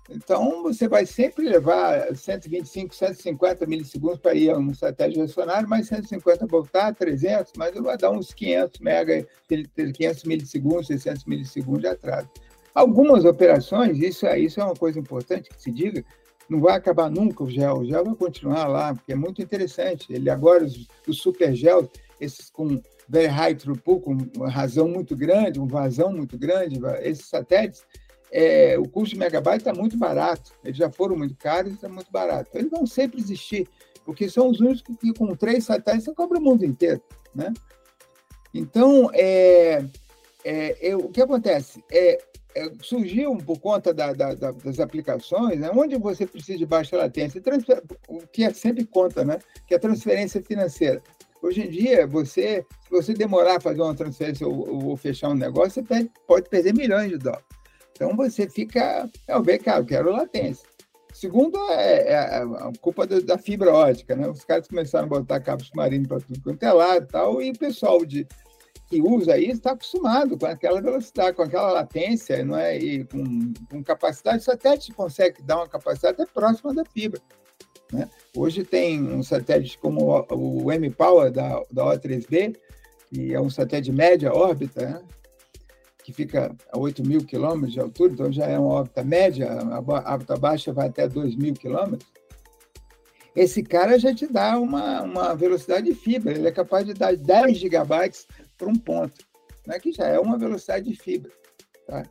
Então, 0.09 0.63
você 0.63 0.87
vai 0.87 1.05
sempre 1.05 1.49
levar 1.49 2.15
125, 2.15 2.95
150 2.95 3.67
milissegundos 3.67 4.19
para 4.19 4.35
ir 4.35 4.51
a 4.51 4.57
um 4.57 4.73
satélite 4.73 5.19
reacionário, 5.19 5.69
mais 5.69 5.89
150 5.89 6.47
voltar, 6.47 6.95
300, 6.95 7.53
mas 7.57 7.75
vai 7.75 7.97
dar 7.97 8.11
uns 8.11 8.33
500 8.33 8.81
mega, 8.81 9.27
500 9.49 10.25
milissegundos, 10.25 10.87
600 10.87 11.25
milissegundos 11.25 11.81
de 11.81 11.89
atraso. 11.89 12.29
Algumas 12.73 13.25
operações, 13.25 13.99
isso, 13.99 14.27
é, 14.27 14.39
isso 14.39 14.61
é 14.61 14.65
uma 14.65 14.77
coisa 14.77 14.99
importante 14.99 15.49
que 15.51 15.61
se 15.61 15.73
diga, 15.73 16.05
não 16.49 16.61
vai 16.61 16.77
acabar 16.77 17.11
nunca 17.11 17.43
o 17.43 17.51
gel, 17.51 17.79
o 17.79 17.85
gel 17.85 18.05
vai 18.05 18.15
continuar 18.15 18.67
lá, 18.67 18.95
porque 18.95 19.13
é 19.13 19.17
muito 19.17 19.43
interessante. 19.43 20.13
Ele 20.13 20.31
agora, 20.31 20.65
os, 20.65 20.87
os 21.07 21.19
super 21.19 21.55
gel, 21.55 21.91
esses 22.21 22.51
com 22.51 22.81
very 23.09 23.27
high 23.27 23.55
throughput, 23.55 24.05
com 24.05 24.17
uma 24.37 24.51
razão 24.51 24.89
muito 24.89 25.17
grande, 25.17 25.61
um 25.61 25.67
vazão 25.67 26.13
muito 26.13 26.39
grande, 26.39 26.79
esses 27.03 27.27
satélites, 27.27 27.85
é, 28.31 28.79
o 28.79 28.89
custo 28.89 29.15
de 29.15 29.19
megabyte 29.19 29.59
está 29.59 29.73
muito 29.73 29.97
barato. 29.97 30.53
Eles 30.65 30.77
já 30.77 30.91
foram 30.91 31.17
muito 31.17 31.37
caros 31.37 31.73
e 31.73 31.75
está 31.75 31.89
muito 31.89 32.11
barato. 32.11 32.51
Eles 32.55 32.71
vão 32.71 32.87
sempre 32.87 33.21
existir, 33.21 33.69
porque 34.05 34.29
são 34.29 34.51
os 34.51 34.61
únicos 34.61 34.83
que, 34.83 35.13
com 35.13 35.35
três 35.35 35.65
satélites, 35.65 36.05
você 36.05 36.15
cobra 36.15 36.39
o 36.39 36.43
mundo 36.43 36.65
inteiro. 36.65 37.01
Né? 37.35 37.53
Então, 38.53 39.11
é, 39.13 39.85
é, 40.45 40.89
é, 40.89 40.97
o 40.97 41.09
que 41.09 41.23
acontece? 41.23 41.85
É 41.91 42.19
surgiu 42.81 43.37
por 43.39 43.59
conta 43.59 43.93
da, 43.93 44.13
da, 44.13 44.35
da, 44.35 44.51
das 44.51 44.81
aplicações, 44.81 45.59
né, 45.59 45.71
onde 45.75 45.97
você 45.97 46.27
precisa 46.27 46.59
de 46.59 46.67
baixa 46.67 46.97
latência, 46.97 47.43
o 48.09 48.19
que 48.27 48.45
é 48.45 48.53
sempre 48.53 48.85
conta, 48.85 49.25
né, 49.25 49.39
que 49.67 49.75
é 49.75 49.77
a 49.77 49.81
transferência 49.81 50.43
financeira. 50.43 51.03
Hoje 51.43 51.63
em 51.63 51.71
dia, 51.71 52.07
você, 52.07 52.65
se 52.83 52.91
você 52.91 53.13
demorar 53.13 53.57
a 53.57 53.61
fazer 53.61 53.83
uma 53.83 53.95
transferência 53.95 54.47
ou, 54.47 54.89
ou 54.89 54.97
fechar 54.97 55.29
um 55.29 55.35
negócio, 55.35 55.85
você 55.87 56.11
pode, 56.27 56.49
perder 56.49 56.75
milhões 56.75 57.11
de 57.11 57.19
dólares. 57.19 57.45
Então 57.93 58.17
você 58.17 58.49
fica, 58.49 59.09
é 59.27 59.37
o 59.37 59.43
bem 59.43 59.59
cara, 59.59 59.81
eu 59.81 59.87
quero 59.87 60.11
latência. 60.11 60.67
Segundo, 61.13 61.59
é, 61.71 62.13
é 62.13 62.19
a 62.19 62.73
culpa 62.81 63.07
da, 63.07 63.21
da, 63.21 63.39
fibra 63.39 63.73
ótica, 63.73 64.15
né? 64.15 64.29
Os 64.29 64.45
caras 64.45 64.69
começaram 64.69 65.07
a 65.07 65.09
botar 65.09 65.41
cabo 65.41 65.65
submarino 65.65 66.07
para 66.07 66.21
tudo 66.21 66.43
quanto 66.43 66.63
é 66.63 66.73
lado 66.73 67.05
e 67.05 67.09
tal, 67.09 67.43
e 67.43 67.51
o 67.51 67.59
pessoal 67.59 68.05
de, 68.05 68.27
que 68.89 69.01
usa 69.01 69.37
isso 69.37 69.53
está 69.53 69.73
acostumado 69.73 70.39
com 70.39 70.47
aquela 70.47 70.81
velocidade, 70.81 71.37
com 71.37 71.43
aquela 71.43 71.73
latência, 71.73 72.45
não 72.45 72.57
é? 72.57 72.77
E 72.79 73.05
com, 73.05 73.53
com 73.69 73.83
capacidade, 73.83 74.39
o 74.39 74.45
satélite 74.45 74.93
consegue 74.93 75.43
dar 75.43 75.57
uma 75.57 75.69
capacidade 75.69 76.23
até 76.23 76.33
próxima 76.33 76.73
da 76.73 76.85
fibra. 76.85 77.21
Né? 77.93 78.09
Hoje 78.37 78.65
tem 78.65 79.03
um 79.03 79.23
satélite 79.23 79.79
como 79.79 80.25
o, 80.31 80.65
o 80.65 80.73
M-Power 80.73 81.31
da, 81.31 81.63
da 81.71 81.85
O3B, 81.85 82.57
que 83.09 83.35
é 83.35 83.41
um 83.41 83.51
satélite 83.51 83.91
de 83.91 83.97
média 83.97 84.33
órbita, 84.33 84.87
né? 84.87 85.03
que 86.05 86.13
fica 86.13 86.55
a 86.73 86.79
8 86.79 87.05
mil 87.05 87.25
quilômetros 87.25 87.73
de 87.73 87.81
altura, 87.81 88.13
então 88.13 88.33
já 88.33 88.47
é 88.47 88.57
uma 88.57 88.75
órbita 88.75 89.03
média, 89.03 89.51
a 89.51 89.81
órbita 89.81 90.37
baixa 90.37 90.73
vai 90.73 90.87
até 90.87 91.09
2 91.09 91.35
mil 91.35 91.55
quilômetros. 91.55 92.09
Esse 93.35 93.63
cara 93.63 93.99
já 93.99 94.15
te 94.15 94.27
dá 94.27 94.57
uma, 94.59 95.03
uma 95.03 95.35
velocidade 95.35 95.87
de 95.87 95.95
fibra, 95.95 96.33
ele 96.33 96.47
é 96.47 96.53
capaz 96.53 96.87
de 96.87 96.95
dar 96.95 97.17
10 97.17 97.59
gigabytes 97.59 98.27
para 98.57 98.69
um 98.69 98.77
ponto, 98.77 99.27
né, 99.67 99.79
que 99.79 99.93
já 99.93 100.07
é 100.07 100.19
uma 100.19 100.39
velocidade 100.39 100.91
de 100.91 100.97
fibra. 100.97 101.33
Tá? 101.87 102.03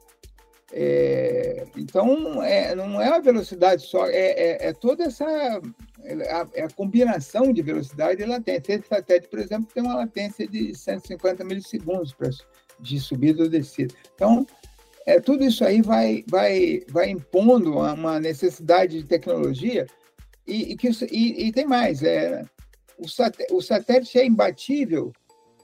É, 0.71 1.65
então, 1.77 2.43
é, 2.43 2.75
não 2.75 3.01
é 3.01 3.09
a 3.09 3.19
velocidade 3.19 3.83
só, 3.83 4.07
é, 4.07 4.31
é, 4.31 4.67
é 4.67 4.73
toda 4.73 5.05
essa 5.05 5.25
a, 5.25 6.47
é 6.53 6.63
a, 6.63 6.69
combinação 6.69 7.53
de 7.53 7.61
velocidade 7.61 8.21
e 8.21 8.25
latência. 8.25 8.73
Esse 8.73 8.87
satélite, 8.87 9.29
por 9.29 9.39
exemplo, 9.39 9.69
tem 9.73 9.83
uma 9.83 9.95
latência 9.95 10.47
de 10.47 10.75
150 10.75 11.43
milissegundos 11.43 12.13
para 12.13 12.29
de 12.79 12.99
subida 12.99 13.43
ou 13.43 13.49
descida. 13.49 13.93
Então, 14.15 14.45
é, 15.05 15.19
tudo 15.19 15.43
isso 15.43 15.63
aí 15.63 15.81
vai, 15.81 16.23
vai, 16.27 16.81
vai 16.89 17.09
impondo 17.09 17.77
uma 17.77 18.19
necessidade 18.19 19.01
de 19.01 19.07
tecnologia 19.07 19.85
e, 20.47 20.73
e 20.73 20.75
que, 20.75 20.89
e, 21.11 21.47
e, 21.47 21.51
tem 21.51 21.65
mais, 21.65 22.03
é, 22.03 22.43
o, 22.97 23.05
o 23.55 23.61
satélite 23.61 24.17
é 24.17 24.25
imbatível 24.25 25.13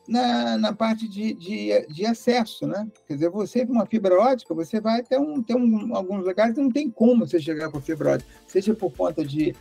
na, 0.08 0.58
na 0.58 0.74
parte 0.74 1.08
de, 1.08 1.34
de, 1.34 1.86
de, 1.88 2.06
acesso, 2.06 2.68
né? 2.68 2.88
Quer 3.08 3.14
dizer, 3.14 3.30
você 3.30 3.66
com 3.66 3.74
uma 3.74 3.86
fibra 3.86 4.20
ótica, 4.20 4.54
você 4.54 4.80
vai 4.82 5.00
até 5.00 5.20
um, 5.20 5.42
ter 5.42 5.56
um, 5.56 5.96
alguns 5.96 6.26
lugares 6.26 6.56
que 6.56 6.62
não 6.62 6.72
tem 6.72 6.90
como 6.90 7.26
você 7.26 7.40
chegar 7.40 7.70
com 7.70 7.80
fibra 7.80 8.14
ótica, 8.14 8.30
seja 8.48 8.74
por 8.74 8.92
conta 8.96 9.24
de, 9.24 9.56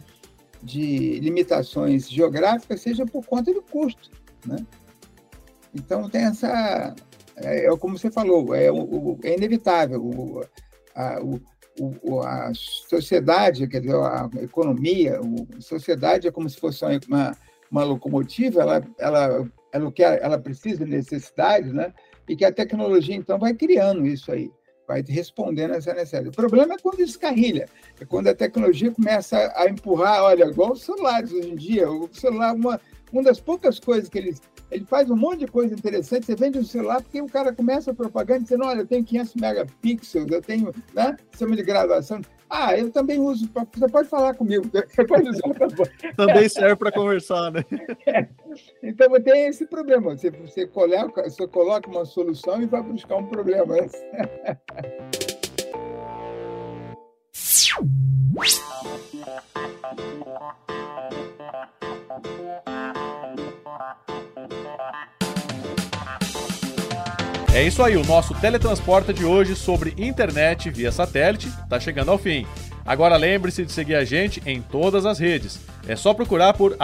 de 0.63 1.21
limitações 1.21 2.09
geográficas, 2.09 2.81
seja 2.81 3.05
por 3.05 3.25
conta 3.27 3.53
do 3.53 3.63
custo, 3.63 4.11
né? 4.47 4.57
Então 5.75 6.09
tem 6.09 6.23
essa, 6.23 6.95
é, 7.37 7.67
é 7.67 7.77
como 7.77 7.99
você 7.99 8.11
falou, 8.11 8.55
é, 8.55 8.71
o, 8.73 9.19
é 9.23 9.37
inevitável. 9.37 10.03
O, 10.03 10.43
a, 10.95 11.21
o, 11.23 12.21
a 12.21 12.53
sociedade, 12.55 13.67
quer 13.67 13.81
dizer, 13.81 13.95
a 13.95 14.29
economia, 14.43 15.21
a 15.57 15.61
sociedade 15.61 16.27
é 16.27 16.31
como 16.31 16.49
se 16.49 16.59
fosse 16.59 16.85
uma, 17.09 17.37
uma 17.71 17.85
locomotiva, 17.85 18.61
ela, 18.61 18.83
ela, 18.99 19.51
ela, 19.73 19.93
quer, 19.93 20.23
ela 20.23 20.39
precisa 20.39 20.85
de 20.85 20.91
necessidade, 20.91 21.73
né? 21.73 21.93
e 22.31 22.37
que 22.37 22.45
a 22.45 22.53
tecnologia, 22.53 23.17
então, 23.17 23.39
vai 23.41 23.53
criando 23.53 24.07
isso 24.07 24.31
aí, 24.31 24.53
vai 24.87 25.03
respondendo 25.03 25.75
essa 25.75 25.93
necessidade. 25.93 26.29
O 26.29 26.33
problema 26.33 26.75
é 26.75 26.79
quando 26.79 26.99
descarrilha, 26.99 27.69
é 28.01 28.05
quando 28.05 28.29
a 28.29 28.35
tecnologia 28.35 28.93
começa 28.93 29.53
a 29.57 29.69
empurrar, 29.69 30.23
olha, 30.23 30.45
igual 30.45 30.71
os 30.73 30.83
celulares 30.83 31.33
hoje 31.33 31.51
em 31.51 31.57
dia, 31.57 31.91
o 31.91 32.09
celular, 32.13 32.55
uma, 32.55 32.81
uma 33.13 33.23
das 33.23 33.41
poucas 33.41 33.79
coisas 33.79 34.09
que 34.09 34.19
eles 34.19 34.41
ele 34.71 34.85
faz 34.85 35.11
um 35.11 35.17
monte 35.17 35.41
de 35.41 35.47
coisa 35.49 35.75
interessante. 35.75 36.27
Você 36.27 36.37
vende 36.37 36.59
um 36.59 36.65
celular 36.65 37.03
porque 37.03 37.21
o 37.21 37.27
cara 37.27 37.53
começa 37.53 37.91
a 37.91 37.95
propaganda 37.95 38.41
dizendo: 38.41 38.65
olha, 38.65 38.81
eu 38.81 38.87
tenho 38.87 39.05
500 39.05 39.35
megapixels, 39.35 40.31
eu 40.31 40.41
tenho 40.41 40.73
né, 40.95 41.17
sistema 41.31 41.57
de 41.57 41.63
gravação. 41.63 42.21
Ah, 42.49 42.77
eu 42.77 42.91
também 42.91 43.21
uso. 43.21 43.49
Você 43.73 43.89
pode 43.89 44.09
falar 44.09 44.35
comigo. 44.35 44.69
Você 44.89 45.05
pode 45.05 45.29
usar 45.29 45.43
Também 46.17 46.49
serve 46.49 46.77
para 46.77 46.91
conversar, 46.91 47.53
né? 47.53 47.65
É. 48.07 48.27
Então 48.83 49.09
tem 49.21 49.47
esse 49.47 49.67
problema. 49.67 50.17
Você, 50.17 50.31
você, 50.31 50.67
coloca, 50.67 51.23
você 51.23 51.47
coloca 51.47 51.89
uma 51.89 52.05
solução 52.05 52.61
e 52.61 52.67
vai 52.67 52.83
buscar 52.83 53.17
um 53.17 53.27
problema. 53.27 53.77
É 67.53 67.65
isso 67.65 67.83
aí, 67.83 67.97
o 67.97 68.05
nosso 68.05 68.33
teletransporta 68.35 69.13
de 69.13 69.25
hoje 69.25 69.57
sobre 69.57 69.93
internet 69.99 70.71
via 70.71 70.93
satélite 70.93 71.49
está 71.49 71.81
chegando 71.81 72.13
ao 72.13 72.17
fim. 72.17 72.47
Agora 72.87 73.17
lembre-se 73.17 73.65
de 73.65 73.73
seguir 73.73 73.97
a 73.97 74.05
gente 74.05 74.41
em 74.47 74.63
todas 74.63 75.05
as 75.05 75.19
redes. 75.19 75.59
É 75.89 75.97
só 75.97 76.15
procurar 76.15 76.55
por 76.55 76.77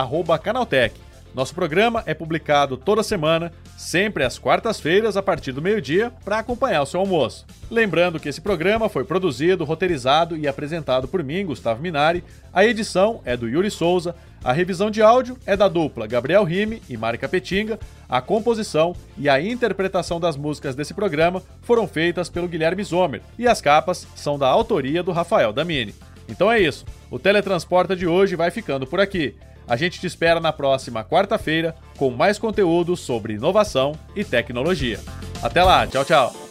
Canaltech. 0.42 1.05
Nosso 1.37 1.55
programa 1.55 2.03
é 2.07 2.14
publicado 2.14 2.78
toda 2.78 3.03
semana, 3.03 3.53
sempre 3.76 4.24
às 4.24 4.39
quartas-feiras, 4.39 5.18
a 5.18 5.22
partir 5.22 5.53
do 5.53 5.61
meio-dia, 5.61 6.11
para 6.24 6.39
acompanhar 6.39 6.80
o 6.80 6.87
seu 6.87 6.99
almoço. 6.99 7.45
Lembrando 7.70 8.18
que 8.18 8.30
esse 8.30 8.41
programa 8.41 8.89
foi 8.89 9.05
produzido, 9.05 9.62
roteirizado 9.62 10.34
e 10.34 10.49
apresentado 10.49 11.07
por 11.07 11.22
mim, 11.22 11.45
Gustavo 11.45 11.82
Minari. 11.82 12.24
A 12.55 12.64
edição 12.64 13.20
é 13.22 13.37
do 13.37 13.47
Yuri 13.47 13.70
Souza, 13.70 14.16
a 14.43 14.51
revisão 14.51 14.91
de 14.91 15.03
áudio 15.03 15.37
é 15.45 15.55
da 15.55 15.68
dupla 15.68 16.07
Gabriel 16.07 16.43
Rime 16.43 16.80
e 16.89 16.97
Mari 16.97 17.18
Capetinga. 17.18 17.78
A 18.09 18.22
composição 18.22 18.97
e 19.18 19.28
a 19.28 19.39
interpretação 19.39 20.18
das 20.18 20.39
músicas 20.39 20.74
desse 20.74 20.95
programa 20.95 21.43
foram 21.61 21.87
feitas 21.87 22.30
pelo 22.30 22.49
Guilherme 22.49 22.82
Zomer 22.82 23.20
e 23.39 23.47
as 23.47 23.61
capas 23.61 24.07
são 24.16 24.39
da 24.39 24.49
autoria 24.49 25.03
do 25.03 25.12
Rafael 25.12 25.53
Damini. 25.53 25.95
Então 26.30 26.51
é 26.51 26.59
isso. 26.59 26.87
O 27.11 27.18
Teletransporta 27.18 27.95
de 27.95 28.07
hoje 28.07 28.37
vai 28.37 28.51
ficando 28.51 28.87
por 28.87 29.01
aqui. 29.01 29.34
A 29.68 29.76
gente 29.76 30.00
te 30.00 30.06
espera 30.06 30.40
na 30.40 30.52
próxima 30.52 31.04
quarta-feira 31.04 31.74
com 31.98 32.10
mais 32.10 32.38
conteúdo 32.38 32.96
sobre 32.96 33.34
inovação 33.34 33.98
e 34.14 34.24
tecnologia. 34.24 35.00
Até 35.42 35.62
lá, 35.62 35.86
tchau, 35.86 36.04
tchau! 36.04 36.46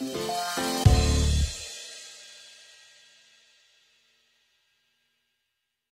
Yeah. 0.00 0.53